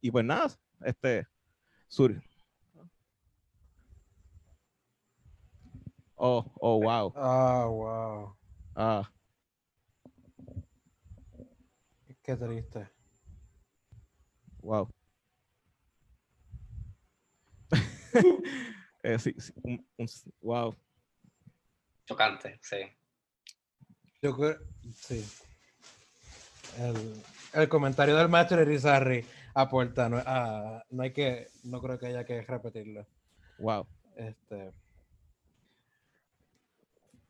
[0.00, 0.50] Y pues nada,
[0.84, 1.26] este,
[1.88, 2.22] sur.
[6.16, 7.12] Oh, oh, wow.
[7.16, 8.36] Ah, wow.
[8.74, 9.10] Ah,
[12.22, 12.88] Qué triste.
[14.62, 14.88] Wow.
[19.02, 20.06] Eh, sí, sí, un- un-
[20.42, 20.76] wow.
[22.04, 22.76] Chocante, sí.
[24.20, 24.58] Yo creo,
[25.00, 25.24] sí.
[26.78, 27.22] El,
[27.54, 30.22] el comentario del maestro Irizarry aporta, no,
[30.90, 33.06] no hay que, no creo que haya que repetirlo.
[33.56, 33.86] Wow.
[34.16, 34.72] Este.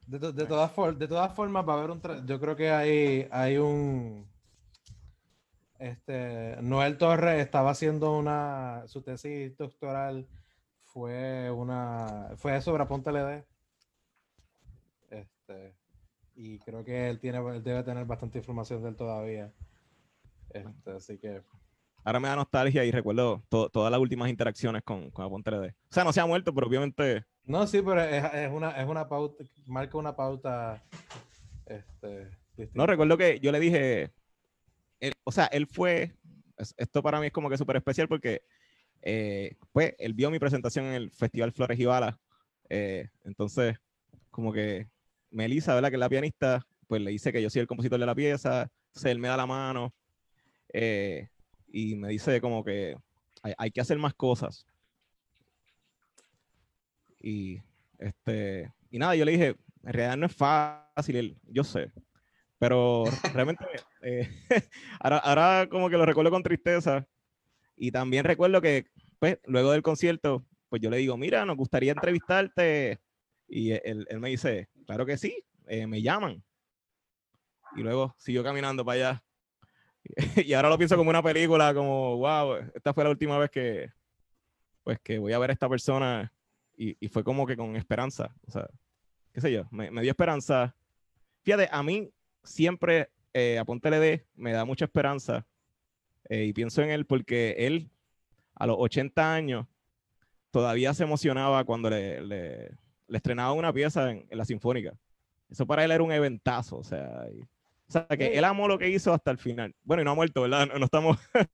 [0.06, 2.26] De, to- de todas, for- de todas formas, va a haber un.
[2.26, 4.28] Yo creo que hay, hay un.
[5.80, 8.82] Este, Noel Torres estaba haciendo una.
[8.86, 10.28] Su tesis doctoral
[10.84, 12.32] fue una.
[12.36, 13.44] Fue sobre Aponte LD.
[15.10, 15.74] Este.
[16.36, 19.52] Y creo que él, tiene, él debe tener bastante información de él todavía.
[20.50, 21.42] Este, así que.
[22.04, 25.68] Ahora me da nostalgia y recuerdo to- todas las últimas interacciones con, con Aponte LD.
[25.68, 28.86] O sea, no se ha muerto, pero obviamente No, sí, pero es, es una, es
[28.88, 30.82] una pauta, marca una pauta.
[31.66, 32.30] Este,
[32.74, 34.12] No, recuerdo que yo le dije,
[35.00, 36.14] él- o sea, él fue,
[36.56, 38.42] es- esto para mí es como que súper especial porque,
[39.02, 42.16] eh, pues, él vio mi presentación en el Festival Flores y Balas,
[42.68, 43.76] eh, entonces,
[44.30, 44.88] como que
[45.30, 45.90] Melissa, ¿verdad?
[45.90, 48.70] Que es la pianista, pues le dice que yo soy el compositor de la pieza,
[48.88, 49.94] entonces él me da la mano
[50.72, 51.28] eh,
[51.68, 52.96] y me dice como que
[53.42, 54.66] hay, que hacer más cosas.
[57.20, 57.60] Y,
[57.98, 61.90] este, y nada, yo le dije, en realidad no es fácil, yo sé,
[62.60, 63.64] pero realmente
[64.02, 64.28] eh,
[65.00, 67.08] ahora, ahora como que lo recuerdo con tristeza
[67.74, 68.86] y también recuerdo que
[69.18, 73.00] pues, luego del concierto, pues yo le digo, mira, nos gustaría entrevistarte
[73.48, 76.44] y él, él me dice, claro que sí, eh, me llaman.
[77.76, 79.24] Y luego siguió caminando para allá.
[80.44, 83.90] y ahora lo pienso como una película, como, wow, esta fue la última vez que,
[84.84, 86.30] pues, que voy a ver a esta persona
[86.76, 88.68] y, y fue como que con esperanza, o sea,
[89.32, 90.76] qué sé yo, me, me dio esperanza.
[91.42, 92.12] Fíjate, a mí
[92.42, 95.46] siempre eh, Aponte LD me da mucha esperanza
[96.28, 97.90] eh, y pienso en él porque él
[98.54, 99.66] a los 80 años
[100.50, 102.70] todavía se emocionaba cuando le, le,
[103.06, 104.94] le estrenaba una pieza en, en la Sinfónica.
[105.48, 108.78] Eso para él era un eventazo, o sea, y- o sea, que él amó lo
[108.78, 109.74] que hizo hasta el final.
[109.82, 110.68] Bueno, y no ha muerto, ¿verdad?
[110.68, 111.18] No, no estamos...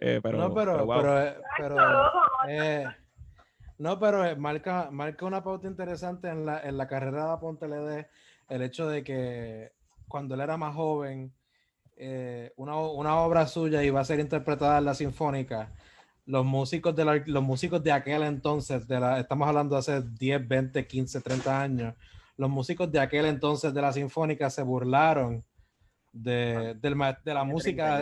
[0.00, 1.00] eh, pero, no, pero, pero, wow.
[1.00, 1.76] pero, eh, pero,
[2.48, 2.84] eh,
[3.78, 7.66] no, pero eh, marca, marca una pauta interesante en la, en la carrera de Aponte
[7.66, 8.06] LD,
[8.48, 9.72] el hecho de que
[10.10, 11.32] cuando él era más joven,
[11.96, 15.72] eh, una, una obra suya iba a ser interpretada en la Sinfónica.
[16.26, 20.02] Los músicos de, la- los músicos de aquel entonces, de la, estamos hablando de hace
[20.02, 21.94] 10, 20, 15, 30 años,
[22.36, 25.44] los músicos de aquel entonces de la Sinfónica se burlaron
[26.12, 27.98] de, del de la música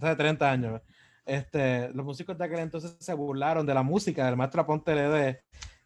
[0.00, 0.80] hace 30 años.
[1.26, 5.38] Este, los músicos de aquel entonces se burlaron de la música del maestro Aponte LD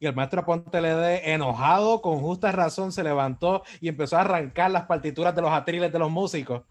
[0.03, 4.69] y el maestro Aponte LD, enojado, con justa razón, se levantó y empezó a arrancar
[4.73, 6.65] las partituras de los atriles de los músicos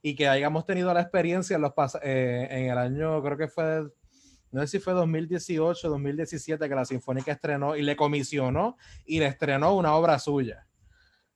[0.00, 1.72] y que hayamos tenido la experiencia en, los
[2.02, 3.82] eh, en el año, creo que fue,
[4.50, 9.26] no sé si fue 2018, 2017, que la Sinfónica estrenó y le comisionó y le
[9.26, 10.66] estrenó una obra suya.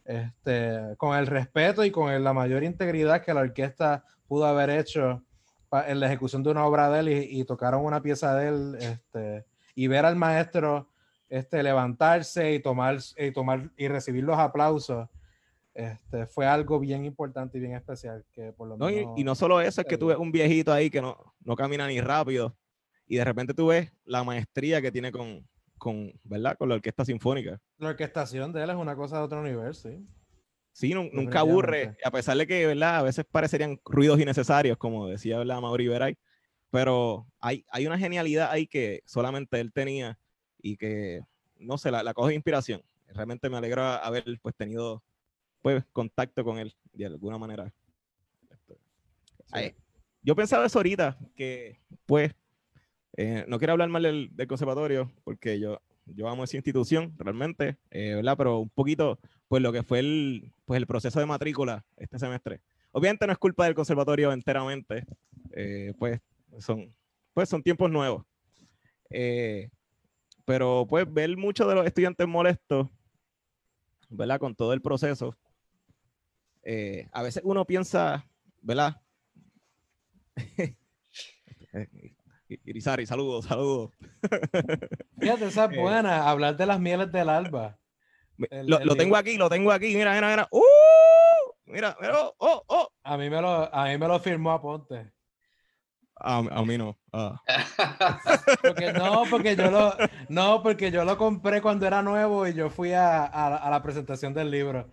[0.07, 5.22] Este, con el respeto y con la mayor integridad que la orquesta pudo haber hecho
[5.70, 8.76] en la ejecución de una obra de él y, y tocaron una pieza de él
[8.80, 9.44] este,
[9.74, 10.88] y ver al maestro
[11.33, 15.09] este, levantarse y tomar, y tomar y recibir los aplausos
[15.74, 18.24] este, fue algo bien importante y bien especial.
[18.33, 20.72] Que por lo No, menos, y no solo eso, es que tú ves un viejito
[20.72, 22.57] ahí que no, no camina ni rápido
[23.07, 25.47] y de repente tú ves la maestría que tiene con,
[25.78, 26.57] con, ¿verdad?
[26.59, 27.59] Con la orquesta sinfónica.
[27.78, 29.89] la orquestación de él es una cosa de otro universo.
[29.89, 30.07] ¿sí?
[30.72, 32.97] Sí, nun- nunca aburre, a pesar de que, ¿verdad?
[32.99, 35.61] A veces parecerían ruidos innecesarios, como decía, ¿verdad?
[35.61, 36.16] Mauri Veray,
[36.70, 40.18] pero hay, hay una genialidad ahí que solamente él tenía
[40.63, 41.21] y que,
[41.59, 42.83] no sé, la, la coge de inspiración.
[43.09, 45.03] Realmente me alegra haber, pues, tenido,
[45.61, 47.73] pues, contacto con él de alguna manera.
[49.51, 49.75] Ay,
[50.23, 52.33] yo pensaba eso ahorita, que, pues,
[53.17, 57.77] eh, no quiero hablar mal del, del conservatorio, porque yo, yo amo esa institución, realmente,
[57.91, 58.37] eh, ¿verdad?
[58.39, 59.19] Pero un poquito
[59.53, 62.63] pues lo que fue el, pues el proceso de matrícula este semestre.
[62.91, 65.05] Obviamente no es culpa del conservatorio enteramente,
[65.51, 66.23] eh, pues,
[66.59, 66.91] son,
[67.35, 68.25] pues son tiempos nuevos.
[70.43, 72.88] Eh, pero pues ver muchos de los estudiantes molestos,
[74.09, 74.38] ¿verdad?
[74.40, 75.36] Con todo el proceso,
[76.64, 78.26] eh, a veces uno piensa,
[78.61, 79.01] ¿verdad?
[82.64, 83.90] Irizarry, saludos, saludos.
[85.20, 85.80] Fíjate, esa es Eh.
[85.80, 87.78] buena, hablar de las mieles del alba.
[88.51, 90.49] El- lo, el lo tengo aquí, lo tengo aquí, mira, mira, mira.
[90.51, 90.61] ¡Uh!
[91.64, 92.88] Mira, mira, oh, oh, oh.
[93.03, 95.12] A mí me lo, a mí me lo firmó Aponte.
[96.25, 96.97] A, a mí no.
[97.12, 97.41] ah.
[98.62, 99.95] Porque no, porque yo lo,
[100.29, 103.83] no, porque yo lo compré cuando era nuevo y yo fui a, a- a la
[103.83, 104.89] presentación del libro.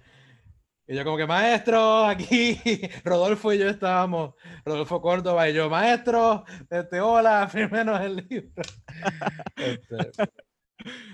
[0.88, 2.60] Y yo como que, maestro, aquí,
[3.06, 4.34] Rodolfo y yo estábamos,
[4.66, 8.64] Rodolfo Córdoba y yo, maestro, este, hola, fírmenos el libro.
[9.56, 10.12] Este,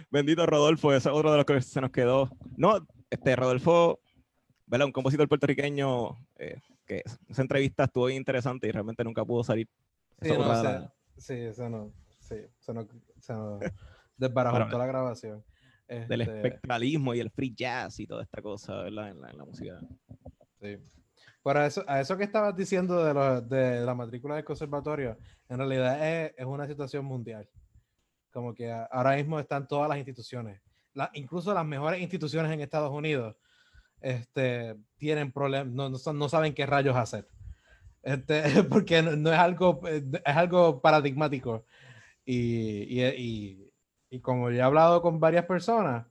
[0.10, 2.30] Bendito Rodolfo, ese es otro de los que se nos quedó.
[2.56, 4.00] No, este Rodolfo,
[4.66, 4.86] ¿verdad?
[4.86, 9.68] Un compositor puertorriqueño eh, que esa entrevista estuvo bien interesante y realmente nunca pudo salir.
[10.22, 13.60] Sí, Esa es no, otra de se- la- sí, eso no, sí, se nos
[14.18, 15.44] desbarajó toda la grabación.
[15.88, 19.10] del Este, espectralismo y el free jazz y toda esta cosa, ¿verdad?
[19.10, 19.80] En la, en la música.
[20.60, 20.78] Sí.
[21.44, 25.16] Pero a eso, a eso que estabas diciendo de, lo- de la matrícula del conservatorio,
[25.48, 27.48] en realidad es, es una situación mundial.
[28.32, 30.60] Como que ahora mismo están todas las instituciones,
[30.94, 33.36] la- incluso las mejores instituciones en Estados Unidos,
[34.02, 37.28] este, tienen problemas, no, no, no saben qué rayos hacer.
[38.06, 41.66] Este, porque no, no es algo, eh, es algo paradigmático.
[42.24, 43.72] Y, y, y,
[44.10, 46.06] y como ya he hablado con varias personas,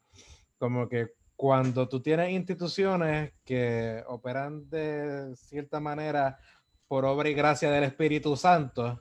[0.58, 6.38] como que cuando tú tienes instituciones que operan de cierta manera
[6.86, 9.00] por obra y gracia del Espíritu Santo,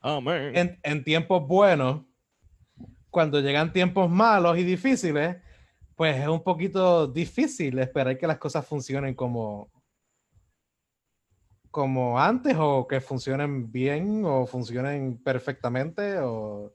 [0.00, 0.56] Amén.
[0.56, 2.02] en, en tiempos buenos,
[3.10, 5.36] cuando llegan tiempos malos y difíciles,
[5.94, 9.70] pues es un poquito difícil esperar que las cosas funcionen como,
[11.74, 16.72] como antes o que funcionen bien o funcionen perfectamente o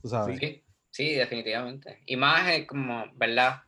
[0.00, 0.38] tú sabes.
[0.38, 2.04] Sí, sí, definitivamente.
[2.06, 3.62] Y más eh, como, ¿verdad?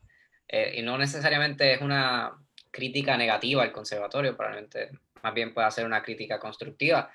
[0.46, 2.38] Eh, y no necesariamente es una
[2.70, 4.92] crítica negativa al conservatorio, probablemente
[5.24, 7.10] más bien puede ser una crítica constructiva.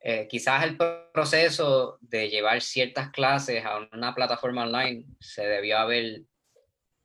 [0.00, 6.22] Eh, quizás el proceso de llevar ciertas clases a una plataforma online se debió haber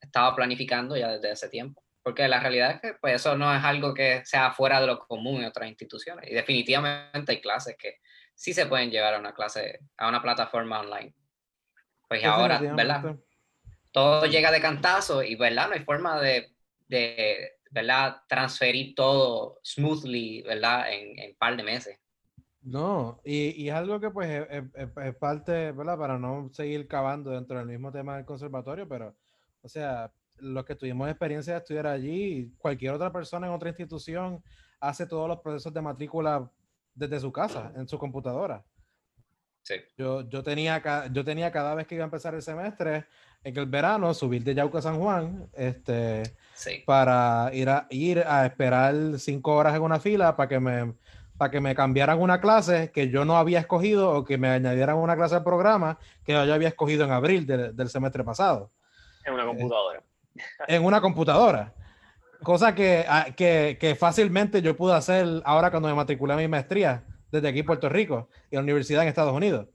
[0.00, 1.83] estado planificando ya desde ese tiempo.
[2.04, 4.98] Porque la realidad es que pues, eso no es algo que sea fuera de lo
[5.00, 6.30] común en otras instituciones.
[6.30, 7.96] Y definitivamente hay clases que
[8.34, 11.14] sí se pueden llevar a una clase, a una plataforma online.
[12.06, 13.00] Pues ahora, ¿verdad?
[13.90, 15.68] Todo llega de cantazo y, ¿verdad?
[15.68, 16.52] No hay forma de,
[16.88, 18.18] de ¿verdad?
[18.28, 20.92] Transferir todo smoothly, ¿verdad?
[20.92, 21.98] En, un par de meses.
[22.60, 25.98] No, y, y es algo que pues es, es- es- es parte, ¿verdad?
[25.98, 29.14] Para no seguir cavando dentro del mismo tema del conservatorio, pero,
[29.62, 34.42] o sea, los que tuvimos experiencia de estudiar allí, cualquier otra persona en otra institución
[34.80, 36.50] hace todos los procesos de matrícula
[36.94, 38.62] desde su casa, en su computadora.
[39.62, 39.76] Sí.
[39.96, 43.06] Yo, yo, tenía, yo tenía cada vez que iba a empezar el semestre,
[43.42, 46.22] en el verano, subir de Yauco a San Juan, este,
[46.54, 46.82] Sí.
[46.86, 50.94] para ir a, ir a esperar cinco horas en una fila para que me
[51.36, 54.96] para que me cambiaran una clase que yo no había escogido o que me añadieran
[54.96, 58.70] una clase al programa que yo había escogido en abril del- del semestre pasado
[59.24, 60.00] En una computadora.
[60.66, 61.74] En una computadora.
[62.42, 66.48] Cosa que, a- que, que fácilmente yo pude hacer ahora cuando me matriculé a mi
[66.48, 69.68] maestría desde aquí Puerto Rico y la universidad en Estados Unidos.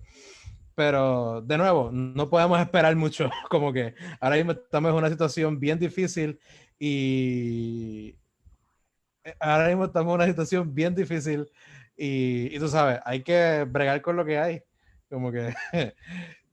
[0.75, 3.29] Pero de nuevo, no podemos esperar mucho.
[3.49, 6.39] Como que ahora mismo estamos en una situación bien difícil
[6.79, 8.15] y
[9.23, 11.49] eh, ahora mismo estamos en una situación bien difícil
[11.97, 14.61] y, y tú sabes, hay que bregar con lo que hay.
[15.09, 15.53] Como que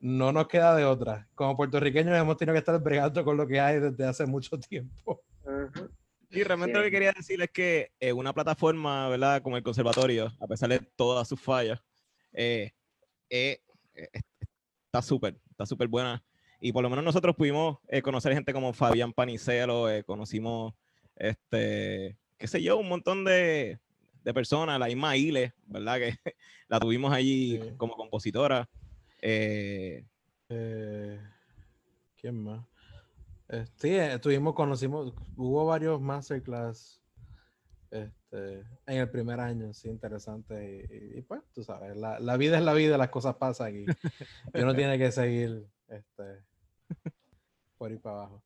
[0.00, 1.26] no nos queda de otra.
[1.34, 5.22] Como puertorriqueños hemos tenido que estar bregando con lo que hay desde hace mucho tiempo.
[6.30, 6.78] Y realmente Sí.
[6.78, 9.42] lo que quería decir es que eh, una plataforma, ¿verdad?
[9.42, 11.80] Como el conservatorio, a pesar de todas sus fallas,
[12.32, 12.72] eh,
[13.30, 13.60] eh,
[13.94, 14.08] eh,
[14.86, 15.36] está súper.
[15.50, 16.22] está súper buena.
[16.60, 20.74] Y por lo menos nosotros pudimos eh, conocer gente como Fabián Panicelo, eh, conocimos,
[21.16, 23.78] este, qué sé yo, un montón de,
[24.24, 25.98] de personas, la misma Ile, ¿verdad?
[25.98, 26.16] Que
[26.68, 27.70] la tuvimos allí Sí.
[27.76, 28.68] como compositora.
[29.28, 30.06] Eh,
[30.48, 31.20] Eh,
[32.16, 32.64] ¿Quién más?
[33.74, 37.02] Sí, eh, estuvimos, conocimos, hubo varios masterclass
[37.90, 40.86] este, en el primer año, sí, interesante.
[40.88, 43.86] Y, y, pues, tú sabes, la, la vida es la vida, las cosas pasan y,
[44.54, 46.44] y uno tiene que seguir este,
[47.78, 48.44] por ir para abajo.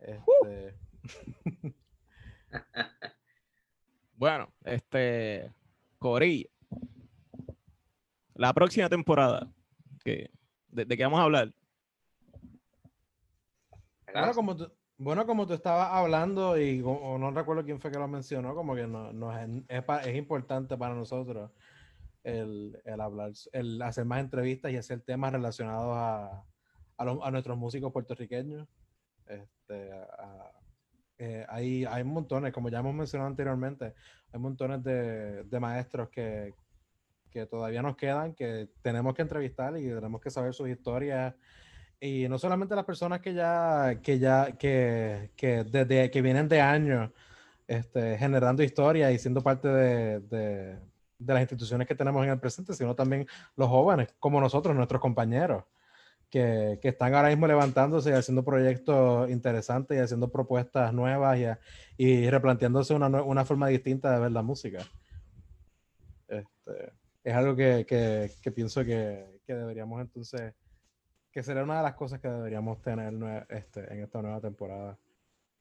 [0.00, 0.74] Este,
[4.16, 5.52] bueno, este,
[6.00, 6.48] Corillo.
[8.34, 9.48] La próxima temporada,
[10.04, 10.30] que,
[10.68, 11.52] de, de qué vamos a hablar?
[14.12, 17.98] Bueno, como tú, bueno, como tú estabas hablando, y o no recuerdo quién fue que
[17.98, 21.50] lo mencionó, como que no, es, es pa- es importante para nosotros
[22.24, 26.44] el, el hablar, el hacer más entrevistas y hacer temas relacionados a,
[26.96, 28.66] a nuestros músicos puertorriqueños.
[29.26, 30.52] Este, a-
[31.20, 33.92] eh, hay, hay montones, como ya hemos mencionado anteriormente,
[34.32, 36.54] hay montones de, de maestros que,
[37.30, 41.34] que todavía nos quedan, que tenemos que entrevistar y tenemos que saber sus historias
[42.00, 46.60] y no solamente las personas que ya, que ya, que, que desde que vienen de
[46.60, 47.10] años
[47.66, 50.78] este, generando historia y siendo parte de, de-
[51.20, 53.26] de las instituciones que tenemos en el presente, sino también
[53.56, 55.64] los jóvenes, como nosotros, nuestros compañeros,
[56.30, 61.46] que, que están ahora mismo levantándose y haciendo proyectos interesantes y haciendo propuestas nuevas y,
[62.04, 64.78] y replanteándose una, una forma distinta de ver la música.
[66.28, 66.92] Este,
[67.28, 70.54] es algo que, que- que pienso que, que deberíamos entonces
[71.30, 74.98] que sería una de las cosas que deberíamos tener este, en esta nueva temporada.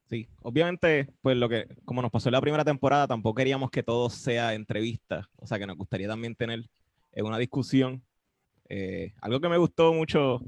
[0.09, 3.83] Sí, obviamente, pues lo que, como nos pasó en la primera temporada, tampoco queríamos que
[3.83, 6.63] todo sea entrevista, o sea que nos gustaría también tener
[7.17, 8.01] una discusión.
[8.69, 10.39] Eh, algo que me gustó mucho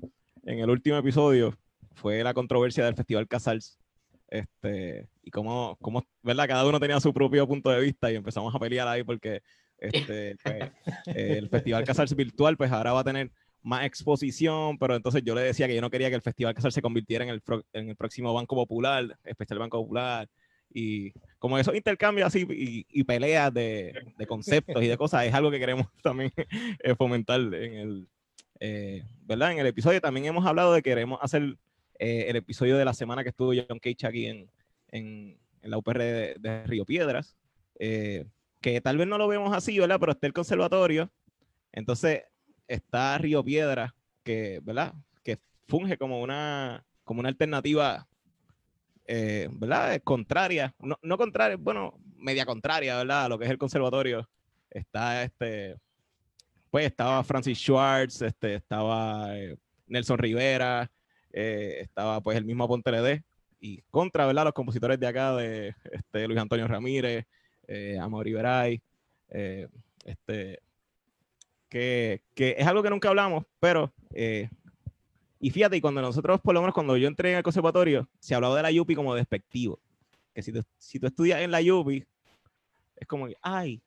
[0.44, 1.58] en el último episodio
[1.96, 3.78] fue la controversia del Festival Casals.
[4.30, 6.48] Este, y cómo, cómo, ¿verdad?
[6.48, 9.42] Cada uno tenía su propio punto de vista y empezamos a pelear ahí porque
[9.80, 10.72] este, pues,
[11.16, 15.42] el Festival Casals virtual, pues ahora va a tener más exposición, pero entonces yo le
[15.42, 17.42] decía que yo no quería que el Festival Casal se convirtiera en el,
[17.74, 20.30] en el próximo Banco Popular, especial Banco Popular,
[20.72, 25.34] y como esos intercambios así y, y peleas de, de conceptos y de cosas, es
[25.34, 28.08] algo que queremos también eh, fomentar en el,
[28.60, 29.52] eh, ¿verdad?
[29.52, 31.58] En el episodio también hemos hablado de que queremos hacer
[31.98, 34.50] eh, el episodio de la semana que estuvo John Cage aquí en,
[34.90, 37.36] en, en la UPR de, de Río Piedras,
[38.62, 39.99] que tal vez no lo vemos así, ¿verdad?
[39.99, 41.12] Pero está el conservatorio,
[41.72, 42.24] entonces
[42.68, 44.93] está Río Piedra, que, ¿verdad?
[45.24, 45.38] Que
[45.68, 48.07] funge como una, como una alternativa,
[49.05, 49.95] eh, ¿verdad?
[49.95, 53.26] Eh, Contraria, no, no contraria, bueno, media contraria, ¿verdad?
[53.26, 54.30] A lo que es el conservatorio.
[54.70, 55.78] Está este,
[56.70, 59.57] pues estaba Francis Schwartz, este, estaba eh,
[59.88, 60.91] Nelson Rivera,
[61.32, 63.24] estaba pues el mismo Aponte LD,
[63.60, 64.45] y contra, ¿verdad?
[64.45, 67.26] Los compositores de acá, de este, Luis Antonio Ramírez,
[67.70, 68.82] eh, Amaury Veray,
[69.30, 69.68] eh,
[70.04, 70.60] este,
[71.70, 74.50] que, que es algo que nunca hablamos, pero, eh,
[75.40, 78.34] y fíjate, y cuando nosotros, por lo menos cuando yo entré en el conservatorio, se
[78.34, 79.80] hablaba de la Yupi como despectivo,
[80.34, 82.04] que si tú, si tú estudias en la Yupi,
[82.96, 83.82] es como que, ay,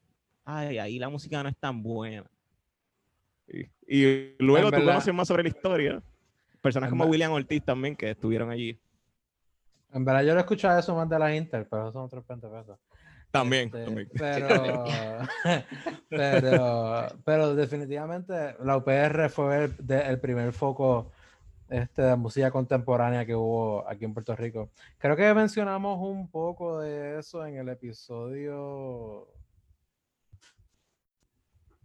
[0.45, 2.25] ay, ahí la música no es tan buena.
[3.49, 6.03] Y, y luego tú conoces más sobre la historia.
[6.61, 8.79] Personas como William Ortiz también, que estuvieron allí.
[9.93, 12.25] En verdad, yo lo he escuchado eso más de la Inter, pero eso son otros
[12.27, 12.79] 20 pesos.
[13.33, 14.09] También, Este, también.
[14.17, 14.85] Pero,
[16.09, 21.11] pero, pero definitivamente la UPR fue el, de- el primer foco
[21.69, 24.71] este, de música contemporánea que hubo aquí en Puerto Rico.
[24.99, 29.27] Creo que mencionamos un poco de eso en el episodio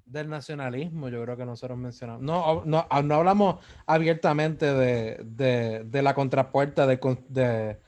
[0.06, 2.22] del nacionalismo, yo creo que nosotros mencionamos.
[2.24, 7.80] No, no, no hablamos abiertamente de, de, de la contrapuerta de,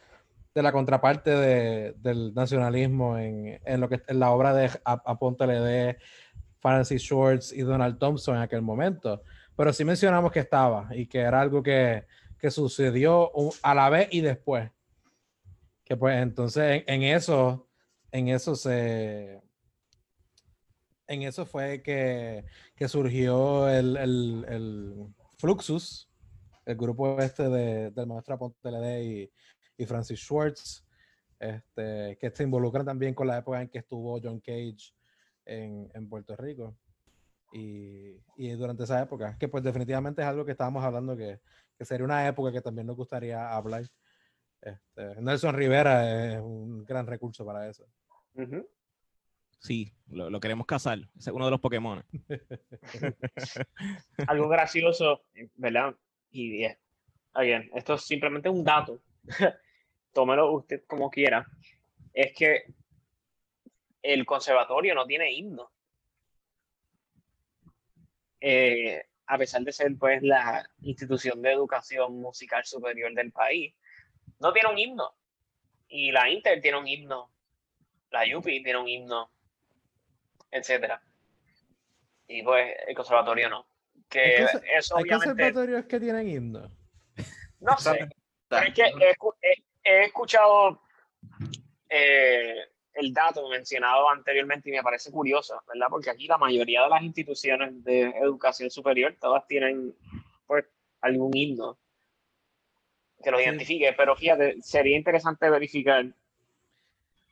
[0.54, 4.66] de, de la contraparte de- del nacionalismo en, en lo que en la obra de
[4.86, 5.98] A- Aponte LD,
[6.60, 9.22] Francis Schwartz y Donald Thompson en aquel momento.
[9.56, 12.06] Pero sí mencionamos que estaba y que era algo que,
[12.38, 13.32] que sucedió
[13.62, 14.70] a la vez y después.
[15.86, 17.68] Que pues entonces en, en eso,
[18.12, 19.42] en eso se,
[21.08, 22.46] en eso fue que,
[22.76, 24.96] que surgió el, el- el
[25.38, 26.10] Fluxus,
[26.66, 29.32] el grupo este de- del maestro Aponte LD y,
[29.80, 30.86] y Francis Schwartz,
[31.40, 34.94] este, que se involucran también con la época en que estuvo John Cage
[35.46, 36.78] en, en Puerto Rico.
[37.52, 41.40] Y, y durante esa época, que pues definitivamente es algo que estábamos hablando que,
[41.76, 43.84] que sería una época que también nos gustaría hablar.
[44.62, 47.86] Este, Nelson Rivera es un gran recurso para eso.
[49.60, 51.00] Sí, lo, lo queremos cazar.
[51.18, 52.04] Ese es uno de los Pokémon.
[54.28, 55.24] Algo gracioso,
[55.56, 55.96] ¿verdad?
[56.32, 56.78] y 10.
[57.34, 59.02] Again, esto es simplemente un dato.
[60.20, 61.48] Tómelo usted como quiera.
[62.14, 62.66] Es que
[64.02, 65.72] el conservatorio no tiene himno.
[68.42, 73.74] Eh, a pesar de ser pues la institución de educación musical superior del país,
[74.40, 75.16] no tiene un himno.
[75.88, 77.32] Y la Inter tiene un himno,
[78.12, 79.32] la UPI tiene un himno,
[80.52, 81.02] etcétera.
[82.28, 83.66] Y pues el conservatorio no.
[84.10, 86.70] Que ¿Hay conser- eso ¿Hay obviamente conservatorios que tienen himno?
[87.62, 88.10] no sé.
[88.50, 90.82] Pero es que he, he- escuchado
[91.90, 92.56] eh,
[92.94, 95.88] el dato mencionado anteriormente y me parece curioso, ¿verdad?
[95.90, 99.96] Porque aquí la mayoría de las instituciones de educación superior, todas tienen
[100.46, 100.66] pues
[101.02, 101.78] algún himno
[103.24, 103.48] que los Sí.
[103.48, 106.06] identifique, pero fíjate, sería interesante verificar,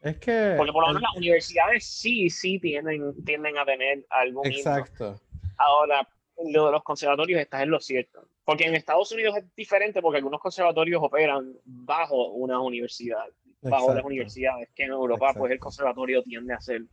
[0.01, 0.53] Es que.
[0.57, 4.57] porque por lo menos el- las universidades sí, sí tienen, tienden a tener algún himno.
[4.57, 5.21] Exacto.
[5.57, 6.07] Ahora,
[6.51, 8.27] lo de los conservatorios está en lo cierto.
[8.47, 13.25] Porque en Estados Unidos es diferente porque algunos conservatorios operan bajo una universidad,
[13.61, 15.63] bajo las exacto, universidades, que en Europa pues el Exacto.
[15.63, 16.83] conservatorio tiende a ser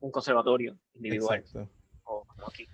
[0.00, 1.38] un conservatorio individual.
[1.38, 1.70] Exacto.
[2.04, 2.66] o como aquí.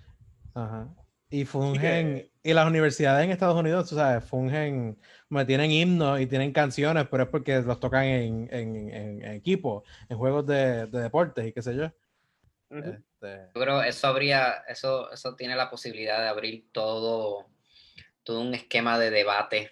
[0.53, 0.89] Ajá.
[1.29, 4.99] Y fungen, y las universidades en Estados Unidos, tú sabes, fungen,
[5.29, 9.31] me tienen himnos y tienen canciones, pero es porque los tocan en, en, en- en
[9.35, 11.85] equipo, en juegos de, de deportes y qué sé yo.
[12.71, 12.89] Ujú.
[12.89, 17.45] Este, Yo creo eso habría, eso, eso tiene la posibilidad de abrir todo,
[18.27, 19.71] todo un esquema de debate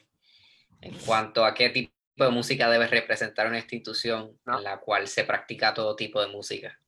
[0.81, 4.57] en cuanto a qué tipo de música debe representar una institución No.
[4.59, 6.79] en la cual se practica todo tipo de música.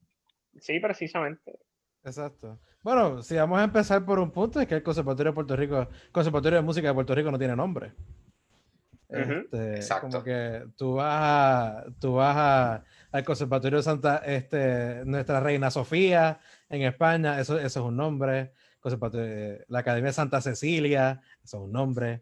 [0.62, 1.60] Sí, precisamente.
[2.06, 2.58] exacto.
[2.82, 5.90] Bueno, si vamos a empezar por un punto, es que el Conservatorio de Puerto Rico,
[6.14, 7.92] Conservatorio de Música de Puerto Rico no tiene nombre.
[9.10, 10.08] Este, exacto.
[10.10, 15.70] Como que tú vas, a, tú vas a- al Conservatorio de Santa, este, Nuestra Reina
[15.70, 16.40] Sofía
[16.70, 18.54] en España, eso, eso es un nombre.
[18.80, 22.22] Conservatorio- la Academia Santa Cecilia, eso es un nombre.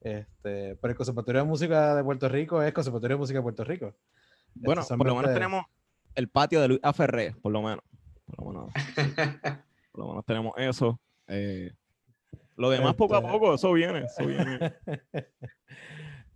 [0.00, 3.64] Este, pero el Conservatorio de Música de Puerto Rico es Conservatorio de Música de Puerto
[3.64, 3.94] Rico.
[4.54, 5.64] Bueno, son por lo menos tenemos
[6.14, 6.92] el patio de Luis A.
[6.92, 7.82] Ferré, por lo menos.
[8.26, 8.72] Por lo menos,
[9.92, 11.00] por lo menos tenemos eso.
[11.26, 11.72] Eh,
[12.56, 14.74] lo demás poco a Este- poco, eso viene, eso viene.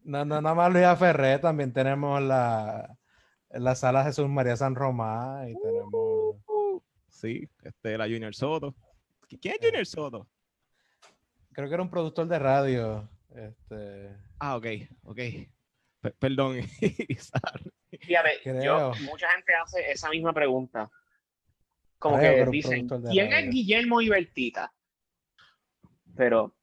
[0.02, 2.96] No, no, nada más Luis Ferré, también tenemos la,
[3.50, 6.36] la sala Jesús María San Román y tenemos...
[7.06, 8.74] Sí, este, la Junior Soto.
[9.42, 10.26] ¿Quién es Junior Soto?
[11.52, 13.08] Creo que era un productor de radio.
[13.34, 14.66] Este, Ah, ok,
[15.04, 15.18] ok.
[16.00, 16.60] Pe- perdón.
[18.00, 20.90] Fíjate, yo, mucha gente hace esa misma pregunta.
[21.98, 23.38] Como Creo que dicen, ¿quién radio".
[23.48, 24.72] es Guillermo Ibertita?
[26.16, 26.54] Pero,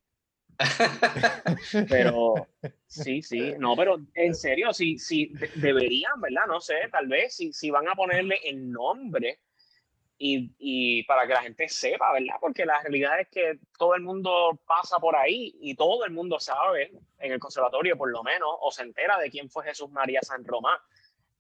[1.90, 2.48] pero,
[2.88, 6.48] sí, sí, no, pero en serio, sí, sí, de- deberían, ¿verdad?
[6.48, 9.40] No sé, tal vez, si, si van a ponerle el nombre
[10.20, 12.36] y, y para que la gente sepa, ¿verdad?
[12.42, 16.40] Porque la realidad es que todo el mundo pasa por ahí y todo el mundo
[16.40, 20.20] sabe, en el conservatorio por lo menos, o se entera de quién fue Jesús María
[20.24, 20.80] San Román.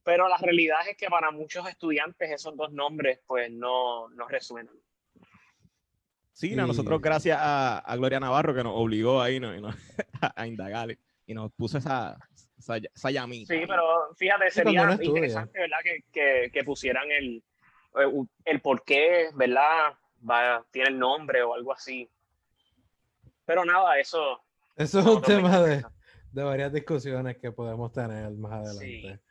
[0.03, 4.75] Pero la realidad es que para muchos estudiantes esos dos nombres pues no, no resuenan.
[6.31, 9.55] Sí, no, Y- nosotros gracias a, a Gloria Navarro que nos obligó ahí ¿no?
[9.55, 9.75] y nos-
[10.35, 12.15] a, indagar y nos puso esa,
[12.57, 13.53] esa, esa llamita.
[13.53, 15.77] Sí, pero fíjate, sería interesante, ¿verdad?
[15.83, 17.43] Que, que, que pusieran el,
[18.45, 19.93] el por qué, ¿verdad?
[20.29, 22.09] Va, tiene el nombre o algo así.
[23.45, 24.41] Pero nada, eso.
[24.75, 25.83] Eso es un tema de,
[26.31, 29.05] de varias discusiones que podemos tener más Sí.
[29.05, 29.23] adelante.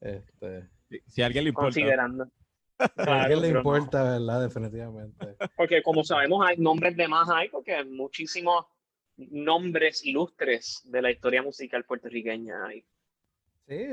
[0.00, 0.68] Este,
[1.06, 1.66] Si- a alguien le importa.
[1.66, 2.24] Considerando.
[2.78, 3.58] a Claro, alguien le no.
[3.58, 4.40] importa, ¿verdad?
[4.42, 5.36] Definitivamente.
[5.56, 8.66] Porque como sabemos, hay nombres de más hay, porque muchísimos
[9.16, 12.84] nombres ilustres de la historia musical puertorriqueña hay.
[13.70, 13.86] Sí,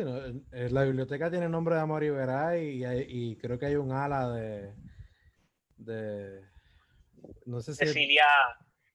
[0.71, 4.73] la biblioteca tiene nombre de Amor y, y creo que hay un ala de.
[5.77, 6.41] de
[7.45, 8.25] no sé si Cecilia,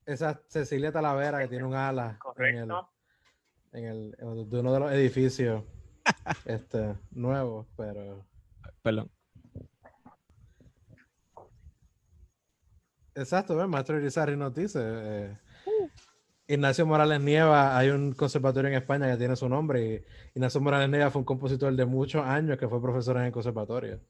[0.05, 2.91] esa Cecilia Talavera que tiene un ala en el, correcto.
[3.71, 4.11] en el
[4.51, 5.63] de uno de los edificios
[6.47, 8.27] este nuevos, pero
[8.83, 9.09] Perdón.
[13.15, 13.69] Exacto, ¿ves?
[13.69, 14.81] Maestro Irizarry nos dice.
[14.83, 15.39] eh,
[16.55, 20.05] Ignacio Morales Nieva, hay un conservatorio en España que tiene su nombre.
[20.35, 23.33] Y Ignacio Morales Nieva fue un compositor de muchos años que fue profesor en el
[23.33, 24.01] conservatorio.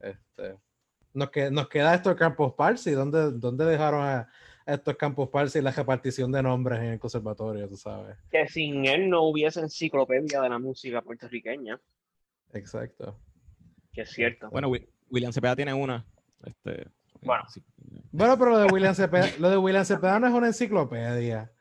[0.00, 0.58] Este,
[1.14, 2.90] nos, que, nos queda esto Campus Parsi.
[2.92, 4.28] ¿Dónde, dónde dejaron a,
[4.66, 7.66] a estos Campus Parsi la repartición de nombres en el conservatorio?
[7.68, 8.16] Tú sabes.
[8.30, 11.80] Que sin él no hubiese enciclopedia de la música puertorriqueña,
[12.52, 13.18] Exacto.
[13.92, 14.50] que es cierto.
[14.50, 16.04] Bueno, Wi- William Cepeda tiene una.
[16.44, 16.86] Este,
[17.22, 17.44] Bueno.
[17.48, 17.62] sí.
[18.12, 21.52] Bueno, pero lo de William Cepeda, lo de William Cepeda no es una enciclopedia.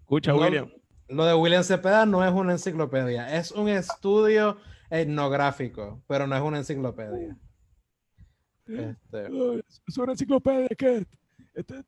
[0.00, 0.70] Escucha, No, William.
[1.08, 4.58] Lo de William Cepeda no es una enciclopedia, es un estudio
[4.90, 7.36] etnográfico, pero no es una enciclopedia.
[8.66, 9.26] Este,
[9.86, 11.06] Es una enciclopedia que
[11.54, 11.84] este,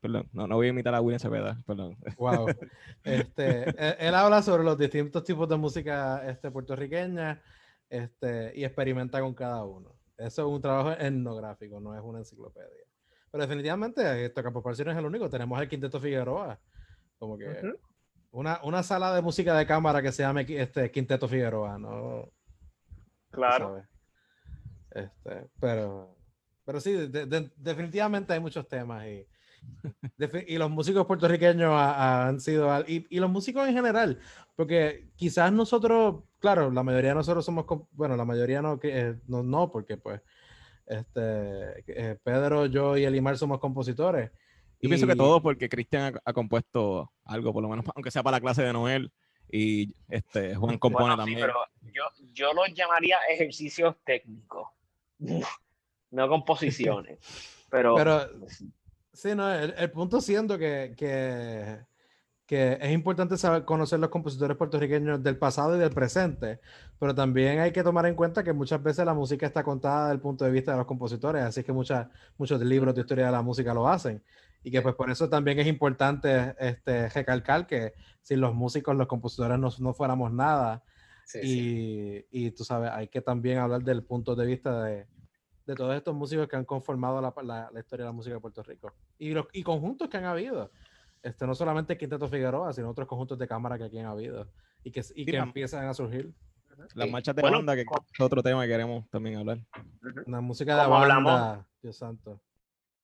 [0.00, 0.28] perdón.
[0.32, 1.96] No, no voy a imitar a William Cepeda, perdón.
[2.16, 2.48] Wow.
[3.04, 7.40] Este, él, él habla sobre los distintos tipos de música este, puertorriqueña
[7.88, 9.99] este, y experimenta con cada uno.
[10.20, 12.84] Eso es un trabajo etnográfico, no es una enciclopedia.
[13.30, 15.30] Pero definitivamente, esto Campo no es el único.
[15.30, 16.58] Tenemos el Quinteto Figueroa.
[17.18, 17.78] Como que Ujú.
[18.32, 22.28] una, una sala de música de cámara que se llame este, Quinteto Figueroa, ¿no?
[23.30, 23.82] Claro.
[24.90, 26.16] Este, pero,
[26.64, 29.26] pero sí, de- de- definitivamente hay muchos temas y,
[30.18, 31.94] defi- y los músicos puertorriqueños ha-
[32.24, 34.18] ha- han sido, y, y los músicos en general,
[34.56, 39.42] porque quizás nosotros, claro, la mayoría de nosotros somos, bueno, la mayoría no, eh, no,
[39.42, 40.20] no, porque pues,
[40.86, 44.30] este, eh, Pedro, yo y Elimar somos compositores.
[44.82, 48.10] Yo pienso que y- todo porque Cristian ha, ha compuesto algo, por lo menos, aunque
[48.10, 49.12] sea para la clase de Noel,
[49.52, 51.40] y este Juan compone Bueno, sí, también.
[51.40, 51.54] pero
[51.92, 52.02] yo,
[52.32, 54.68] yo los llamaría ejercicios técnicos,
[56.10, 57.18] no composiciones.
[57.70, 58.26] Pero, Pero
[59.12, 61.78] Sí, no, el, el punto siendo que, que,
[62.50, 66.58] que es importante saber conocer los compositores puertorriqueños del pasado y del presente,
[66.98, 70.14] pero también hay que tomar en cuenta que muchas veces la música está contada desde
[70.14, 73.30] el punto de vista de los compositores, así que muchas, muchos libros de historia de
[73.30, 74.20] la música lo hacen.
[74.64, 79.06] Y que pues por eso también es importante este, recalcar que sin los músicos, los
[79.06, 80.82] compositores no, no fuéramos nada.
[81.24, 82.26] Sí, sí.
[82.32, 85.06] Y, y tú sabes, hay que también hablar del punto de vista de,
[85.66, 88.40] de todos estos músicos que han conformado la, la- la historia de la música de
[88.40, 88.92] Puerto Rico.
[89.18, 90.72] Y los y conjuntos que han habido.
[91.22, 94.50] Este, no solamente Quinteto Figueroa, sino otros conjuntos de cámara que aquí han habido.
[94.82, 96.30] Y que, y que empiezan a surgir.
[96.94, 97.10] Las Sí.
[97.12, 99.58] marchas de Bueno, banda, que es otro tema que queremos también hablar.
[100.26, 102.40] La música de Como banda, hablamos- Dios santo.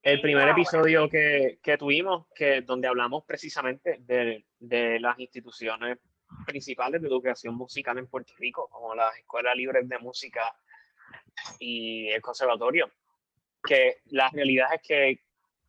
[0.02, 5.98] el primer episodio que, que tuvimos, que donde hablamos precisamente de, de las instituciones
[6.46, 10.40] principales de educación musical en Puerto Rico, como las escuelas libres de música
[11.58, 12.90] y el conservatorio,
[13.62, 15.20] que la realidad es que,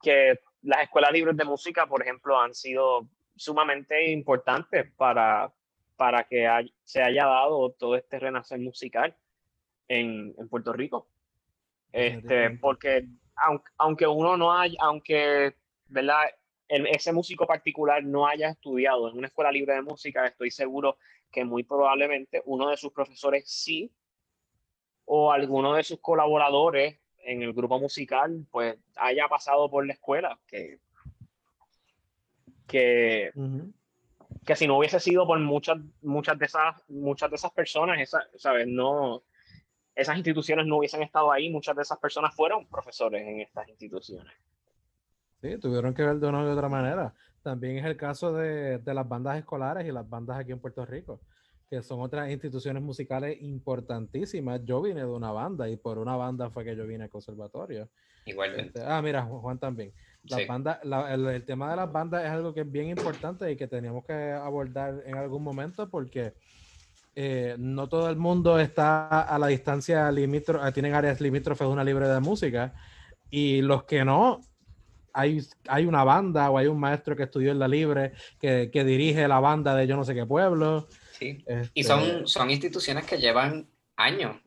[0.01, 5.53] que las escuelas libres de música, por ejemplo, han sido sumamente importantes para,
[5.95, 9.15] para que hay- se haya dado todo este renacer musical
[9.87, 11.07] en, en Puerto Rico.
[11.93, 15.55] Este, porque aunque, aunque uno no haya, aunque,
[15.87, 16.23] ¿verdad?
[16.67, 20.97] El- ese músico particular no haya estudiado en una escuela libre de música, estoy seguro
[21.31, 23.89] que muy probablemente uno de sus profesores sí,
[25.05, 30.39] o alguno de sus colaboradores en el grupo musical, pues haya pasado por la escuela,
[30.47, 30.79] que,
[32.65, 33.31] que,
[34.45, 38.27] que si no hubiese sido por muchas, muchas de esas, muchas de esas personas, esa-
[38.37, 38.65] ¿sabes?
[38.67, 39.23] No,
[39.93, 44.33] esas instituciones no hubiesen estado ahí, muchas de esas personas fueron profesores en estas instituciones.
[45.41, 47.13] Sí, tuvieron que ver de una u otra manera.
[47.43, 50.85] También es el caso de, de las bandas escolares y las bandas aquí en Puerto
[50.85, 51.21] Rico,
[51.69, 54.61] que son otras instituciones musicales importantísimas.
[54.63, 57.89] Yo vine de una banda y por una banda fue que yo vine al conservatorio.
[58.25, 58.79] Igualmente.
[58.79, 59.91] Este, ah, mira, Ju- Juan también.
[60.25, 60.45] Sí.
[60.83, 63.67] la- el, el tema de las bandas es algo que es bien importante y que
[63.67, 66.33] teníamos que abordar en algún momento porque
[67.15, 71.83] eh, no todo el mundo está a la distancia limítrofe, tienen áreas limítrofes de una
[71.83, 72.73] libre de música
[73.29, 74.41] y los que no,
[75.13, 78.83] hay, hay una banda o hay un maestro que estudió en la libre que, que
[78.83, 80.87] dirige la banda de yo no sé qué pueblo.
[81.17, 81.43] Sí.
[81.47, 84.37] Y este, son, son instituciones que llevan años.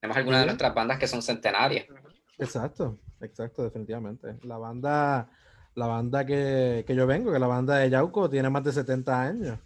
[0.00, 1.86] Tenemos algunas de nuestras bandas que son centenarias.
[2.38, 4.36] Exacto, exacto, definitivamente.
[4.42, 5.30] La banda,
[5.74, 9.20] la banda que, que yo vengo, que la banda de Yauco, tiene más de 70
[9.20, 9.58] años.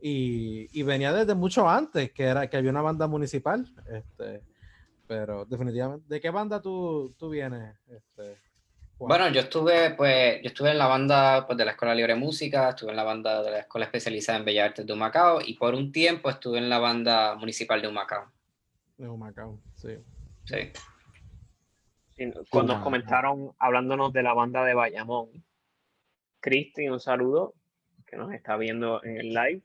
[0.00, 3.64] Y, y venía desde mucho antes, que era que había una banda municipal.
[3.86, 4.42] Este,
[5.06, 7.76] pero definitivamente, ¿de qué banda tú, tú vienes?
[7.86, 8.38] Este?
[9.08, 12.20] Bueno, yo estuve, pues, yo estuve en la banda pues, de la Escuela Libre de
[12.20, 15.54] Música, estuve en la banda de la Escuela Especializada en Bellas Artes de Humacao y
[15.54, 18.30] por un tiempo estuve en la banda municipal de Humacao.
[18.96, 19.96] de Humacao, sí.
[20.44, 20.72] Sí.
[22.16, 25.30] Sí, Cuando nos comentaron, hablándonos de la banda de Bayamón,
[26.40, 27.54] Cristi, un saludo,
[28.06, 29.62] que nos está viendo en el live.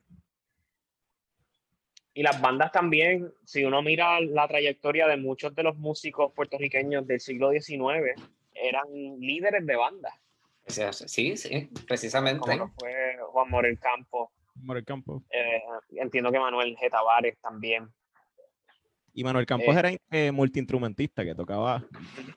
[2.14, 7.06] Y las bandas también, si uno mira la trayectoria de muchos de los músicos puertorriqueños
[7.06, 8.16] del siglo XIX,
[8.62, 8.86] eran
[9.20, 10.14] líderes de bandas,
[10.68, 12.58] Sí, sí, como precisamente.
[12.58, 12.94] lo fue
[13.32, 15.24] Juan Morel Campo, Manuel Campos.
[15.32, 15.62] eh,
[15.92, 16.90] entiendo que Manuel G.
[16.90, 17.88] Tavares también.
[19.14, 19.80] Y Manuel Campos Eh.
[19.80, 21.84] era eh, multiinstrumentista, que tocaba,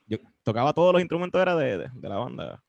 [0.07, 2.63] yo, tocaba todos los instrumentos era de, de, de la banda.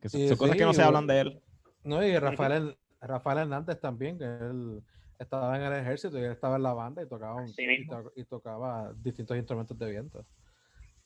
[0.00, 1.42] Que son, Sí, son cosas que no se hablan de él.
[1.84, 4.82] No, y Rafael, Rafael Hernández también, que él
[5.18, 7.66] estaba en el ejército y él estaba en la banda y tocaba, un- Así y,
[7.68, 8.02] mismo.
[8.02, 10.26] to- y tocaba distintos instrumentos de viento.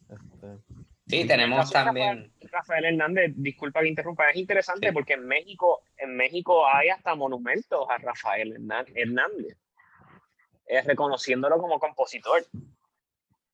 [0.09, 0.59] Este,
[1.09, 2.33] Sí, tenemos también.
[2.41, 4.93] Rafael, Rafael Hernández, disculpa que interrumpa, es interesante Sí.
[4.93, 8.55] porque en México, en México hay hasta monumentos a Rafael
[8.95, 9.57] Hernández,
[10.67, 12.43] eh, reconociéndolo como compositor.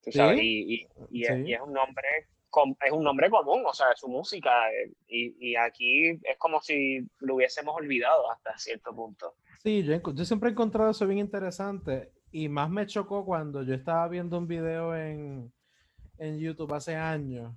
[0.05, 0.19] tú Sí.
[0.19, 1.43] sabes, y, y- y es, Sí.
[1.47, 2.09] y es un nombre
[2.51, 6.61] com- es un nombre común, o sea, su música, eh, y, y aquí es como
[6.61, 9.37] si lo hubiésemos olvidado hasta cierto punto.
[9.63, 13.75] Sí, yo, yo siempre he encontrado eso bien interesante y más me chocó cuando yo
[13.75, 15.53] estaba viendo un video en,
[16.19, 17.53] en YouTube hace años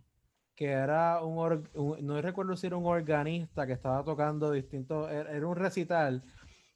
[0.55, 5.11] que era un, or- un- no recuerdo si era un organista que estaba tocando distintos,
[5.11, 6.23] era, era un recital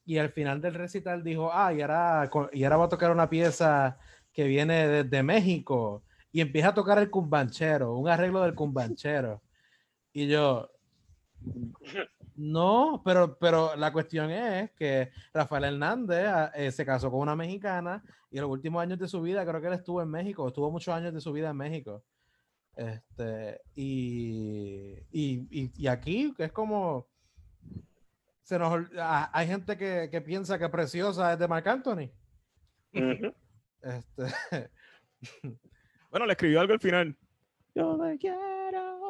[0.06, 3.30] y al final del recital dijo, ah, y ahora, y ahora va a tocar una
[3.30, 3.98] pieza
[4.34, 9.42] que viene desde México y empieza a tocar el cumbanchero, un arreglo del cumbanchero.
[10.14, 10.70] Y yo,
[12.40, 17.36] no, pero, pero la cuestión es que Rafael Hernández ah, eh, se casó con una
[17.36, 20.48] mexicana y en los últimos años de su vida creo que él estuvo en México,
[20.48, 22.04] estuvo muchos años de su vida en México.
[22.76, 27.08] Este, y, y, y- y aquí es como
[28.44, 32.10] se nos, ol- ah, hay gente que, que piensa que Preciosa es de Marc Anthony.
[33.82, 34.70] Este,
[36.10, 37.16] Bueno, le escribió algo al final.
[37.76, 39.09] Yo te quiero.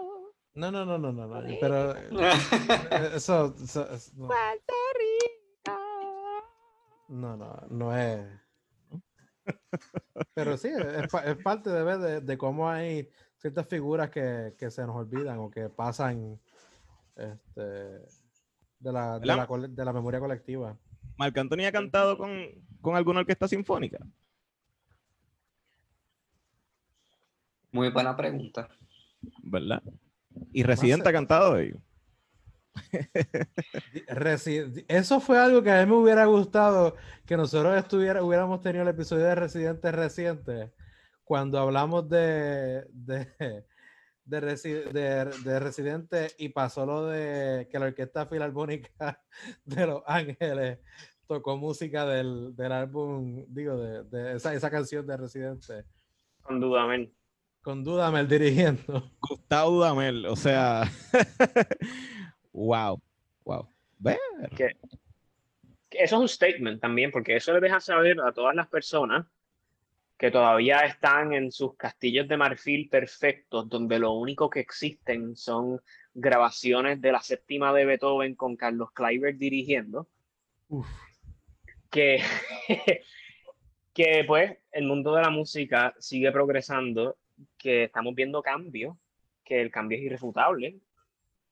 [0.60, 4.27] No, no, no, no, no, no, pero eh, eso, eso- eso- no.
[4.27, 5.77] Puerto Rico.
[7.10, 8.27] No, no, no es.
[10.34, 14.53] Pero sí, es, pa- es parte de ver de, de cómo hay ciertas figuras que,
[14.57, 16.40] que se nos olvidan o que pasan
[17.15, 20.77] este, de, la, de, la, de la memoria colectiva.
[21.18, 22.31] Marc Anthony ha cantado con,
[22.81, 23.99] con alguna orquesta sinfónica.
[27.72, 28.69] Muy buena pregunta.
[29.44, 29.84] ¿Verdad?
[30.51, 31.56] Y Residente ha cantado.
[34.73, 36.95] Di- Eso fue algo que a mí me hubiera gustado
[37.26, 40.72] que nosotros estuviera, hubiéramos tenido el episodio de Residentes Recientes
[41.23, 43.27] cuando hablamos de, de,
[44.26, 49.22] de, Resi- de- de Residente y pasó lo de que la Orquesta Filarmónica
[49.65, 50.80] de Los Ángeles
[51.27, 55.85] tocó música del, del álbum, digo, de, de esa, esa canción de Residente,
[56.41, 56.88] Con duda.
[57.61, 59.11] Con Dudamel dirigiendo.
[59.19, 60.84] Gustavo Dudamel, o sea.
[62.53, 63.02] wow.
[63.44, 63.68] Wow.
[63.98, 64.18] Ve,
[64.56, 64.77] Que
[65.91, 69.26] Eso es un statement también, porque eso le deja saber a todas las personas
[70.19, 75.81] que todavía están en sus castillos de marfil perfectos, donde lo único que existen son
[76.14, 80.07] grabaciones de la séptima de Beethoven con Carlos Kleiber dirigiendo.
[80.68, 80.88] Uf.
[81.90, 82.22] Que,
[83.94, 87.18] que pues el mundo de la música sigue progresando,
[87.60, 88.98] que estamos viendo cambios,
[89.44, 90.80] que el cambio es irrefutable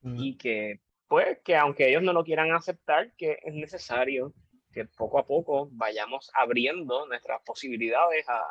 [0.04, 4.34] y que pues que aunque ellos no lo quieran aceptar, que es necesario
[4.72, 8.42] que poco a poco vayamos abriendo nuestras posibilidades a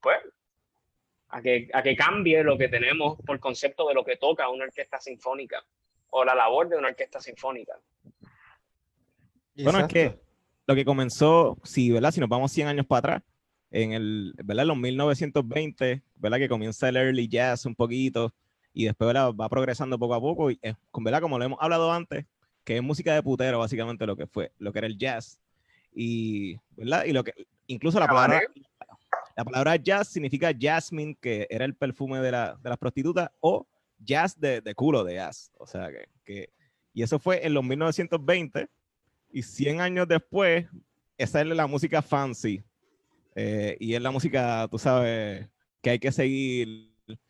[0.00, 0.18] pues
[1.30, 4.64] a que, a que cambie lo que tenemos por concepto de lo que toca una
[4.64, 5.62] orquesta sinfónica
[6.10, 7.78] o la labor de una orquesta sinfónica.
[9.54, 10.24] Bueno, es que Exacto.
[10.66, 12.12] lo que comenzó, si, ¿verdad?
[12.12, 13.22] Si nos vamos 100 años para atrás,
[13.70, 14.66] en el, ¿verdad?
[14.66, 16.38] Los 1920, ¿verdad?
[16.38, 18.34] Que comienza el early jazz un poquito
[18.72, 19.32] y después, ¿verdad?
[19.32, 20.58] Va progresando poco a poco y,
[21.00, 21.20] ¿verdad?
[21.20, 22.26] Como lo hemos hablado antes,
[22.64, 25.38] que es música de putero, básicamente lo que fue, lo que era el jazz.
[25.94, 27.04] Y, ¿verdad?
[27.04, 27.32] Y lo que,
[27.66, 28.42] incluso la palabra,
[29.36, 33.66] la palabra jazz significa jasmine, que era el perfume de, la, de las prostitutas, o
[33.98, 35.50] jazz de, de culo de jazz.
[35.58, 36.50] O sea, que, que,
[36.92, 38.68] y eso fue en los 1920
[39.32, 40.66] y 100 años después,
[41.16, 42.62] esa es la música fancy.
[43.40, 45.46] Eh, y es la música, tú sabes,
[45.80, 46.88] que hay que seguir.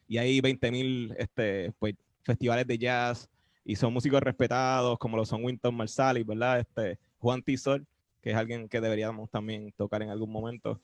[0.09, 3.29] Y hay 20.000 este, pues, festivales de jazz
[3.63, 6.61] y son músicos respetados, como lo son Winton Marsalis, ¿verdad?
[6.61, 7.87] Este, Juan Tisol,
[8.23, 10.81] que es alguien que deberíamos también tocar en algún momento.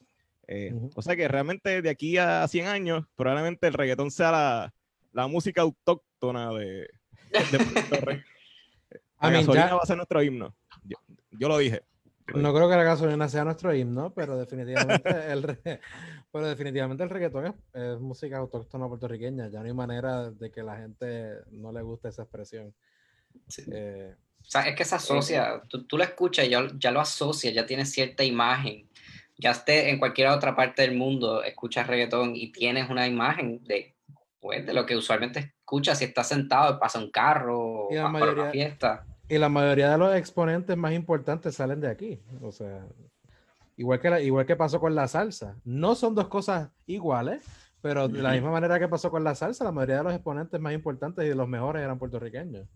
[0.46, 0.90] Eh, Ujú.
[0.94, 4.74] O sea que realmente de aquí a 100 años, probablemente el reggaetón sea la,
[5.14, 6.90] la música autóctona de,
[7.50, 8.22] de Puerto Rico.
[9.22, 10.54] La gasolina ya- va a ser nuestro himno.
[10.84, 10.98] Yo,
[11.30, 11.80] yo lo dije.
[12.34, 15.80] No creo que la gasolina sea nuestro himno, pero definitivamente el, re-
[16.32, 19.48] pero definitivamente el reggaetón es, es música autóctona puertorriqueña.
[19.48, 22.74] Ya no hay manera de que la gente no le guste esa expresión.
[23.48, 23.62] Sí.
[23.70, 27.00] Eh, O sea, es que se asocia, tú, tú lo escuchas y ya, ya lo
[27.00, 28.88] asocias, ya tienes cierta imagen.
[29.36, 33.96] Ya esté en cualquier otra parte del mundo, escuchas reggaetón y tienes una imagen de,
[34.40, 37.96] pues, de lo que usualmente escuchas si estás sentado y pasa un carro o vas
[37.96, 39.04] para una mayoría- fiesta.
[39.28, 42.20] Y la mayoría de los exponentes más importantes salen de aquí.
[42.42, 42.86] O sea,
[43.76, 45.56] igual que, la- igual que pasó con la salsa.
[45.64, 47.42] No son dos cosas iguales,
[47.80, 50.60] pero de la misma manera que pasó con la salsa, la mayoría de los exponentes
[50.60, 52.66] más importantes y de los mejores eran puertorriqueños.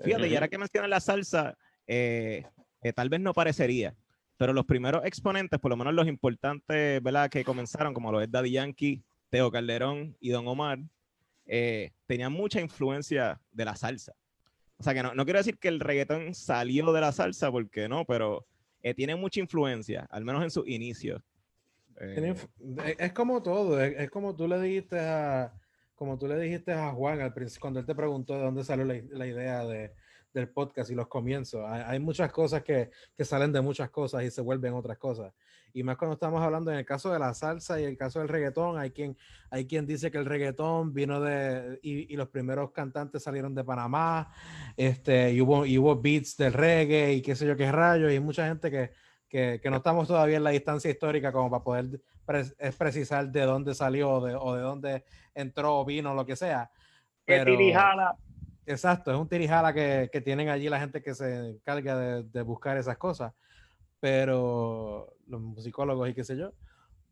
[0.00, 1.56] Fíjate, y ahora que mencionas la salsa,
[1.86, 2.44] eh,
[2.82, 3.94] eh, tal vez no parecería,
[4.36, 7.30] pero los primeros exponentes, por lo menos los importantes, ¿verdad?
[7.30, 10.78] Que comenzaron, como lo es Daddy Yankee, Teo Calderón y Don Omar,
[11.46, 14.12] eh, tenían mucha influencia de la salsa.
[14.78, 17.88] O sea que no, no quiero decir que el reggaetón salió de la salsa, porque
[17.88, 18.46] no, pero
[18.82, 21.22] eh, tiene mucha influencia, al menos en sus inicios.
[21.98, 22.48] Eh, inf-
[22.84, 25.52] Es, es como todo, es, es como tú le dijiste a,
[25.94, 28.84] como tú le dijiste a Juan al principio, cuando él te preguntó de dónde salió
[28.84, 29.94] la, la idea de,
[30.34, 34.22] del podcast y los comienzos, hay, hay muchas cosas que, que, salen de muchas cosas
[34.24, 35.32] y se vuelven otras cosas.
[35.76, 38.28] Y más cuando estamos hablando en el caso de la salsa y el caso del
[38.28, 39.14] reggaetón, hay quien,
[39.50, 43.62] hay quien dice que el reggaetón vino de, y, y los primeros cantantes salieron de
[43.62, 44.32] Panamá,
[44.74, 48.14] este, y hubo, y hubo beats del reggae y qué sé yo qué rayos, y
[48.14, 48.92] hay mucha gente que,
[49.28, 52.00] que, que, no estamos todavía en la distancia histórica como para poder
[52.58, 55.04] es precisar de dónde salió de, o de dónde
[55.34, 56.70] entró o vino, lo que sea.
[57.26, 58.16] Pero, tirijala.
[58.64, 62.42] Exacto, es un tirijala que, que, tienen allí la gente que se encarga de, de,
[62.42, 63.34] buscar esas cosas,
[64.06, 66.52] pero los musicólogos y qué sé yo.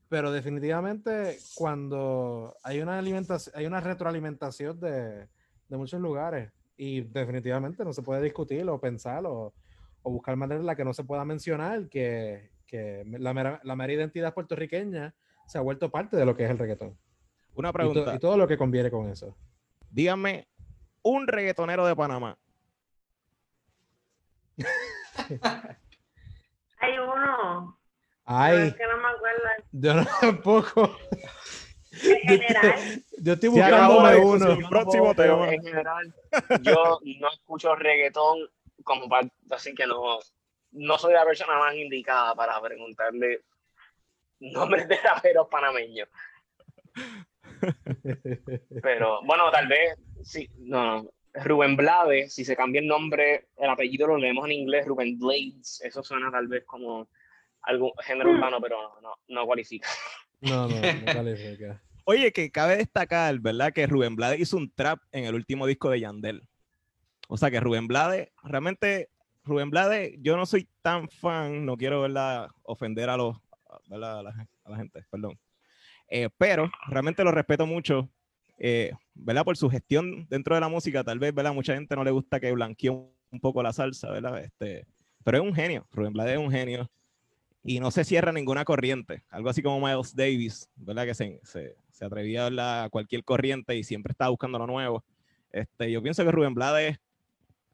[0.08, 5.26] Pero definitivamente cuando hay una alimentación, hay una retroalimentación de,
[5.68, 9.52] de muchos lugares y definitivamente no se puede discutir o pensar o,
[10.02, 13.74] o buscar maneras en la que no se pueda mencionar que, que la mera, la
[13.74, 15.16] mera identidad puertorriqueña
[15.48, 16.96] se ha vuelto parte de lo que es el reggaetón.
[17.56, 18.02] Una pregunta.
[18.02, 19.36] Y, to, y todo lo que conviene con eso.
[19.90, 20.46] Dígame,
[21.02, 22.38] un reggaetonero de Panamá.
[26.84, 27.78] Hay uno.
[28.26, 28.68] Ay.
[28.68, 29.42] Es que no me acuerdo.
[29.72, 30.98] Yo no, tampoco.
[31.92, 33.02] En general.
[33.22, 34.52] Yo estoy buscando uno.
[34.52, 35.52] El próximo tema.
[35.52, 36.14] en general,
[36.60, 38.50] yo no escucho reggaetón
[38.82, 40.18] como parte, así que no,
[40.72, 43.42] no soy la persona más indicada para preguntarle
[44.40, 46.08] nombres de raperos panameños.
[48.82, 54.06] Pero bueno, tal vez, sí, no, Rubén Blades, si se cambia el nombre, el apellido
[54.06, 57.08] lo leemos en inglés, Rubén Blades, eso suena tal vez como
[57.62, 59.88] algún género urbano, pero no, no, no cualifica.
[60.40, 60.80] No, no, no
[61.12, 61.82] cualifica.
[62.04, 63.72] Oye, que cabe destacar, ¿verdad?
[63.72, 66.42] Que Rubén Blades hizo un trap en el último disco de Yandel.
[67.28, 69.08] O sea que Rubén Blades, realmente,
[69.44, 72.48] Rubén Blades, yo no soy tan fan, no quiero ¿verdad?
[72.62, 73.38] ofender a, los,
[73.88, 74.18] ¿verdad?
[74.18, 75.38] A, la, a la gente, perdón.
[76.08, 78.08] Eh, pero realmente lo respeto mucho,
[78.58, 79.44] eh, ¿verdad?
[79.44, 81.54] Por su gestión dentro de la música, tal vez, ¿verdad?
[81.54, 84.42] Mucha gente no le gusta que blanquee un poco la salsa, ¿verdad?
[84.42, 84.86] Este,
[85.22, 86.90] pero es un genio, Rubén Blades es un genio
[87.62, 91.06] y no se cierra ninguna corriente, algo así como Miles Davis, ¿verdad?
[91.06, 92.46] Que se, se, se atrevía
[92.84, 95.02] a cualquier corriente y siempre estaba buscando lo nuevo.
[95.50, 96.98] Este, yo pienso que Rubén Blades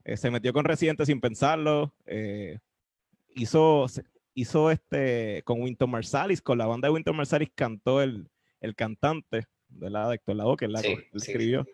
[0.03, 2.59] eh, se metió con Residente sin pensarlo, eh,
[3.35, 3.87] hizo,
[4.33, 8.29] hizo este, con Winton Marsalis, con la banda de Winton Marsalis cantó el,
[8.61, 11.65] el cantante de la de Héctor Lavoe, que es la Sí, que sí, escribió.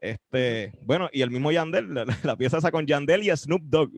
[0.00, 3.90] Este, bueno, y el mismo Yandel, la, la pieza esa con Yandel y Snoop Dogg.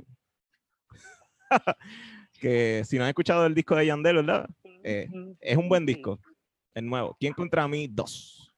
[2.41, 4.49] que si no han escuchado el disco de Yandel, ¿verdad?
[4.85, 5.09] Eh,
[5.41, 6.21] es un buen disco,
[6.75, 7.17] el nuevo.
[7.19, 7.89] ¿Quién contra mí?
[7.89, 8.55] Dos.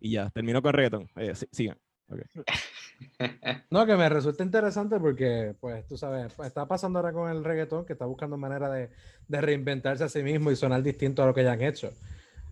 [0.00, 1.08] Y ya, terminó con reggaeton.
[1.16, 1.78] Eh, sí, sigan.
[2.08, 2.24] Okay.
[3.70, 7.44] No, que me resulta interesante porque, pues, tú sabes, pues, está pasando ahora con el
[7.44, 8.90] reggaetón que está buscando manera de,
[9.28, 11.92] de, reinventarse a sí mismo y sonar distinto a lo que ya han hecho.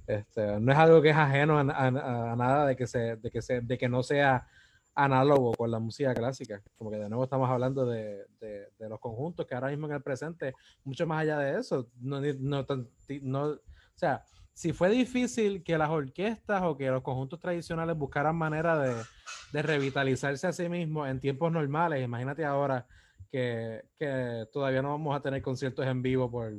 [0.06, 3.60] Este, no es algo que es ajeno a, nada de que, se, de, que se,
[3.60, 4.46] de que no sea
[4.94, 6.62] análogo con la música clásica.
[6.76, 9.94] Como que de nuevo estamos hablando de, de, de, los conjuntos que ahora mismo en
[9.94, 10.54] el presente,
[10.84, 12.66] mucho más allá de eso, no, no,
[13.22, 13.58] no, o
[13.94, 14.24] sea,
[14.56, 18.94] si fue difícil que las orquestas o que los conjuntos tradicionales buscaran manera de,
[19.52, 22.86] de revitalizarse a sí mismos en tiempos normales, imagínate ahora
[23.30, 26.54] que, que, todavía no vamos a tener conciertos en vivo por,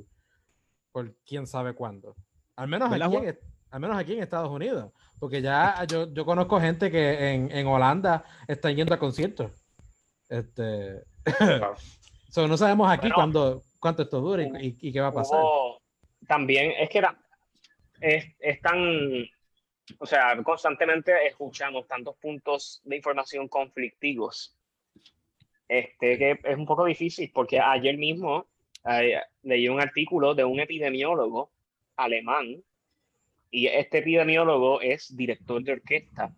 [0.92, 2.16] por quién sabe cuándo.
[2.58, 3.40] Al menos, aquí en,
[3.72, 4.92] al menos aquí en Estados Unidos.
[5.20, 9.52] Porque ya yo, yo conozco gente que en, en Holanda están yendo a conciertos.
[10.28, 11.04] Este,
[12.30, 15.14] so, no sabemos aquí bueno, cuándo, cuánto esto dura y, y, y, qué va a
[15.14, 15.40] pasar.
[15.40, 15.82] Hubo,
[16.28, 17.18] también es que era,
[18.02, 18.80] es, es, tan,
[20.00, 24.58] o sea, constantemente escuchamos tantos puntos de información conflictivos
[25.68, 28.48] este, que es un poco difícil porque ayer mismo
[28.90, 31.52] eh, leí un artículo de un epidemiólogo
[31.98, 32.64] alemán
[33.52, 36.34] y este epidemiólogo es director de orquesta.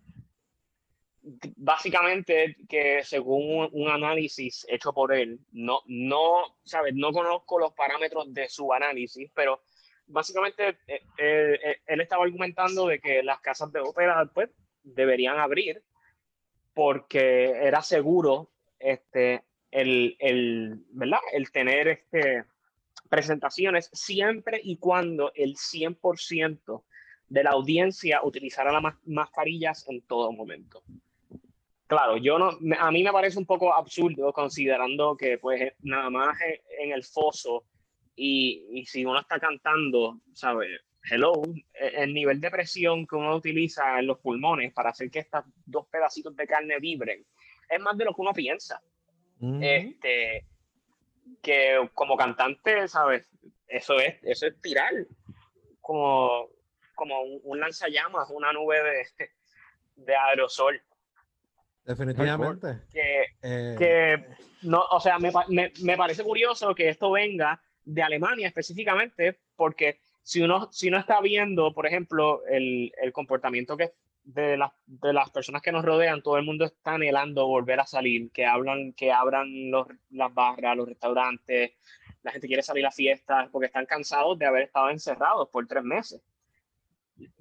[1.56, 6.94] Básicamente, que según un, análisis hecho por él, no, no, ¿sabes?
[6.94, 9.62] No conozco los parámetros de su análisis, pero
[10.06, 14.48] básicamente eh, eh, él estaba argumentando de que las casas de ópera pues,
[14.82, 15.82] deberían abrir
[16.72, 21.20] porque era seguro este, el, el, ¿verdad?
[21.32, 22.44] el tener este,
[23.10, 26.84] presentaciones siempre y cuando el 100%
[27.28, 30.82] de la audiencia utilizara las mascarillas en todo momento.
[31.86, 36.38] Claro, yo no, a mí me parece un poco absurdo considerando que pues nada más
[36.78, 37.64] en el foso
[38.14, 40.70] y, y si uno está cantando, ¿sabes?
[41.02, 41.32] Hello,
[41.74, 45.86] el nivel de presión que uno utiliza en los pulmones para hacer que estos dos
[45.88, 47.26] pedacitos de carne vibren
[47.68, 48.80] es más de lo que uno piensa.
[49.38, 49.62] Mm.
[49.62, 50.44] Este,
[51.42, 53.28] que como cantante, ¿sabes?
[53.66, 54.92] Eso es, eso es tirar
[55.80, 56.48] como,
[56.94, 59.30] como un, un lanzallamas, una nube de,
[59.96, 60.82] de aerosol.
[61.84, 62.80] Definitivamente.
[62.92, 64.24] Que, Eh, que
[64.62, 70.00] no, o sea, me, me, me parece curioso que esto venga de Alemania específicamente, porque
[70.22, 73.92] si uno, si uno está viendo, por ejemplo, el, el comportamiento que
[74.24, 77.86] de, las de las personas que nos rodean, todo el mundo está anhelando volver a
[77.86, 81.72] salir, que hablan, que abran los, las barras, los restaurantes,
[82.22, 85.82] la gente quiere salir a fiestas porque están cansados de haber estado encerrados por tres
[85.82, 86.22] meses.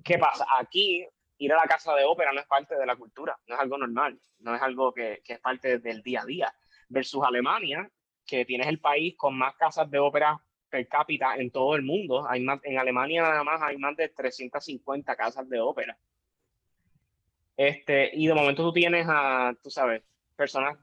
[0.03, 0.45] ¿Qué pasa?
[0.57, 1.06] Aquí
[1.38, 3.77] ir a la casa de ópera no es parte de la cultura, no es algo
[3.77, 6.56] normal, no es algo que, que es parte del día a día.
[6.89, 7.89] Versus Alemania,
[8.26, 12.27] que tienes el país con más casas de ópera per cápita en todo el mundo.
[12.30, 15.97] Hay más, en Alemania nada más hay más de 350 casas de ópera.
[17.60, 20.02] Este, y de momento tú tienes a, tú sabes,
[20.38, 20.77] personas,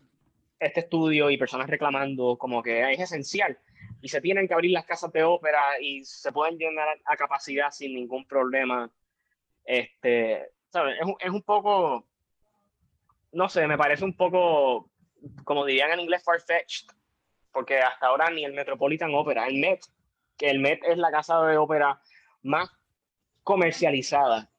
[0.60, 3.58] este estudio y personas reclamando como que es esencial
[4.02, 7.70] y se tienen que abrir las casas de ópera y se pueden llenar a, capacidad
[7.70, 8.92] sin ningún problema.
[9.64, 10.96] Este, ¿sabes?
[11.00, 12.06] Es, es un poco,
[13.32, 14.90] no sé, me parece un poco,
[15.44, 16.88] como dirían en inglés, far-fetched,
[17.52, 19.80] porque hasta ahora ni el Metropolitan Opera, el Met,
[20.36, 22.02] que el Met es la casa de ópera
[22.42, 22.70] más
[23.44, 24.50] comercializada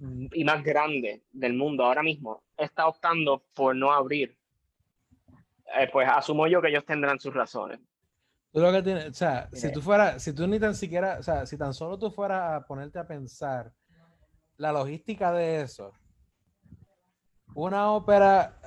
[0.00, 4.36] y más grande del mundo ahora mismo, está optando por no abrir.
[5.76, 7.80] Eh, pues asumo yo que ellos tendrán sus razones.
[8.52, 11.22] Tú lo que tienes, o sea, si tú fueras, si tú ni tan siquiera, o
[11.22, 13.70] sea, si tan solo tú fueras a ponerte a pensar
[14.56, 15.92] la logística de eso,
[17.54, 18.58] una ópera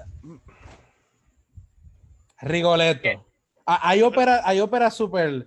[2.41, 3.25] Rigoletto.
[3.65, 5.45] Ah, Hay óperas, hay óperas súper,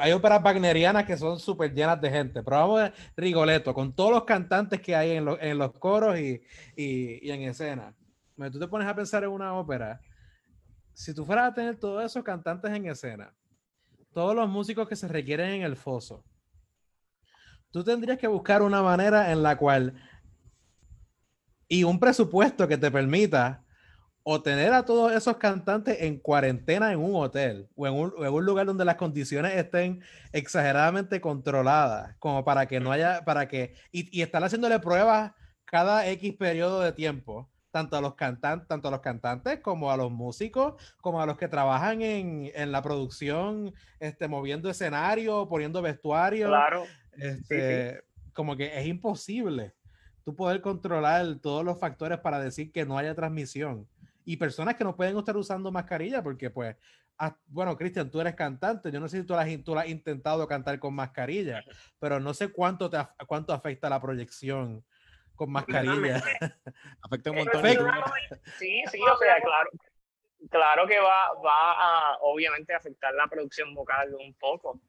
[0.00, 4.10] hay óperas wagnerianas que son súper llenas de gente, pero vamos a Rigoletto, con todos
[4.12, 6.40] los cantantes que hay en, los- coros y
[6.76, 7.94] en escena.
[8.36, 10.00] Cuando tú te pones a pensar en una ópera,
[10.92, 13.34] si tú fueras a tener todos esos cantantes en escena,
[14.12, 16.24] todos los músicos que se requieren en el foso,
[17.70, 19.94] tú tendrías que buscar una manera en la cual
[21.68, 23.65] y un presupuesto que te permita
[24.28, 28.24] o tener a todos esos cantantes en cuarentena en un hotel o en un, o
[28.26, 33.46] en un lugar donde las condiciones estén exageradamente controladas, como para que no haya, para
[33.46, 35.30] que, y, y estar haciéndole pruebas
[35.64, 39.96] cada X periodo de tiempo, tanto a los cantantes, tanto a los cantantes como a
[39.96, 45.80] los músicos, como a los que trabajan en, en la producción, este, moviendo escenario, poniendo
[45.82, 46.48] vestuario.
[46.48, 46.82] Claro,
[47.12, 49.76] Este, Como que es imposible
[50.26, 53.86] tú poder controlar todos los factores para decir que no haya transmisión.
[54.28, 56.76] Y personas que no pueden estar usando mascarilla porque pues,
[57.16, 59.86] ah, bueno, Cristian, tú eres cantante, yo no sé si tú la, has tú has
[59.86, 61.62] intentado cantar con mascarilla,
[62.00, 64.84] pero no sé cuánto, te, af- cuánto afecta la proyección
[65.36, 66.16] con mascarilla.
[67.02, 67.64] Afecta un Eh, montón.
[68.58, 69.70] Sí, sí, o sea, claro,
[70.50, 71.72] claro que va, va
[72.12, 74.80] a obviamente afectar la producción vocal un poco,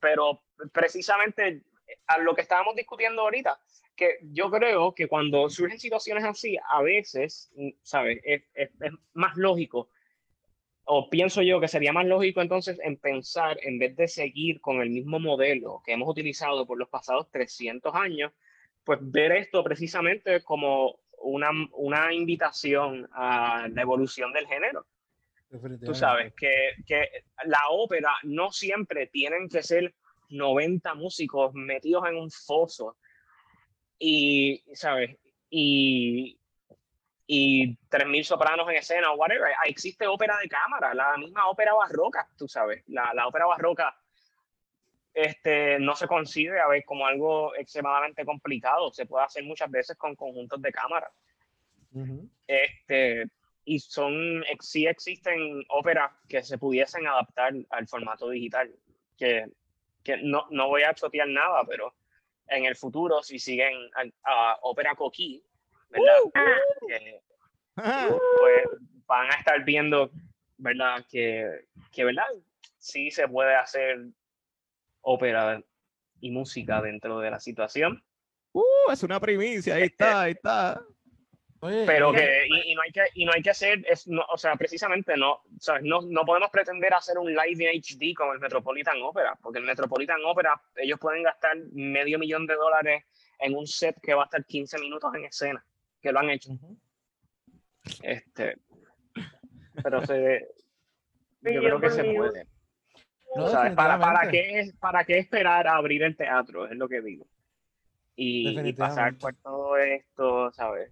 [0.00, 1.62] pero precisamente
[2.08, 3.60] a lo que estábamos discutiendo ahorita,
[4.00, 7.52] que yo creo que cuando surgen situaciones así, a veces,
[7.82, 8.18] ¿sabes?
[8.24, 9.90] Es, es- es más lógico,
[10.84, 14.80] o pienso yo que sería más lógico entonces en pensar, en vez de seguir con
[14.80, 18.32] el mismo modelo que hemos utilizado por los pasados 300 años,
[18.84, 24.86] pues ver esto precisamente como una, una invitación a la evolución del género.
[25.86, 26.52] Tú sabes que,
[26.86, 27.08] que
[27.44, 29.94] la ópera no siempre tienen que ser
[30.30, 32.96] 90 músicos metidos en un foso
[34.00, 35.16] y, ¿sabes?
[35.50, 36.38] Y,
[37.26, 39.52] y 3.000 sopranos en escena o whatever.
[39.52, 42.82] Ah, Existe ópera de cámara, la misma ópera barroca, tú sabes.
[42.88, 43.94] La, la ópera barroca
[45.12, 48.90] este, no se concibe a ver como algo extremadamente complicado.
[48.90, 51.10] Se puede hacer muchas veces con conjuntos de cámara.
[51.92, 52.28] Ujú.
[52.46, 53.26] Este,
[53.66, 58.74] y son, sí existen óperas que se pudiesen adaptar al formato digital,
[59.18, 59.46] que,
[60.02, 61.92] que no, no voy a chotear nada, pero
[62.50, 65.42] en el futuro, si siguen a, a ópera coquí,
[65.88, 66.14] ¿verdad?
[66.86, 67.20] Que,
[67.74, 68.64] pues
[69.06, 70.10] van a estar viendo,
[70.58, 71.04] ¿verdad?
[71.10, 72.26] Que, que, ¿verdad?
[72.78, 74.06] Sí se puede hacer
[75.00, 75.62] ópera
[76.20, 78.02] y música dentro de la situación.
[78.52, 80.82] Uh, es una primicia, ahí está, ahí está.
[81.62, 84.24] Oye, pero que y, y no hay que y no hay que hacer es no,
[84.30, 85.82] o sea precisamente no ¿sabes?
[85.82, 89.66] no no podemos pretender hacer un live en HD con el Metropolitan Opera porque el
[89.66, 93.04] Metropolitan Opera ellos pueden gastar medio millón de dólares
[93.38, 95.62] en un set que va a estar 15 minutos en escena
[96.00, 96.50] que lo han hecho.
[98.02, 98.56] Este
[99.82, 100.48] pero se
[101.42, 102.46] yo creo que se puede.
[103.36, 103.74] No, ¿sabes?
[103.74, 107.26] para para qué para qué esperar a abrir el teatro es lo que digo.
[108.16, 110.90] Y, y pasar por todo esto sabes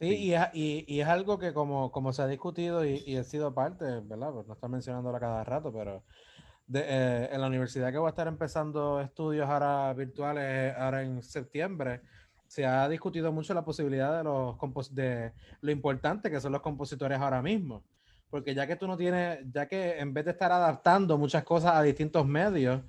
[0.00, 3.16] Sí, y es, y, y es algo que como, como se ha discutido y, y
[3.16, 4.32] ha sido parte, ¿verdad?
[4.32, 6.04] Pues no está mencionándolo a cada rato, pero
[6.68, 11.22] de, eh, en la universidad que voy a estar empezando estudios ahora virtuales ahora en
[11.22, 12.02] septiembre,
[12.46, 17.18] se ha discutido mucho la posibilidad de, los de lo importante que son los compositores
[17.18, 17.82] ahora mismo.
[18.30, 21.74] Porque ya que tú no tienes, ya que en vez de estar adaptando muchas cosas
[21.74, 22.82] a distintos medios,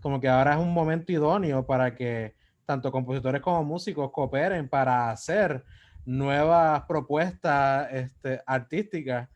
[0.00, 2.34] como que ahora es un momento idóneo para que
[2.64, 5.64] tanto compositores como músicos cooperen para hacer
[6.04, 9.28] nuevas propuestas este, artísticas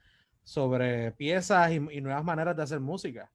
[0.42, 3.30] sobre piezas y, y nuevas maneras de hacer música.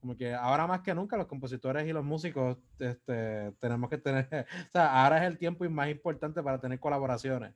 [0.00, 4.26] Como que ahora más que nunca los compositores y los músicos este, tenemos que tener,
[4.68, 7.54] o sea, ahora es el tiempo y más importante para tener colaboraciones.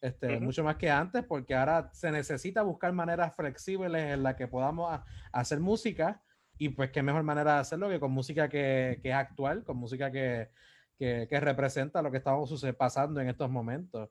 [0.00, 0.44] Este, Ujú.
[0.44, 4.92] Mucho más que antes, porque ahora se necesita buscar maneras flexibles en las que podamos
[4.92, 6.22] a- hacer música
[6.58, 9.76] y pues qué mejor manera de hacerlo que con música que, que es actual, con
[9.76, 10.50] música que,
[10.98, 14.10] que, que representa lo que estamos pasando en estos momentos.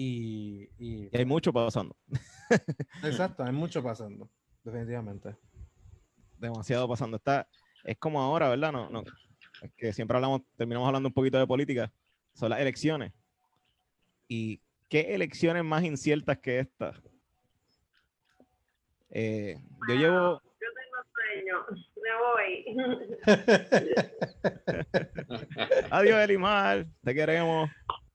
[0.00, 1.96] Y, y Y hay mucho pasando.
[3.02, 4.30] exacto, hay mucho pasando,
[4.62, 5.34] definitivamente.
[6.36, 7.16] demasiado pasando.
[7.16, 7.48] Está,
[7.82, 8.70] es como ahora, ¿verdad?
[8.70, 9.02] No, no,
[9.60, 11.92] es que siempre hablamos, terminamos hablando un poquito de política.
[12.32, 13.12] Son las elecciones.
[14.28, 16.94] ¿Y qué elecciones más inciertas que estas?
[19.10, 19.56] Eh,
[19.88, 21.66] yo llevo, Yo tengo sueño.
[22.04, 22.76] Me voy.
[25.90, 27.68] adiós Elimar, te queremos,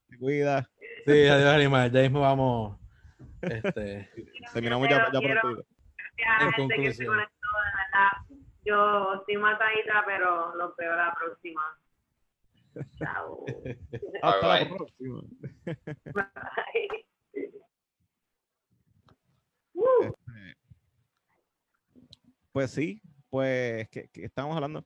[0.08, 0.66] te cuida.
[1.04, 1.90] Sí, adiós, animal.
[1.92, 2.78] Ya mismo vamos.
[3.42, 4.08] Este,
[4.52, 5.64] Terminamos ya, ya Quiero-
[6.16, 7.06] En la gente que se conclusión.
[7.08, 8.38] conectó, de verdad.
[8.64, 11.62] Yo estoy matadita, pero lo peor la próxima.
[12.98, 13.44] Chao.
[14.22, 15.22] Hasta la próxima.
[16.14, 16.88] Bye.
[22.52, 24.84] Pues sí, pues, ¿qué, qué estamos hablando?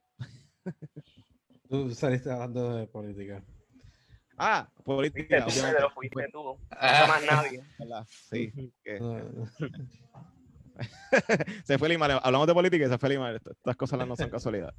[1.69, 3.45] tú saliste hablando de política.
[4.39, 5.39] Ah, Fuiste política.
[5.45, 5.77] tú, obviamente.
[5.77, 6.43] Pedro, fuiste tú.
[6.45, 7.63] No Ah, más nadie.
[8.31, 8.73] Sí.
[8.85, 9.47] que- No,
[11.65, 12.21] se fue Elimar.
[12.23, 13.35] Hablamos de política y se fue Elimar.
[13.35, 14.73] Est- Estas cosas no son casualidad.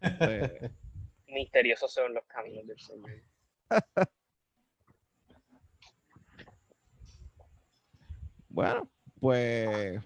[0.00, 0.70] Este,
[1.28, 3.10] Misteriosos son los caminos del Señor.
[8.48, 8.90] Bueno,
[9.20, 10.00] pues,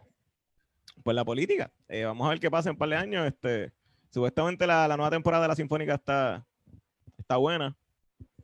[1.03, 1.73] pues la política.
[1.89, 3.27] Eh, vamos a ver qué pasa en un par de años.
[3.27, 3.73] Este,
[4.11, 6.47] supuestamente la, la nueva temporada de la Sinfónica está,
[7.19, 7.77] está buena.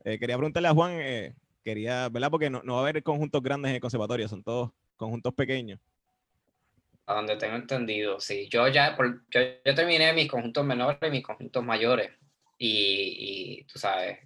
[0.05, 2.31] Eh, quería preguntarle a Juan, eh, quería, ¿verdad?
[2.31, 5.79] Porque no, no va a haber conjuntos grandes en el conservatorio, son todos conjuntos pequeños.
[7.07, 8.49] A donde tengo entendido, sí.
[8.49, 12.11] Yo ya, yo, yo terminé mis conjuntos menores y mis conjuntos mayores.
[12.57, 14.19] Y, y, tú sabes,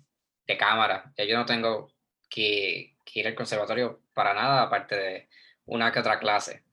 [0.47, 1.13] de cámara.
[1.17, 1.93] Ya yo no tengo
[2.29, 5.29] que, ir al conservatorio para nada, aparte de
[5.67, 6.65] una que otra clase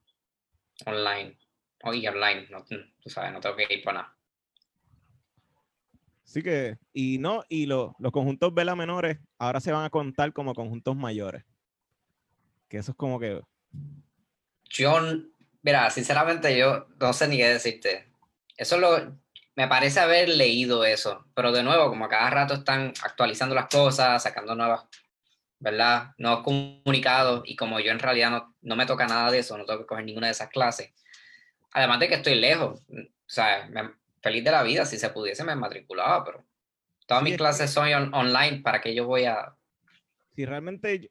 [0.86, 1.38] online.
[1.84, 2.48] O y online,
[3.00, 4.16] tú sabes, no tengo que ir para nada.
[6.32, 10.32] Así que, y no, y lo- los conjuntos vela menores ahora se van a contar
[10.32, 11.44] como conjuntos mayores.
[12.70, 13.42] Que eso es como que,
[14.70, 15.24] Yo, n-
[15.60, 18.10] mira, sinceramente yo no sé ni qué decirte.
[18.56, 19.18] Eso lo,
[19.56, 23.66] me parece haber leído eso, pero de nuevo, como a cada rato están actualizando las
[23.68, 24.86] cosas, sacando nuevas,
[25.58, 26.14] ¿verdad?
[26.16, 29.66] Nuevos comunicados, y como yo en realidad no, no me toca nada de eso, no
[29.66, 30.94] tengo que coger ninguna de esas clases.
[31.72, 32.94] Además de que estoy lejos, o
[33.26, 36.44] sea, me- feliz de la vida, si se pudiese me matriculaba, pero
[37.06, 39.56] todas Sí, mis es que- clases son on- online, ¿para qué yo voy a...?
[40.34, 41.08] si realmente yo,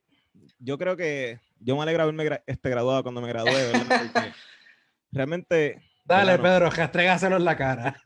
[0.59, 3.85] yo creo que yo me alegra haberme gra- este, graduado cuando me gradué, ¿verdad?
[4.13, 4.33] Porque
[5.11, 8.03] realmente, Dale, Pedro, rastrégaselo en la cara.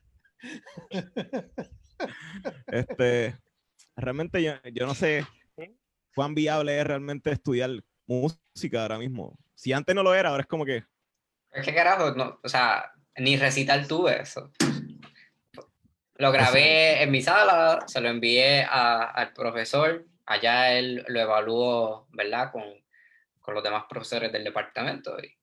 [2.68, 3.38] este,
[3.96, 5.26] realmente yo, yo no sé
[6.14, 7.70] cuán viable es realmente estudiar
[8.08, 9.38] música ahora mismo.
[9.56, 10.84] Si antes no lo era, ahora es como que,
[11.52, 14.52] Es que carajo, no, o sea, ni recital tuve eso.
[16.18, 22.08] Lo grabé en mi sala, se lo envié a- al profesor, allá él lo evaluó,
[22.12, 22.52] ¿verdad?
[22.52, 22.64] Con,
[23.42, 25.18] con los demás profesores del departamento.
[25.22, 25.36] Y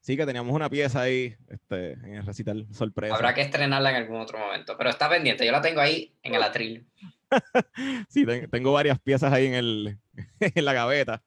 [0.00, 3.14] sí que teníamos una pieza ahí este, en el recital sorpresa.
[3.14, 6.34] habrá que estrenarla en algún otro momento, pero está pendiente, yo la tengo ahí en
[6.34, 6.86] el atril.
[8.08, 9.98] Sí, ten- tengo varias piezas ahí en, el,
[10.40, 11.22] en la gaveta.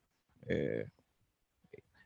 [0.47, 0.85] Eh,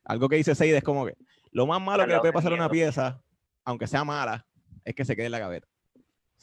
[0.04, 1.16] algo que dice Seide es como que
[1.52, 3.22] lo más malo Al que le puede pasar a una pieza,
[3.64, 4.46] aunque sea mala,
[4.84, 5.68] es que se quede en la gaveta.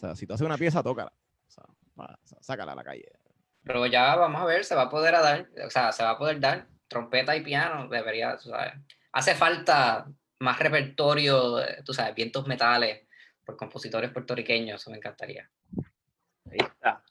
[0.00, 1.12] O sea, si tú haces una pieza, tócala.
[1.46, 1.50] O
[2.24, 3.04] sea, sácala a la calle.
[3.62, 6.18] Pero ya vamos a ver, se va a poder dar, o sea, se va a
[6.18, 8.72] poder dar trompeta y piano, debería, tú sabes.
[9.12, 10.06] Hace falta
[10.38, 13.06] más repertorio, tú sabes, vientos metales
[13.44, 15.50] por compositores puertorriqueños, eso me encantaría.
[16.50, 17.04] Ahí está.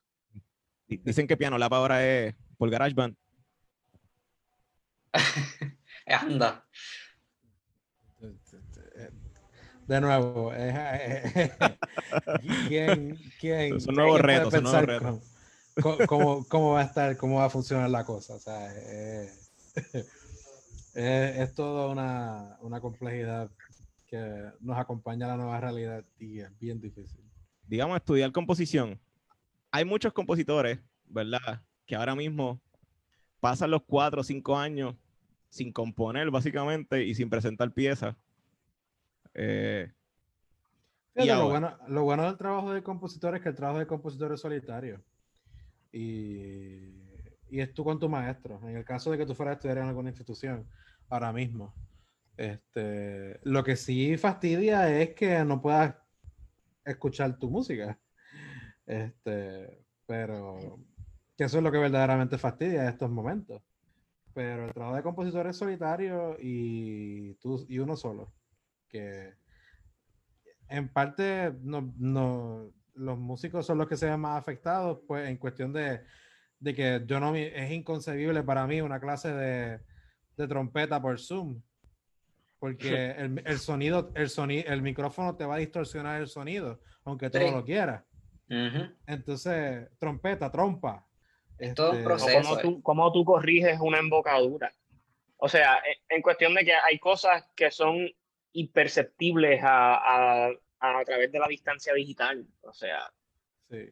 [0.88, 3.16] Di- Dicen que Piano Lab ahora es por GarageBand.
[6.08, 6.66] Anda.
[9.90, 11.52] De nuevo, eh,
[12.68, 16.06] ¿quién, quién, Son nuevos quién retos, son nuevos pensar retos.
[16.08, 18.36] Cómo, cómo- va a estar, cómo va a funcionar la cosa?
[18.36, 19.32] O sea, eh,
[19.74, 20.06] es,
[20.94, 23.50] es toda una, una complejidad
[24.06, 27.24] que nos acompaña a la nueva realidad y es bien difícil.
[27.68, 29.00] Digamos, estudiar composición.
[29.72, 31.64] Hay muchos compositores, ¿verdad?
[31.88, 32.62] que ahora mismo
[33.40, 34.94] pasan los cuatro o cinco años
[35.50, 38.16] sin componer, básicamente, y sin presentar piezas.
[39.34, 39.92] Eh,
[41.16, 43.80] y Fíjate, lo, ahora- bueno, lo bueno del trabajo de compositor es que el trabajo
[43.80, 45.04] de compositor es solitario.
[45.92, 46.94] Y,
[47.50, 48.60] y es tú con tu maestro.
[48.68, 50.68] En el caso de que tú fueras a estudiar en alguna institución,
[51.10, 51.74] ahora mismo.
[52.38, 55.96] Este, lo que sí fastidia es que no puedas
[56.86, 58.00] escuchar tu música.
[58.86, 60.80] Este, pero
[61.38, 63.62] que eso es lo que verdaderamente fastidia en estos momentos.
[64.34, 68.32] Pero el trabajo de compositor es solitario y, tú, y uno solo.
[68.90, 69.34] Que
[70.70, 75.38] en parte no, no, los músicos son los que se ven más afectados, pues en
[75.38, 76.02] cuestión de,
[76.60, 79.80] de que yo no me- es inconcebible para mí una clase de,
[80.38, 81.62] de trompeta por Zoom.
[82.60, 87.30] Porque el, el sonido, el sonido, el micrófono te va a distorsionar el sonido, aunque
[87.30, 87.46] tú Sí.
[87.46, 88.04] no lo quieras.
[88.50, 88.92] Ujú.
[89.08, 91.06] Entonces, trompeta, trompa.
[91.58, 92.42] Es todo un este, O proceso.
[92.42, 92.62] cómo eh.
[92.64, 94.74] tú, cómo tú corriges una embocadura.
[95.38, 98.10] O sea, en, en cuestión de que hay cosas que son
[98.54, 102.46] imperceptibles a, a, a través de la distancia digital.
[102.62, 103.00] O sea,
[103.70, 103.90] Sí.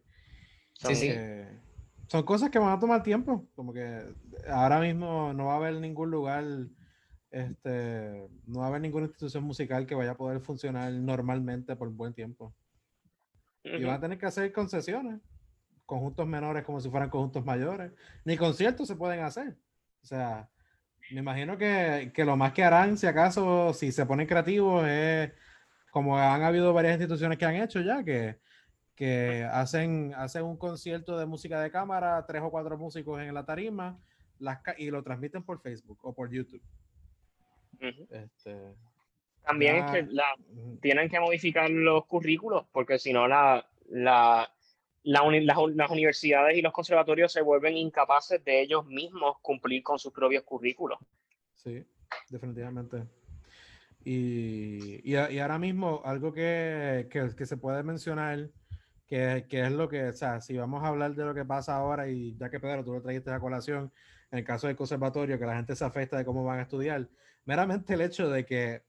[0.73, 1.07] son- Sí, sí.
[1.11, 1.59] Eh,
[2.07, 3.47] son cosas que van a tomar tiempo.
[3.55, 4.03] Como que
[4.49, 6.43] ahora mismo no va a haber ningún lugar,
[7.31, 11.89] este, no va a haber ninguna institución musical que vaya a poder funcionar normalmente por
[11.89, 12.55] buen tiempo.
[13.63, 15.19] Y van a tener que hacer concesiones,
[15.85, 17.91] conjuntos menores como si fueran conjuntos mayores.
[18.23, 19.57] Ni conciertos se pueden hacer.
[20.01, 20.49] O sea,
[21.11, 25.31] me imagino que, que lo más que harán, si acaso, si se ponen creativos, es
[25.91, 28.39] como han habido varias instituciones que han hecho ya, que,
[28.95, 33.45] que hacen, hacen un concierto de música de cámara, tres o cuatro músicos en la
[33.45, 33.99] tarima,
[34.39, 36.61] las, y lo transmiten por Facebook o por YouTube.
[37.79, 38.75] Este,
[39.43, 40.25] También es que la,
[40.81, 44.51] tienen que modificar los currículos, porque si no, la, la,
[45.07, 49.81] la uni- las, las universidades y los conservatorios se vuelven incapaces de ellos mismos cumplir
[49.81, 50.99] con sus propios currículos.
[51.53, 51.85] Sí,
[52.29, 53.03] definitivamente.
[54.03, 58.49] Y, y, y ahora mismo algo que, que- que se puede mencionar,
[59.07, 61.77] que, que es lo que, o sea, si vamos a hablar de lo que pasa
[61.77, 63.91] ahora, y ya que Pedro, tú lo trajiste a colación,
[64.31, 67.07] en el caso del conservatorio, que la gente se afecta de cómo van a estudiar,
[67.45, 68.81] meramente el hecho de que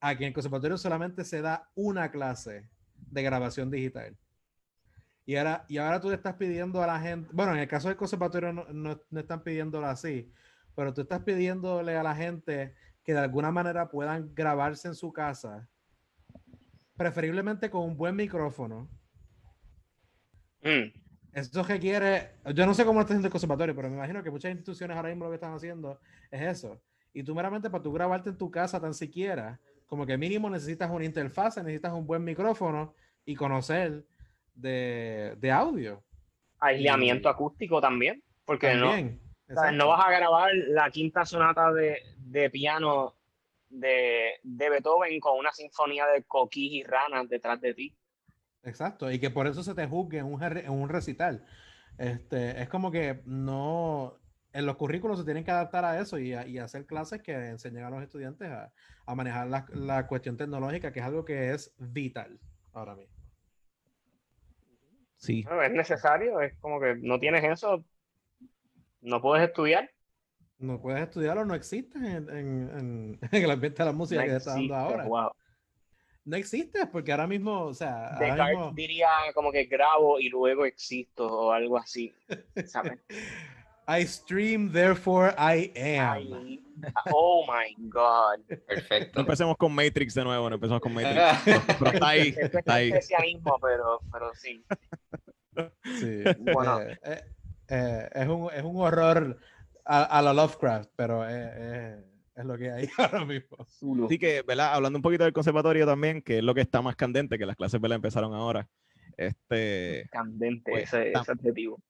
[0.00, 2.68] aquí en el conservatorio solamente se da una clase
[3.10, 4.14] de grabación digital.
[5.26, 7.88] Y ahora, y ahora tú le estás pidiendo a la gente, bueno, en el caso
[7.88, 10.30] del conservatorio no, no, no están pidiéndolo así,
[10.74, 15.12] pero tú estás pidiéndole a la gente que de alguna manera puedan grabarse en su
[15.12, 15.68] casa,
[16.96, 18.88] preferiblemente con un buen micrófono.
[20.62, 21.04] Mm.
[21.32, 24.30] Eso requiere, yo no sé cómo lo está haciendo el conservatorio, pero me imagino que
[24.30, 26.80] muchas instituciones ahora mismo lo que están haciendo es eso.
[27.12, 30.90] Y tú meramente para tú grabarte en tu casa tan siquiera, como que mínimo necesitas
[30.90, 32.94] una interfaz, necesitas un buen micrófono
[33.24, 34.06] y conocer
[34.54, 36.02] de, de audio.
[36.60, 39.20] Aislamiento Y- acústico también, porque no, También.
[39.50, 43.14] O sea, no vas a grabar la quinta sonata de, de piano
[43.68, 47.94] de, de Beethoven con una sinfonía de coquís y ranas detrás de ti.
[48.62, 51.44] Exacto, y que por eso se te juzgue en un, en un recital.
[51.98, 54.18] Este, es como que no,
[54.52, 57.32] en los currículos se tienen que adaptar a eso y, a- y hacer clases que
[57.34, 58.72] enseñen a los estudiantes a,
[59.04, 62.40] a manejar la, la cuestión tecnológica, que es algo que es vital
[62.72, 63.13] ahora mismo.
[65.24, 65.44] Sí.
[65.64, 67.84] Es necesario, es como que no tienes eso,
[69.00, 69.90] no puedes estudiar.
[70.58, 74.30] No puedes estudiarlo, no existe en, en- en- el ambiente de la música No que
[74.30, 75.04] se está dando existe, ahora.
[75.04, 75.30] wow.
[76.26, 80.64] No existe, porque ahora mismo, o sea, Descartes mismo, diría como que grabo y luego
[80.64, 82.14] existo o algo así.
[82.66, 82.98] ¿sabes?
[83.86, 86.58] I stream, therefore I am.
[87.12, 88.40] Oh my God.
[88.48, 89.20] No Perfecto.
[89.20, 91.20] empecemos con Matrix de nuevo, no empecemos con Matrix.
[91.44, 94.64] Pero, pero está ahí, está especialismo, pero, pero sí.
[96.00, 96.80] Sí, Bueno.
[96.80, 97.22] eh, eh,
[97.68, 99.38] eh, es, un, es un horror
[99.84, 101.96] a, a la Lovecraft, pero es,
[102.36, 103.64] lo que hay ahora mismo.
[103.66, 104.06] Zulu.
[104.06, 104.74] Así que, ¿verdad?
[104.74, 107.56] Hablando un poquito del conservatorio también, que es lo que está más candente, que las
[107.56, 107.96] clases, ¿verdad?
[107.96, 108.68] Empezaron ahora.
[109.16, 110.08] Este.
[110.10, 111.80] Candente Pues, ese, ese adjetivo.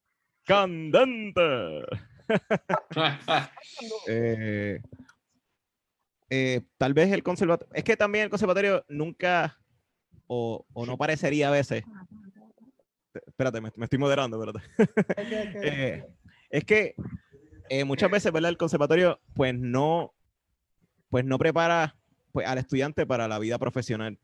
[0.45, 1.85] ¡Candente!
[4.07, 4.81] Eh,
[6.29, 7.71] eh, tal vez el conservatorio.
[7.75, 9.59] Es que también el conservatorio nunca.
[10.27, 11.83] O, o no parecería a veces.
[13.27, 14.65] Espérate, me, me estoy moderando, espérate.
[15.63, 16.05] Eh,
[16.49, 16.95] es que
[17.69, 18.49] eh, muchas veces, ¿verdad?
[18.49, 20.13] El conservatorio, pues no,
[21.09, 21.95] pues no prepara
[22.31, 24.17] pues, al estudiante para la vida profesional.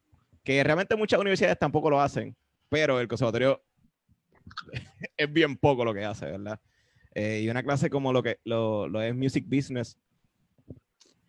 [0.43, 2.35] Que realmente muchas universidades tampoco lo hacen,
[2.69, 3.61] pero el conservatorio
[5.17, 6.59] es bien poco lo que hace, ¿verdad?
[7.13, 9.97] Eh, y una clase como lo que lo, lo es Music Business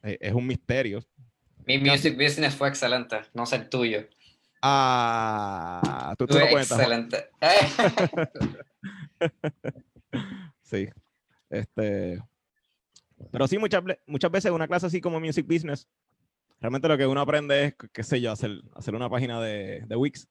[0.03, 1.05] eh, es un misterio.
[1.67, 4.07] Mi music business fue excelente, no sé el tuyo.
[4.63, 6.79] Ah, tú, Fue no cuentas.
[6.79, 7.31] Excelente.
[10.63, 10.89] Sí.
[11.51, 12.19] Este,
[13.31, 15.87] pero sí, muchas, muchas veces una clase así como Music Business,
[16.61, 19.97] realmente lo que uno aprende es, qué sé yo, hacer, hacer una página de, de
[19.97, 20.27] Wix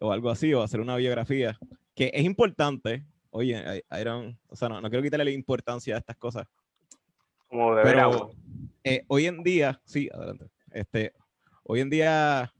[0.00, 1.56] o algo así, o hacer una biografía,
[1.94, 3.04] que es importante.
[3.30, 6.46] Oye, I- I don't- o sea, no, no quiero quitarle la importancia a estas cosas,
[7.48, 7.82] Como agua.
[7.82, 8.30] pero
[8.84, 10.46] eh, hoy en día, sí, adelante.
[10.70, 11.12] Este,
[11.64, 12.52] hoy en día,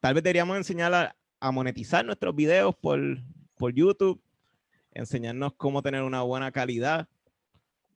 [0.00, 3.00] tal vez deberíamos enseñar a, a monetizar nuestros videos por,
[3.56, 4.22] por YouTube,
[4.92, 7.08] enseñarnos cómo tener una buena calidad,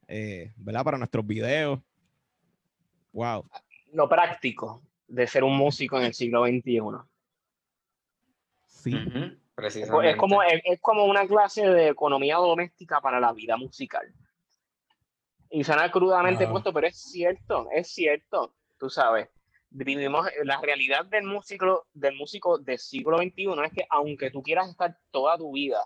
[0.09, 0.85] eh, ¿verdad?
[0.85, 1.81] Para nuestros videos.
[3.13, 3.49] Wow.
[3.93, 6.81] Lo práctico de ser un músico en el siglo XXI.
[8.67, 8.95] Sí.
[8.95, 10.11] Ujú, Es, precisamente.
[10.11, 14.07] es como, es, es como una clase de economía doméstica para la vida musical.
[15.51, 19.29] Y suena crudamente puesto, pero es cierto, es cierto, tú sabes.
[19.71, 24.71] Vivimos la realidad del músico, del músico del siglo XXI es que aunque tú quieras
[24.71, 25.85] estar toda tu vida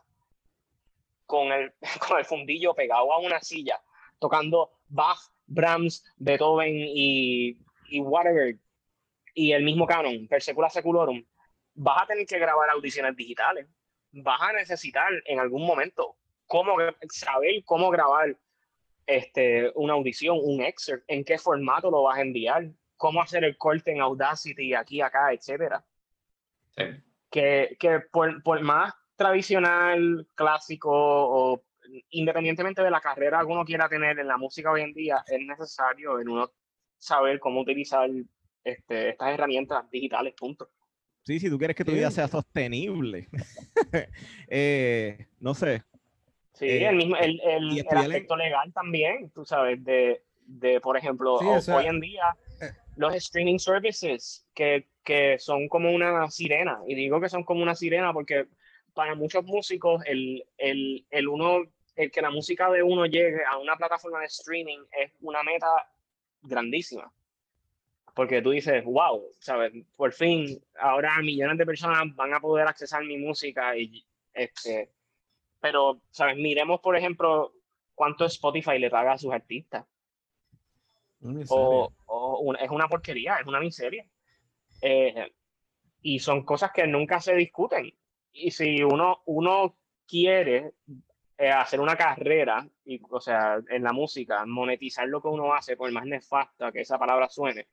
[1.24, 1.73] con el,
[2.07, 3.81] con el fundillo pegado a una silla,
[4.19, 7.57] tocando Bach, Brahms, Beethoven y,
[7.89, 8.55] y whatever,
[9.35, 11.24] y el mismo canon, per secula seculorum,
[11.74, 13.66] vas a tener que grabar audiciones digitales.
[14.12, 16.16] Vas a necesitar en algún momento
[16.47, 16.77] cómo
[17.09, 18.36] saber cómo grabar
[19.07, 23.57] este, una audición, un excerpt, en qué formato lo vas a enviar, cómo hacer el
[23.57, 25.85] corte en Audacity, aquí, acá, etcétera.
[26.77, 26.85] Sí.
[27.31, 31.65] Que, que por, por más tradicional, clásico o
[32.11, 35.40] independientemente de la carrera que uno quiera tener en la música hoy en día, es
[35.40, 36.53] necesario en uno
[36.97, 38.09] saber cómo utilizar
[38.62, 40.70] este, estas herramientas digitales, punto.
[41.24, 41.99] Sí, si tú quieres que tu Sí.
[41.99, 43.28] vida sea sostenible.
[44.49, 45.82] Eh, no sé.
[46.55, 50.97] Sí, Eh, el mismo, el, el, el aspecto legal también, tú sabes, de, de por
[50.97, 52.24] ejemplo, Sí, ho- o sea, hoy en día,
[52.61, 52.73] eh.
[52.97, 57.74] los streaming services que, que son como una sirena, y digo que son como una
[57.74, 58.47] sirena porque
[58.94, 61.62] para muchos músicos el, el, el uno,
[61.97, 65.69] el que la música de uno llegue a una plataforma de streaming es una meta
[66.43, 67.11] grandísima.
[68.14, 69.72] Porque tú dices, wow, ¿sabes?
[69.97, 74.93] Por fin, ahora millones de personas van a poder accesar mi música y este,
[75.60, 76.36] pero, ¿sabes?
[76.36, 77.55] Miremos, por ejemplo,
[77.94, 79.86] cuánto Spotify le paga a sus artistas.
[81.20, 81.44] Una.
[81.48, 84.05] O, o un- es una porquería, es una miseria.
[84.80, 85.32] Eh,
[86.02, 87.94] y son cosas que nunca se discuten.
[88.32, 89.76] Y si uno, uno
[90.06, 90.72] quiere
[91.39, 95.76] eh, hacer una carrera, y, o sea, en la música, monetizar lo que uno hace,
[95.76, 97.68] por más nefasta que esa palabra suene,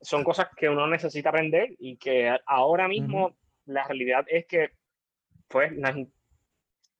[0.00, 3.36] son cosas que uno necesita aprender y que ahora mismo
[3.66, 4.72] la realidad es que
[5.48, 5.96] pues las-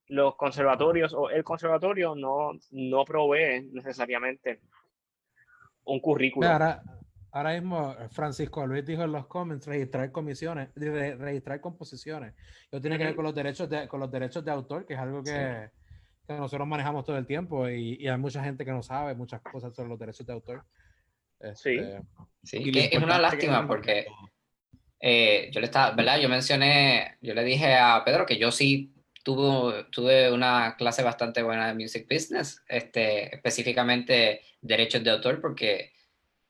[0.08, 4.60] los conservatorios o el conservatorio no, no provee necesariamente
[5.84, 6.46] un currículo.
[6.48, 6.82] Ve, Ahora,
[7.32, 12.34] ahora mismo Francisco Luis dijo en los comments registrar comisiones, re- registrar composiciones.
[12.70, 15.00] Eso tiene que ver con los derechos de, con los derechos de autor, que es
[15.00, 15.70] algo que,
[16.26, 19.40] que nosotros manejamos todo el tiempo y, y hay mucha gente que no sabe muchas
[19.42, 20.64] cosas sobre los derechos de autor.
[21.54, 21.76] Sí.
[21.76, 22.00] Este,
[22.46, 24.06] Sí, que es una lástima porque
[25.00, 26.20] eh, yo le estaba, ¿verdad?
[26.20, 28.94] Yo mencioné, yo le dije a Pedro que yo sí
[29.24, 35.92] tuve, tuve una clase bastante buena de Music Business, este, específicamente derechos de autor, porque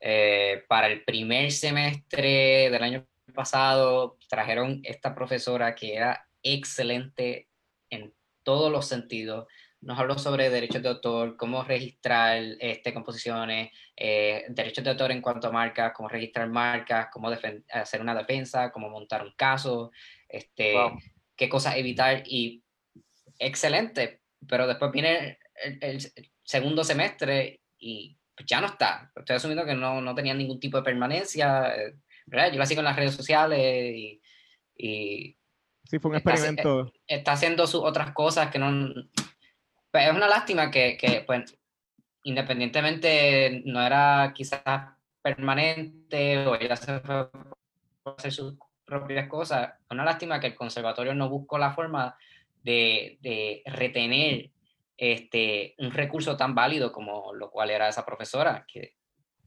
[0.00, 7.48] eh, para el primer semestre del año pasado trajeron esta profesora que era excelente
[7.88, 9.46] en todos los sentidos.
[9.86, 15.20] Nos habló sobre derechos de autor, cómo registrar este, composiciones, eh, derechos de autor en
[15.22, 19.92] cuanto a marcas, cómo registrar marcas, cómo hacer una defensa, cómo montar un caso,
[20.28, 20.98] este, Wow.
[21.36, 22.64] qué cosas evitar y
[23.38, 25.98] excelente, pero después viene el, el
[26.42, 29.12] segundo semestre y pues, ya no está.
[29.14, 31.94] Estoy asumiendo que no, no tenía ningún tipo de permanencia, eh,
[32.26, 32.50] ¿verdad?
[32.52, 34.20] Yo la sigo en las redes sociales y,
[34.76, 35.36] y
[35.84, 36.92] Sí, fue un Está- experimento.
[37.06, 38.92] está haciendo sus otras cosas que no...
[39.96, 41.56] Pues es una lástima que, que, pues,
[42.22, 44.60] independientemente no era quizás
[45.22, 47.30] permanente o ella se fue a
[48.18, 52.14] hacer sus propias cosas, es una lástima que el conservatorio no buscó la forma
[52.62, 54.50] de, de retener
[54.98, 58.92] este, un recurso tan válido como lo cual era esa profesora, que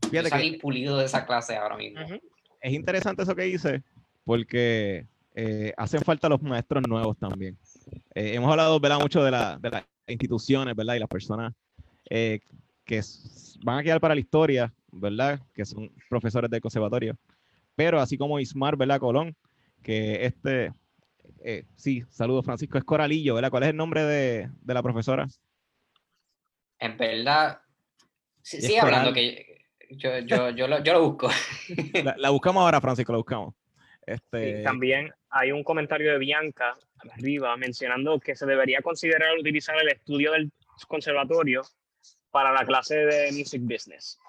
[0.09, 2.01] Fíjate salí que pulido de esa clase ahora mismo.
[2.59, 3.83] Es interesante eso que dice,
[4.25, 5.05] porque
[5.35, 7.55] eh, hacen falta los maestros nuevos también.
[8.15, 8.99] Eh, hemos hablado ¿verdad?
[8.99, 10.95] mucho de, la- de las instituciones ¿verdad?
[10.95, 11.53] y las personas
[12.09, 12.39] eh,
[12.85, 13.01] que
[13.63, 15.39] van a quedar para la historia, ¿verdad?
[15.53, 17.15] que son profesores del conservatorio.
[17.75, 18.99] Pero así como Ismar ¿verdad?
[18.99, 19.35] Colón,
[19.83, 20.73] que este,
[21.43, 23.49] eh, sí, saludos Francisco, es Coralillo, ¿verdad?
[23.51, 25.27] ¿Cuál es el nombre de, de la profesora?
[26.79, 27.59] En verdad,
[28.41, 31.29] sí- sigue hablando que yo, yo, yo, lo, yo lo busco.
[32.03, 33.53] La, la buscamos ahora, Francisco, la buscamos.
[34.05, 36.77] Este, también hay un comentario de Bianca
[37.11, 40.51] arriba mencionando que se debería considerar utilizar el estudio del
[40.87, 41.61] conservatorio
[42.31, 44.19] para la clase de Music Business,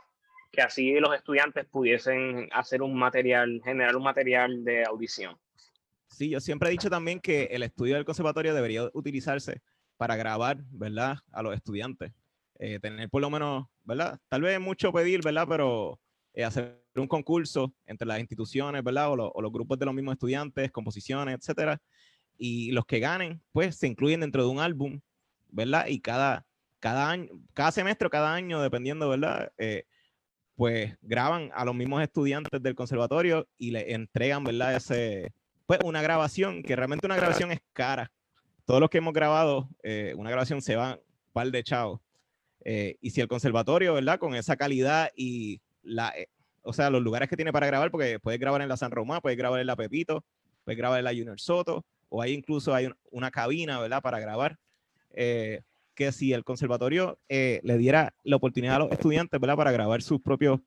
[0.51, 5.37] que así los estudiantes pudiesen hacer un material, generar un material de audición.
[6.09, 9.63] Sí, yo siempre he dicho también que el estudio del conservatorio debería utilizarse
[9.97, 11.19] para grabar, ¿verdad?
[11.33, 12.13] A los estudiantes.
[12.59, 14.19] Eh, tener por lo menos, ¿verdad?
[14.29, 15.47] Tal vez mucho pedir, ¿verdad?
[15.49, 16.01] Pero
[16.35, 19.13] eh, hacer un concurso entre las instituciones, ¿verdad?
[19.13, 21.81] O, o, los grupos de los mismos estudiantes, composiciones, etcétera.
[22.43, 25.01] Y los que ganen, pues se incluyen dentro de un álbum,
[25.51, 25.87] ¿verdad?
[25.89, 26.47] Y cada,
[26.79, 29.53] cada año, cada semestre cada año, dependiendo, ¿verdad?
[29.59, 29.85] Eh,
[30.57, 34.75] pues graban a los mismos estudiantes del conservatorio y le entregan, ¿verdad?
[34.75, 35.35] Ese,
[35.67, 38.11] pues una grabación, que realmente una grabación es cara.
[38.65, 42.01] Todos los que hemos grabado, eh, una grabación se va un par de chavos.
[42.65, 44.19] Eh, y si el conservatorio, ¿verdad?
[44.19, 46.29] Con esa calidad y la, eh,
[46.63, 49.21] o sea, los lugares que tiene para grabar, porque puedes grabar en la San Román,
[49.21, 50.25] puedes grabar en la Pepito,
[50.65, 54.03] puedes grabar en la Junior Soto, o hay incluso hay una cabina, ¿verdad?
[54.03, 54.59] Para grabar.
[55.13, 55.63] Eh,
[55.95, 59.57] que si el conservatorio eh, le diera la oportunidad a los estudiantes, ¿verdad?
[59.57, 60.61] Para grabar sus propios,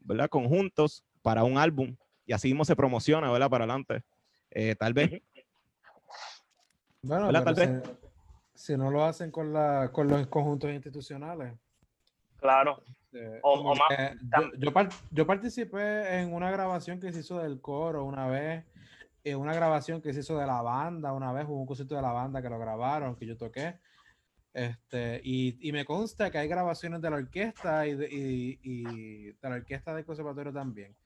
[0.00, 0.28] ¿verdad?
[0.28, 1.96] Conjuntos para un álbum
[2.26, 3.48] y así mismo se promociona, ¿verdad?
[3.48, 4.02] Para adelante.
[4.50, 5.22] Eh, tal vez.
[7.02, 7.82] Bueno, tal vez.
[8.54, 11.54] Si, si, no lo hacen con, la, con los conjuntos institucionales.
[12.38, 12.82] Claro.
[13.12, 13.88] Eh, o, o más,
[14.36, 18.64] yo, yo, yo, participé en una grabación que se hizo del coro una vez,
[19.30, 22.02] en una grabación que se hizo de la banda una vez, hubo un concierto de
[22.02, 23.80] la banda que lo grabaron, que yo toqué.
[24.54, 29.24] Este, y, y, me consta que hay grabaciones de la orquesta y de, y, y
[29.32, 30.96] de la orquesta del conservatorio también.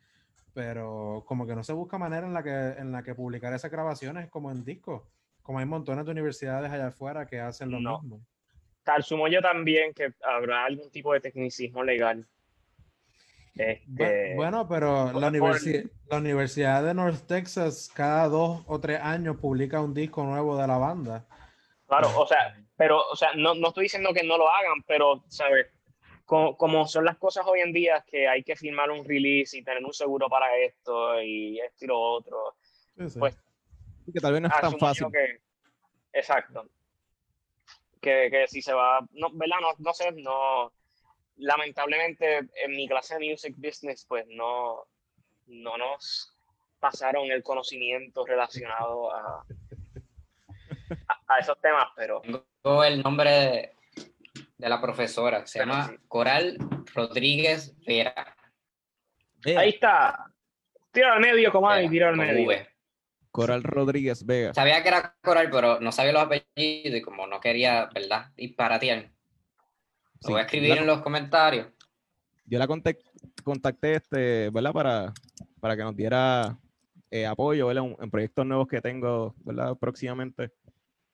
[0.53, 3.71] Pero como que no se busca manera en la que, en la que publicar esas
[3.71, 5.11] grabaciones como en disco.
[5.43, 8.03] Como hay montones de universidades allá afuera que hacen lo no.
[8.03, 8.21] mismo.
[8.85, 12.29] Tal sumo yo también que habrá algún tipo de tecnicismo legal.
[13.55, 19.37] Este, bueno, pero la, universi la Universidad de North Texas cada dos o tres años
[19.37, 21.27] publica un disco nuevo de la banda.
[21.87, 25.25] Claro, o sea, pero, o sea, no, no estoy diciendo que no lo hagan, pero,
[25.29, 25.67] ¿sabes?
[26.25, 29.65] Como, como, son las cosas hoy en día, que hay que firmar un release y
[29.65, 32.55] tener un seguro para esto y esto y lo otro,
[32.97, 33.19] Sí, sí.
[33.19, 33.37] pues
[34.13, 35.07] que tal vez no es tan fácil.
[35.13, 35.41] que,
[36.13, 36.69] exacto.
[38.01, 39.57] Que, que si se va, no, ¿verdad?
[39.61, 40.73] No, no sé, no,
[41.41, 44.87] lamentablemente en mi clase de Music Business, pues no,
[45.47, 46.37] no nos
[46.79, 49.45] pasaron el conocimiento relacionado a,
[51.09, 52.23] a, a esos temas, pero
[52.63, 53.73] Tengo el nombre de,
[54.57, 55.97] de la profesora, se Pero llama sí.
[56.09, 56.57] Coral
[56.95, 58.37] Rodríguez Vera.
[59.43, 60.27] Vega, ahí está.
[60.93, 62.47] Tira al medio, comadre, y Vera, tira al medio.
[62.47, 62.69] V.
[63.31, 64.53] Coral Rodríguez Vega.
[64.55, 68.31] Sabía que era Coral, pero no sabía los apellidos y como no quería, ¿verdad?
[68.35, 69.11] Disparatear.
[70.23, 71.69] Lo Sí, voy a escribir la- en los comentarios.
[72.47, 73.05] yo la contacté,
[73.45, 74.73] contacté este, ¿verdad?
[74.73, 75.15] Para,
[75.61, 76.59] para que nos diera
[77.11, 77.85] eh, apoyo, ¿verdad?
[77.87, 79.77] En, en proyectos nuevos que tengo, ¿verdad?
[79.77, 80.51] Próximamente.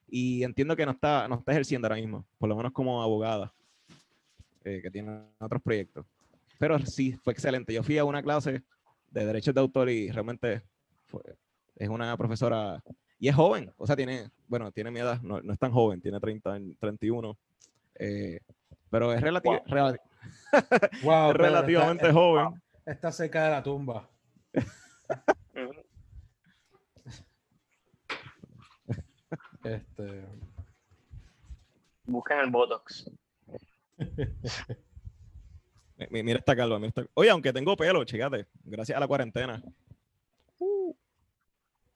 [0.09, 3.53] Y entiendo que no está, no está ejerciendo ahora mismo, por lo menos como abogada,
[4.65, 6.05] eh, que tiene otros proyectos.
[6.59, 7.73] Pero sí, fue excelente.
[7.73, 8.63] Yo fui a una clase
[9.11, 10.63] de derechos de autor y realmente
[11.07, 11.23] fue-
[11.77, 12.83] es una profesora,
[13.19, 16.01] y es joven, o sea, tiene, bueno, tiene mi edad, no, no es tan joven,
[16.01, 17.37] tiene 30, años, 31,
[17.99, 18.41] eh,
[18.91, 19.65] pero es relati- Wow.
[19.67, 20.01] rela-
[21.03, 22.63] Wow, es Pedro, relativamente está, joven.
[22.85, 24.09] está cerca de la tumba.
[29.65, 30.25] Este,
[32.05, 33.11] Busquen el Botox.
[35.99, 39.09] Mi- mi- Mira esta calva, mira esta- Oye, aunque tengo pelo, chécate, gracias a la
[39.09, 39.63] cuarentena.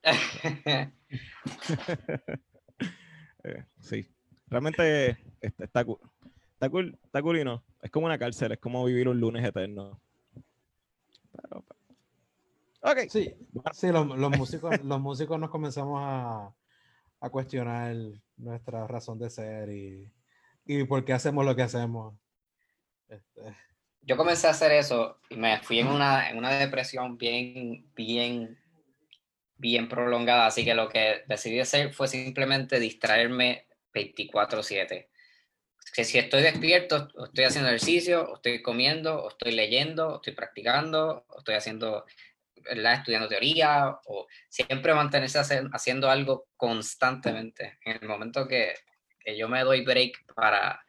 [3.43, 4.07] Eh, sí,
[4.49, 5.99] realmente está, está cool.
[6.61, 7.65] Está cool, está cool y no.
[7.81, 9.99] Es como una cárcel, es como vivir un lunes eterno.
[11.32, 11.65] Pero,
[12.82, 12.99] ok.
[13.09, 13.35] sí,
[13.73, 16.55] sí los, los músicos, los músicos nos comenzamos a,
[17.20, 17.97] a cuestionar
[18.37, 20.12] nuestra razón de ser y,
[20.66, 22.15] y por qué hacemos lo que hacemos.
[23.09, 23.41] Este,
[24.03, 28.59] Yo comencé a hacer eso y me fui en una, en una depresión bien, bien,
[29.57, 30.49] bien prolongada.
[30.49, 35.10] Así que lo que decidí hacer fue simplemente distraerme 24/7.
[35.94, 40.15] Que si estoy despierto, o estoy haciendo ejercicio, o estoy comiendo, o estoy leyendo, o
[40.16, 42.05] estoy practicando, o estoy haciendo,
[42.62, 42.94] ¿verdad?
[42.94, 47.78] estudiando teoría, o siempre mantenerse hace- haciendo algo constantemente.
[47.85, 48.74] En el momento que,
[49.19, 50.81] que yo me doy break para,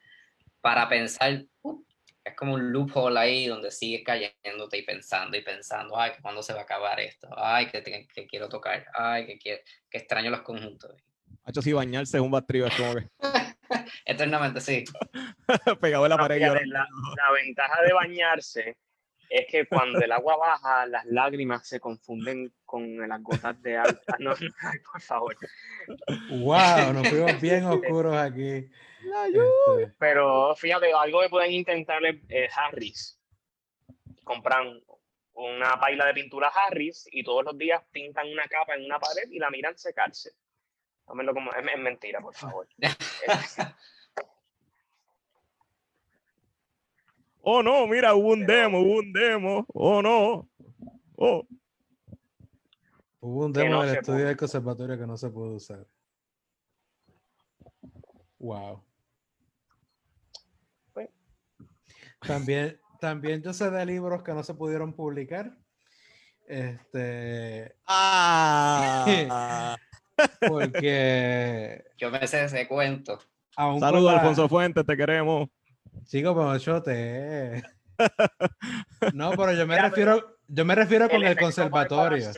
[0.61, 1.84] para pensar, uh,
[2.23, 6.43] es como un loophole ahí donde sigues cayéndote y pensando y pensando, ay, que ¿cuándo
[6.43, 7.27] se va a acabar esto?
[7.35, 10.91] Ay, que, te- que quiero tocar, ay, que, que extraño los conjuntos.
[11.43, 13.07] Hacho, si bañarse es un bad trip, es como que
[14.06, 14.84] Eternamente, sí.
[15.81, 16.38] pegado en la No, pared.
[16.38, 16.88] fíjate, la,
[17.18, 18.77] la ventaja de bañarse
[19.30, 23.99] es que cuando el agua baja, las lágrimas se confunden con las gotas de agua.
[24.19, 24.31] No,
[24.61, 25.38] ay, por favor.
[26.30, 28.69] Wow, nos fuimos bien oscuros aquí.
[29.34, 33.18] Este, Pero fíjate, algo que pueden intentar es eh, Harris.
[34.23, 34.81] Compran
[35.34, 39.30] una paila de pintura Harris y todos los días pintan una capa en una pared
[39.31, 40.31] y la miran secarse.
[41.11, 42.67] Tómenlo como, es, es mentira, por favor.
[47.43, 49.65] Oh, no, mira, hubo un demo, hubo un demo.
[49.73, 50.47] Oh, no.
[51.15, 51.47] Oh.
[53.19, 55.88] hubo un demo no del estudio del conservatorio que no se pudo usar.
[58.38, 58.83] Wow.
[62.19, 65.57] También, también yo sé de libros que no se pudieron publicar.
[66.45, 69.75] Este, Ah.
[70.48, 73.19] Porque Yo me sé ese cuento.
[73.56, 75.48] Saludos, la- Alfonso Fuentes, te queremos.
[76.06, 77.64] Chico, pero chote.
[79.14, 82.31] No, pero yo me Mira, refiero, yo me refiero con el conservatorio.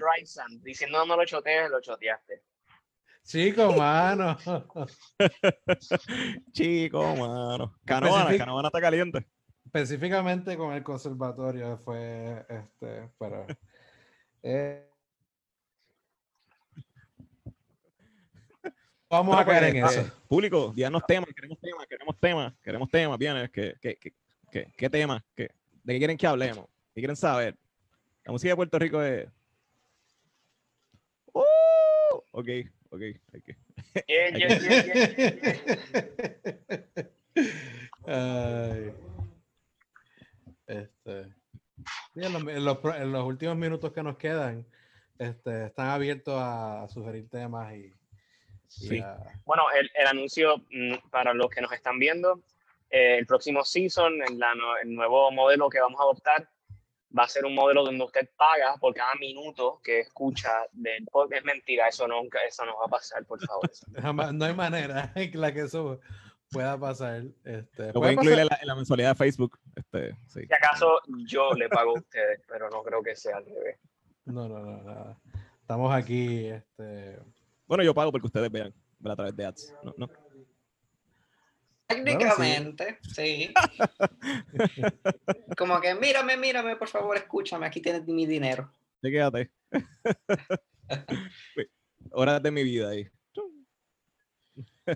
[0.62, 2.44] Diciendo no, no lo chotees, lo choteaste.
[3.24, 4.38] Chico, mano.
[6.52, 7.76] Chico, mano.
[7.86, 9.28] Canovana, Especific- Canovana está caliente.
[9.66, 13.48] Específicamente con el conservatorio fue este, pero
[14.44, 14.90] eh,
[19.14, 20.02] vamos a caer en pues, eso.
[20.08, 24.14] eh, Público, díganos temas, queremos temas, queremos temas, queremos temas, bien, ¿qué, qué, qué,
[24.52, 25.24] qué, qué tema?
[25.36, 25.50] ¿Qué,
[25.84, 26.66] ¿De qué quieren que hablemos?
[26.94, 27.56] ¿Qué quieren saber?
[28.26, 29.28] La música de Puerto Rico es...
[31.34, 31.42] ¡Uh!
[32.32, 32.48] Ok,
[32.90, 33.02] ok,
[33.36, 33.50] ok.
[34.08, 37.10] Yeah, yeah, yeah, yeah, yeah.
[38.06, 38.94] Ay.
[40.66, 41.34] Este,
[42.16, 44.66] en, los, en los en los últimos minutos que nos quedan,
[45.20, 47.94] este, están abiertos a, sugerir temas y
[48.74, 49.04] Sí.
[49.46, 52.42] Bueno, el, el anuncio mm, para los que nos están viendo,
[52.90, 56.50] eh, el próximo season, en la el nuevo modelo que vamos a adoptar,
[57.18, 61.40] va a ser un modelo donde usted paga por cada minuto que escucha del podcast.
[61.40, 63.70] Es mentira, eso nunca, eso no va a pasar, por favor.
[64.34, 66.00] no hay manera en la que eso
[66.52, 67.24] pueda pasar.
[67.44, 69.60] Este, Lo voy a incluir en la, en la mensualidad de Facebook.
[69.76, 70.42] Este, sí.
[70.48, 73.80] Si acaso yo le pago a ustedes, pero no creo que sea al revés.
[74.26, 75.20] No, no, no, nada.
[75.62, 77.18] Estamos aquí, este,
[77.66, 78.74] Bueno, yo pago porque ustedes vean
[79.06, 79.74] a través de ads.
[79.84, 80.10] No, no.
[81.88, 83.54] Técnicamente, sí.
[85.58, 88.72] Como que mírame, mírame, por favor, escúchame, aquí tienes mi dinero.
[89.02, 89.52] Te quédate.
[92.12, 93.08] Horas de mi vida ahí.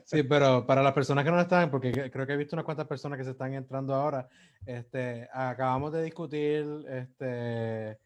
[0.05, 2.65] Sí, pero para las personas que no están, porque que- creo que he visto unas
[2.65, 4.27] cuantas personas que se están entrando ahora,
[4.65, 7.97] este, acabamos de discutir este,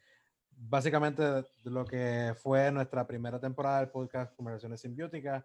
[0.69, 1.23] básicamente
[1.63, 5.43] lo que fue nuestra primera temporada del podcast Conversaciones Simbióticas.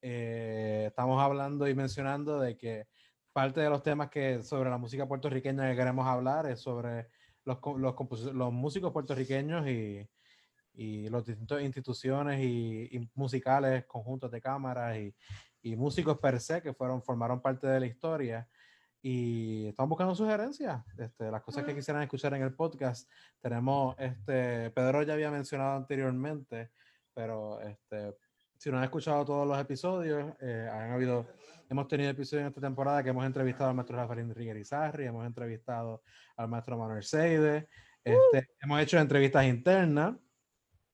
[0.00, 2.86] Eh, estamos hablando y mencionando de que
[3.32, 7.08] parte de los temas que sobre la música puertorriqueña que queremos hablar es sobre
[7.44, 7.58] los,
[8.34, 10.06] los músicos puertorriqueños y,
[10.74, 15.14] y las distintas instituciones y, y musicales, conjuntos de cámaras y,
[15.62, 18.48] y músicos per se que fueron, formaron parte de la historia.
[19.04, 23.10] Y estamos buscando sugerencias, este, las cosas que quisieran escuchar en el podcast.
[23.40, 26.70] Tenemos, este, Pedro ya había mencionado anteriormente,
[27.12, 28.16] pero este,
[28.56, 31.26] si no han escuchado todos los episodios, eh, han habido,
[31.68, 35.26] hemos tenido episodios en esta temporada que hemos entrevistado al maestro Rafael Enrique Izarri, hemos
[35.26, 36.04] entrevistado
[36.36, 37.68] al maestro Manuel Seide,
[38.04, 40.14] este, hemos hecho entrevistas internas.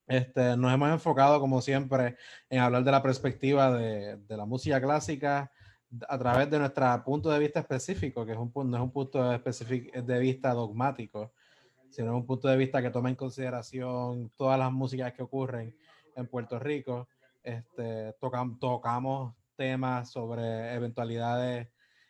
[0.06, 2.16] Este, nos hemos enfocado, como siempre,
[2.48, 5.52] en hablar de la perspectiva de, de la música clásica
[6.08, 9.22] a través de nuestro punto de vista específico, que es un, no es un punto
[9.30, 11.32] de vista dogmático,
[11.90, 15.74] sino un punto de vista que toma en consideración todas las músicas que ocurren
[16.14, 17.08] en Puerto Rico.
[17.42, 21.68] Este, tocam- tocamos temas sobre eventualidades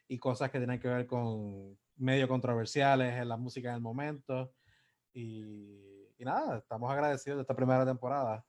[0.09, 4.53] y cosas que tienen que ver con medio controversiales en la música del momento.
[5.13, 8.45] Y, y nada, estamos agradecidos de esta primera temporada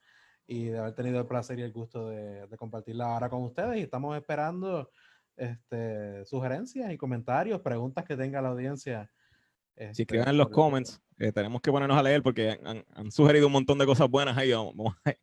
[0.47, 3.77] y de haber tenido el placer y el gusto de, de compartirla ahora con ustedes.
[3.77, 4.89] Y estamos esperando
[5.39, 9.09] este, sugerencias y comentarios, preguntas que tenga la audiencia.
[9.75, 12.83] Si este, escriben en los sobre- comments, eh, tenemos que ponernos a leer porque han,
[12.93, 14.51] han sugerido un montón de cosas buenas ahí.
[14.51, 15.13] Vamos, a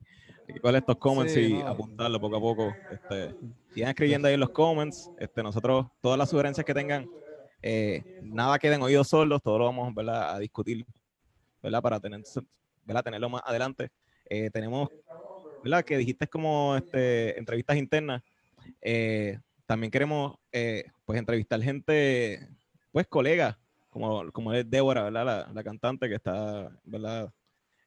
[0.61, 1.69] coger estos comments Sí, y no.
[1.69, 2.75] apuntarlo poco a poco.
[2.91, 3.35] Este,
[3.75, 5.11] sigan escribiendo ahí en los comments.
[5.19, 7.07] Este, nosotros, todas las sugerencias que tengan,
[7.63, 10.35] eh, nada queden oídos sordos, todo lo vamos ¿verdad?
[10.35, 10.87] a discutir,
[11.63, 11.83] ¿verdad?
[11.83, 12.23] Para tener,
[12.85, 13.03] ¿verdad?
[13.05, 13.91] tenerlo más adelante.
[14.31, 14.89] Eh, tenemos,
[15.63, 15.85] ¿verdad?
[15.85, 18.23] Que dijiste como este, entrevistas internas.
[18.81, 22.49] Eh, también queremos, eh, pues, entrevistar gente,
[22.93, 23.57] pues, colegas,
[23.91, 25.25] como, como es Débora, ¿verdad?
[25.25, 27.33] La, la cantante que está, ¿verdad?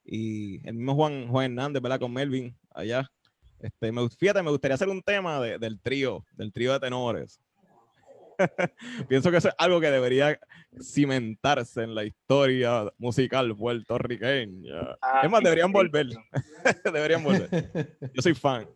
[0.04, 2.00] Y el mismo Juan, Juan Hernández, ¿verdad?
[2.00, 3.10] Con Melvin allá.
[3.60, 7.40] Este, me, fíjate, me gustaría hacer un tema de- del trío, del trío de tenores.
[9.10, 10.40] Pienso que eso es algo que debería
[10.82, 14.98] cimentarse en la historia musical puertorriqueña.
[15.02, 16.08] Ah, es más, deberían volver.
[16.86, 17.98] deberían volver.
[18.14, 18.68] Yo soy fan.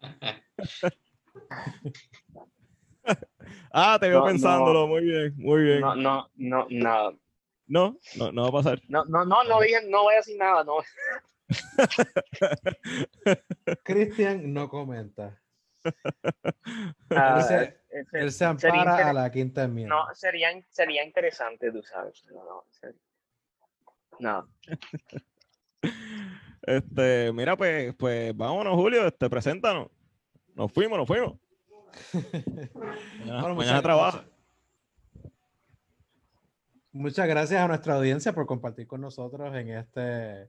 [3.72, 4.86] ah, te veo No, pensándolo.
[4.86, 5.80] Muy bien, muy bien.
[5.80, 7.12] No, no, no, nada.
[7.66, 8.80] No, no, no va a pasar.
[8.88, 10.76] No, no, no, no dije, no voy a decir nada, no.
[13.84, 15.38] Cristian no comenta.
[17.14, 19.94] Ah, Él se- ese- Él se sería ampara a la quinta enmienda.
[19.94, 22.24] No, sería, sería interesante, tú sabes.
[22.32, 22.98] No, no, sería-
[24.18, 24.48] no.
[26.62, 29.88] Este, mira, pues, pues vámonos, Julio, este, preséntanos.
[30.54, 31.38] Nos fuimos, nos fuimos.
[32.12, 34.24] Mañana, Bueno, mañana muchas- trabaja.
[36.94, 40.42] Muchas gracias a nuestra audiencia por compartir con nosotros en este,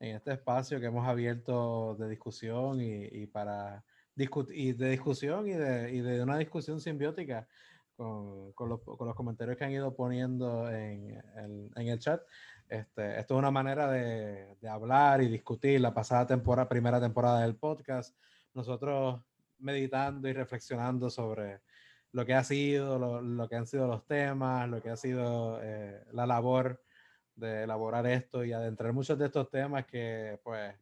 [0.00, 3.84] en este espacio que hemos abierto de discusión y, y para
[4.16, 7.46] y de discusión y de, y de una discusión simbiótica
[7.94, 12.22] con, con los, con los comentarios que han ido poniendo en, el- en el chat.
[12.70, 17.42] Este, esto es una manera de, de hablar y discutir la pasada temporada, primera temporada
[17.42, 18.16] del podcast.
[18.56, 19.20] Nosotros
[19.58, 21.60] meditando y reflexionando sobre
[22.12, 25.60] lo que ha sido, lo, lo que han sido los temas, lo que ha sido
[25.62, 26.82] eh, la labor
[27.34, 30.74] de elaborar esto y adentrar muchos de estos temas que pues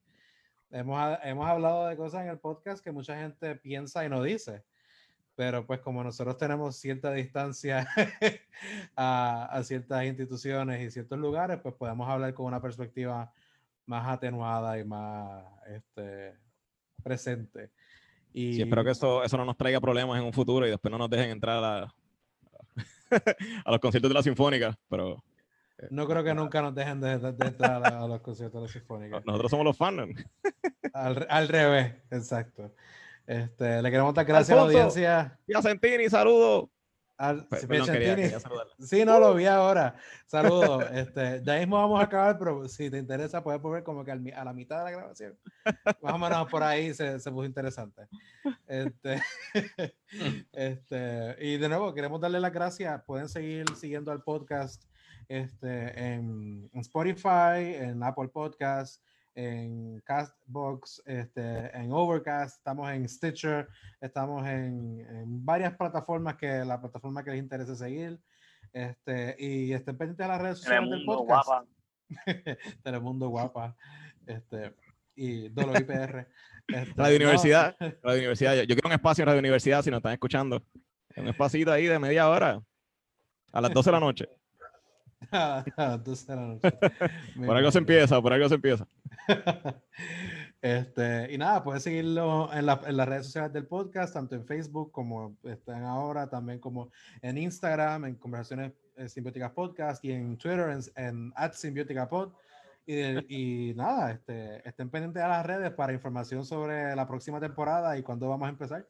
[0.71, 4.65] hemos, hemos hablado de cosas en el podcast que mucha gente piensa y no dice.
[5.35, 7.89] Pero pues como nosotros tenemos cierta distancia
[8.97, 13.33] a, a ciertas instituciones y ciertos lugares, pues podemos hablar con una perspectiva
[13.87, 16.44] más atenuada y más este,
[17.05, 17.71] presente.
[18.33, 20.91] Y Sí, espero que eso, eso no nos traiga problemas en un futuro y después
[20.91, 21.95] no nos dejen entrar a, la-
[23.65, 25.23] a los conciertos de la Sinfónica, pero
[25.91, 29.23] no creo que nunca nos dejen de, entrar a, a los conciertos de la Sinfónica.
[29.25, 30.25] nosotros somos los fans.
[30.93, 32.73] Al, al revés, exacto.
[33.27, 35.39] Este, le queremos dar gracias a la audiencia.
[35.47, 36.69] Y a Sentini, saludos.
[37.17, 38.39] Al, Pe- sí, perdón, quería- quería.
[38.81, 39.95] Sí, no lo vi ahora.
[40.27, 40.85] Saludos.
[40.93, 44.33] Este, ya mismo vamos a acabar, pero si te interesa, puedes volver como que al
[44.35, 45.39] a la mitad de la grabación.
[46.03, 48.03] Más o menos por ahí se, se puso interesante.
[48.67, 49.23] Este,
[50.53, 53.03] este, y de nuevo, queremos darle las gracias.
[53.05, 54.85] Pueden seguir siguiendo al podcast
[55.29, 59.03] este, en, en Spotify, en Apple Podcast,
[59.35, 63.69] en Castbox, este, en Overcast, estamos en Stitcher,
[64.01, 68.21] estamos en, en varias plataformas que la plataforma que les interese seguir.
[68.73, 71.47] Este, y estén pendientes de las redes sociales del podcast.
[71.47, 71.67] guapa.
[72.83, 73.77] Telemundo guapa.
[74.27, 74.75] Este,
[75.17, 76.29] y WIPR.
[76.67, 77.77] Este, Radio no, Universidad.
[78.03, 78.55] Radio Universidad.
[78.55, 80.63] Yo, yo quiero un espacio en Radio Universidad si nos están escuchando.
[81.17, 82.61] Un espacito ahí de media hora.
[83.53, 84.29] A las 12 de la noche.
[85.33, 86.71] A las 12 de la noche.
[87.47, 88.87] Por algo se empieza, por algo se empieza.
[90.63, 94.45] este, y nada, pueden seguirlo en, la- en las redes sociales del podcast, tanto en
[94.47, 96.91] Facebook como están ahora, también como
[97.23, 102.33] en Instagram, en Conversaciones eh, Simbióticas Podcast y en Twitter, en, en at Simbiótica Pod.
[102.87, 107.97] Y, y nada, este, estén pendientes a las redes para información sobre la próxima temporada
[107.97, 108.87] y cuándo vamos a empezar.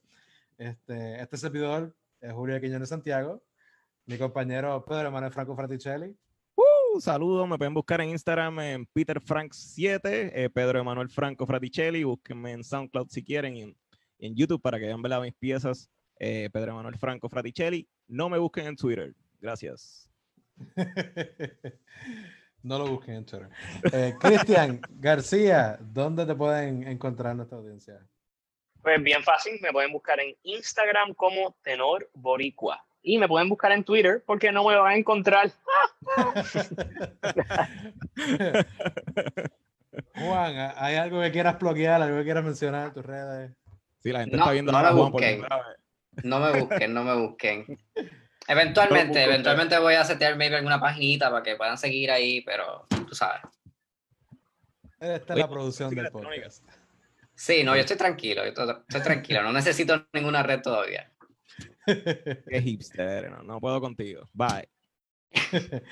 [0.58, 3.42] Este, este servidor es Julio Quiñones Santiago,
[4.06, 6.16] mi compañero Pedro Manuel Franco Fraticelli.
[6.94, 12.52] Un saludo, me pueden buscar en Instagram en PeterFrank7, eh, Pedro Emanuel Franco Fraticelli, búsquenme
[12.52, 13.76] en SoundCloud si quieren y en,
[14.20, 15.20] en YouTube para que vean ¿verdad?
[15.20, 15.90] mis piezas,
[16.20, 17.88] eh, Pedro Emanuel Franco Fraticelli.
[18.06, 19.12] No me busquen en Twitter.
[19.40, 20.08] Gracias.
[22.62, 23.48] no lo busquen en Twitter.
[23.92, 28.06] Eh, Cristian García, ¿dónde te pueden encontrar nuestra audiencia?
[28.82, 32.86] Pues bien fácil, me pueden buscar en Instagram como Tenor Boricua.
[33.06, 35.52] Y me pueden buscar en Twitter porque no me van a encontrar.
[40.14, 43.52] Juan, ¿hay algo que quieras bloquear, algo que quieras mencionar en tus redes?
[44.02, 45.40] Sí, la gente No, está viendo no ahora por busquen.
[45.42, 45.76] primera vez.
[46.24, 47.78] No me busquen, no me busquen.
[48.48, 52.86] Eventualmente, No, eventualmente voy a setear maybe alguna paginita para que puedan seguir ahí, pero
[53.08, 53.40] tú sabes.
[55.00, 56.62] Esta es la producción del podcast.
[57.34, 61.10] Sí, no, yo estoy tranquilo, yo estoy, estoy tranquilo, no necesito ninguna red todavía.
[62.48, 64.28] Qué hipster, no, no puedo contigo.
[64.32, 64.68] Bye.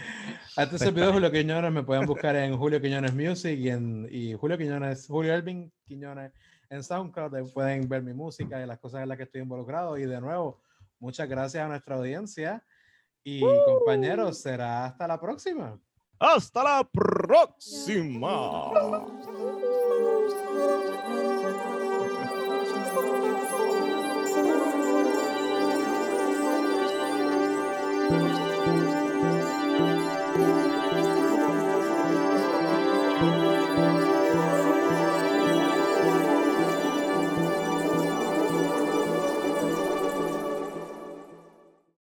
[0.56, 4.34] A este servidor Julio Quiñones me pueden buscar en Julio Quiñones Music y, en, y
[4.34, 6.32] Julio Quiñones, Julio Elvin Quiñones
[6.70, 7.52] en SoundCloud.
[7.52, 9.98] Pueden ver mi música y las cosas en las que estoy involucrado.
[9.98, 10.62] Y de nuevo,
[10.98, 12.64] muchas gracias a nuestra audiencia.
[13.24, 15.78] Y compañeros, será hasta la próxima.
[16.18, 18.30] Hasta la próxima.